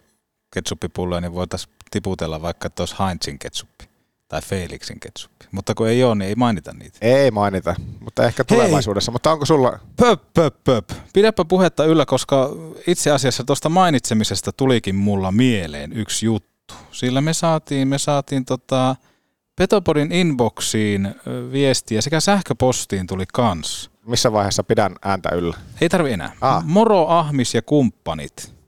ketsuppipulloja, 0.54 1.22
niin 1.22 1.34
voitaisiin 1.34 1.74
tiputella 1.92 2.42
vaikka, 2.42 2.70
olisi 2.80 2.96
Heinzin 3.00 3.40
ketsuppi 3.40 3.90
tai 4.28 4.42
Felixin 4.42 5.00
ketsuppi. 5.00 5.46
Mutta 5.52 5.76
kun 5.76 5.88
ei 5.88 6.04
ole, 6.04 6.16
niin 6.16 6.30
ei 6.30 6.36
mainita 6.36 6.74
niitä. 6.74 6.98
Ei 7.02 7.32
mainita, 7.32 7.76
mutta 8.00 8.24
ehkä 8.24 8.44
tulevaisuudessa. 8.44 9.12
Mutta 9.12 9.32
onko 9.32 9.46
sulla... 9.46 9.80
Pöp, 9.98 10.22
pöp, 10.34 10.56
pöp. 10.64 10.90
Pidäpä 11.14 11.46
puhetta 11.46 11.86
yllä, 11.86 12.06
koska 12.06 12.50
itse 12.88 13.12
asiassa 13.12 13.44
tuosta 13.44 13.70
mainitsemisesta 13.70 14.52
tulikin 14.52 14.96
mulla 14.96 15.32
mieleen 15.32 15.94
yksi 15.94 16.26
juttu. 16.26 16.50
Sillä 16.92 17.22
me 17.22 17.34
saatiin, 17.34 17.88
me 17.88 17.98
saatiin 17.98 18.46
tota 18.46 18.96
Petopodin 19.56 20.12
inboxiin 20.12 21.16
viestiä 21.52 22.02
sekä 22.02 22.20
sähköpostiin 22.20 23.08
tuli 23.08 23.26
kans. 23.34 23.92
Missä 24.06 24.32
vaiheessa 24.32 24.64
pidän 24.64 24.96
ääntä 25.02 25.30
yllä? 25.30 25.58
Ei 25.82 25.90
tarvi 25.90 26.14
enää. 26.14 26.32
Ah. 26.42 26.66
Moro 26.66 27.08
Ahmis 27.08 27.54
ja 27.54 27.62
kumppanit. 27.62 28.59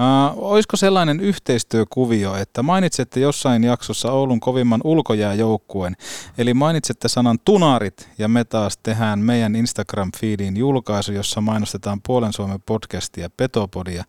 Uh, 0.00 0.50
olisiko 0.52 0.76
sellainen 0.76 1.20
yhteistyökuvio, 1.20 2.36
että 2.36 2.62
mainitsette 2.62 3.20
jossain 3.20 3.64
jaksossa 3.64 4.12
Oulun 4.12 4.40
kovimman 4.40 4.80
ulkojääjoukkueen, 4.84 5.96
eli 6.38 6.54
mainitsette 6.54 7.08
sanan 7.08 7.38
tunarit 7.44 8.08
ja 8.18 8.28
me 8.28 8.44
taas 8.44 8.78
tehdään 8.78 9.18
meidän 9.18 9.54
Instagram-feediin 9.54 10.56
julkaisu, 10.56 11.12
jossa 11.12 11.40
mainostetaan 11.40 12.00
Puolen 12.06 12.32
Suomen 12.32 12.62
podcastia 12.66 13.30
Petopodia. 13.36 14.04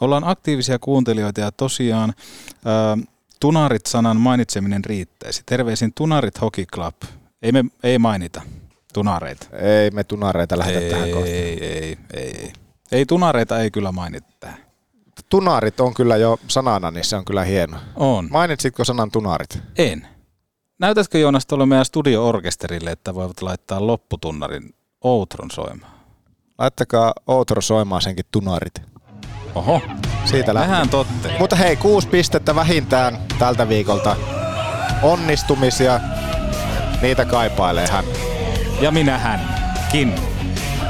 Ollaan 0.00 0.24
aktiivisia 0.24 0.78
kuuntelijoita 0.78 1.40
ja 1.40 1.52
tosiaan 1.52 2.14
uh, 2.18 3.06
tunarit-sanan 3.40 4.16
mainitseminen 4.16 4.84
riittäisi. 4.84 5.42
Terveisin 5.46 5.92
Tunarit 5.94 6.40
Hockey 6.40 6.66
Club. 6.66 6.94
Ei, 7.42 7.52
me, 7.52 7.64
ei 7.82 7.98
mainita 7.98 8.42
tunareita. 8.92 9.46
Ei 9.56 9.90
me 9.90 10.04
tunareita 10.04 10.58
lähdetä 10.58 10.80
ei, 10.80 10.90
tähän 10.90 11.10
kohtaan. 11.10 11.28
Ei, 11.28 11.64
ei, 11.64 11.98
ei, 12.14 12.32
ei. 12.32 12.52
Ei 12.92 13.06
tunareita 13.06 13.60
ei 13.60 13.70
kyllä 13.70 13.92
mainita 13.92 14.28
tähän. 14.40 14.65
Tunarit 15.28 15.80
on 15.80 15.94
kyllä 15.94 16.16
jo 16.16 16.38
sanana, 16.48 16.90
niin 16.90 17.04
se 17.04 17.16
on 17.16 17.24
kyllä 17.24 17.44
hieno. 17.44 17.76
On. 17.96 18.28
Mainitsitko 18.30 18.84
sanan 18.84 19.10
tunarit? 19.10 19.58
En. 19.78 20.08
Näytätkö 20.78 21.18
Joonas 21.18 21.46
tuolle 21.46 21.66
meidän 21.66 21.84
studio-orkesterille, 21.84 22.90
että 22.90 23.14
voivat 23.14 23.42
laittaa 23.42 23.86
lopputunnarin 23.86 24.74
outron 25.04 25.50
soimaan? 25.50 25.92
Laittakaa 26.58 27.12
Outro 27.26 27.60
soimaan 27.60 28.02
senkin 28.02 28.24
tunarit. 28.32 28.82
Oho. 29.54 29.82
Siitä 30.24 30.54
lähtee. 30.54 30.70
Vähän 30.70 30.88
totte. 30.88 31.32
Mutta 31.38 31.56
hei, 31.56 31.76
kuusi 31.76 32.08
pistettä 32.08 32.54
vähintään 32.54 33.18
tältä 33.38 33.68
viikolta. 33.68 34.16
Onnistumisia, 35.02 36.00
niitä 37.02 37.24
kaipailee 37.24 37.88
hän. 37.88 38.04
Ja 38.80 38.90
minä 38.90 39.18
hänkin. 39.18 40.35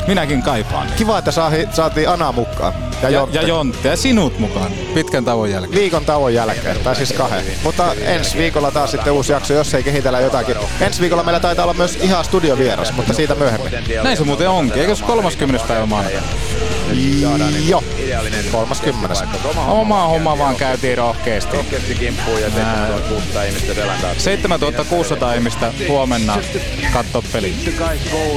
Minäkin 0.07 0.43
kaipaan. 0.43 0.83
niitä. 0.87 0.99
Kiva, 0.99 1.19
että 1.19 1.31
saahi, 1.31 1.69
saatiin 1.73 2.09
Ana 2.09 2.33
mukaan. 2.33 2.73
Ja, 3.03 3.09
Ja, 3.09 3.11
Jontte. 3.11 3.39
ja 3.39 3.49
Jontte 3.49 3.89
ja 3.89 3.97
sinut 3.97 4.39
mukaan 4.39 4.73
pitkän 4.95 5.25
tauon 5.25 5.51
jälkeen. 5.51 5.81
Viikon 5.81 6.05
tauon 6.05 6.35
jälkeen, 6.35 6.77
tai 6.85 6.97
siis 6.97 7.13
kahden. 7.13 7.45
Mutta 7.63 7.95
ensi 8.01 8.39
viikolla 8.39 8.71
taas 8.71 8.91
sitten 8.91 9.13
uusi 9.13 9.33
jakso, 9.33 9.55
jos 9.55 9.75
ei 9.75 9.83
kehitellä 9.83 10.21
jotakin. 10.21 10.57
Ensi 10.81 11.01
viikolla 11.01 11.23
meillä 11.23 11.41
taitaa 11.41 11.65
olla 11.65 11.75
myös 11.75 11.97
ihan 11.97 12.25
studiovieras, 12.25 12.93
mutta 12.93 13.13
siitä 13.15 13.35
myöhemmin. 13.35 13.73
Näin 14.03 14.17
se 14.17 14.25
muuten 14.25 14.49
onkin. 14.49 14.81
Eikö 14.83 14.95
se 14.95 15.05
30. 15.05 15.69
päivä 15.69 15.87
maanantai? 16.95 17.69
Joo, 17.69 17.85
30. 18.53 19.15
Oma 19.67 20.07
homma 20.07 20.39
vaan 20.39 20.57
käytiin 20.57 20.99
rohkeasti. 20.99 21.57
Rohkeasti 21.57 21.95
kimppuun 21.95 22.41
ja 22.41 22.51
7600 22.51 23.43
ihmistä 23.43 23.75
selän 23.75 24.01
taakse. 24.01 24.21
7600 24.21 25.35
ihmistä 25.35 25.73
huomenna 25.89 26.39
katso 26.93 27.23
peli. 27.33 27.55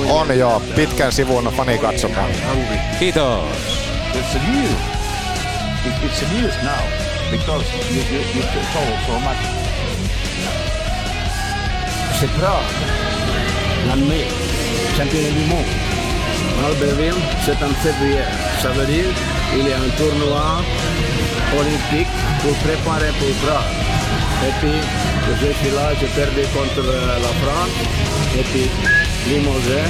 On 0.09 0.37
joo, 0.37 0.59
pitkän 0.75 1.11
sivun 1.11 1.53
fani 1.57 1.77
katsomaan. 1.77 2.29
Kiitos. 2.99 3.43
It's 4.13 4.35
a 4.35 4.51
news. 4.51 4.99
It, 5.85 5.93
it's 6.03 6.23
a 6.23 6.33
news 6.33 6.55
now 6.63 6.83
because 7.31 7.65
you, 7.91 8.03
you, 8.11 8.21
you 8.35 8.43
told 8.73 8.99
so 9.07 9.19
much. 9.19 9.37
C'est 12.19 12.27
Prague, 12.37 12.65
l'année, 13.87 14.27
championnat 14.97 15.33
du 15.35 15.45
monde. 15.47 15.98
Albertville, 16.65 17.21
c'est 17.45 17.59
en 17.63 17.73
février. 17.83 18.27
Ça 18.61 18.69
veut 18.69 18.85
dire 18.85 19.11
qu'il 19.51 19.67
y 19.67 19.73
a 19.73 19.77
un 19.77 19.91
tournoi 19.97 20.61
olympique 21.59 22.13
pour 22.41 22.53
préparer 22.65 23.11
pour 23.19 23.33
Prague. 23.43 23.75
Et 24.47 24.53
puis, 24.59 24.79
je 25.41 25.51
suis 25.59 25.75
là, 25.75 25.93
j'ai 25.99 26.07
perdu 26.07 26.41
contre 26.53 26.87
euh, 26.87 27.19
la 27.25 27.33
France. 27.41 27.75
Et 28.37 28.43
puis, 28.43 28.69
Limogé. 29.27 29.83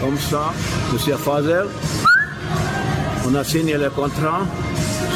Comme 0.00 0.18
ça, 0.18 0.52
Monsieur 0.92 1.16
Fazel, 1.16 1.66
on 3.26 3.34
a 3.34 3.44
signé 3.44 3.74
le 3.74 3.90
contrat. 3.90 4.42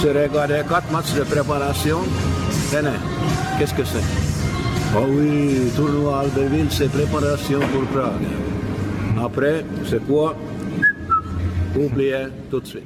J'ai 0.01 0.13
regardé 0.13 0.63
quatre 0.69 0.91
matchs 0.91 1.13
de 1.13 1.23
préparation. 1.23 1.99
Tenez, 2.71 2.91
qu'est-ce 3.59 3.75
que 3.75 3.85
c'est? 3.85 4.07
Oh 4.97 5.07
oui, 5.09 5.71
tournoi 5.77 6.21
Albertville, 6.21 6.69
c'est 6.71 6.91
préparation 6.91 7.61
pour 7.61 7.85
Prague. 7.93 8.27
Après, 9.19 9.65
c'est 9.85 10.05
quoi 10.07 10.37
Oubliez 11.79 12.27
tout 12.51 12.61
de 12.61 12.67
suite. 12.67 12.86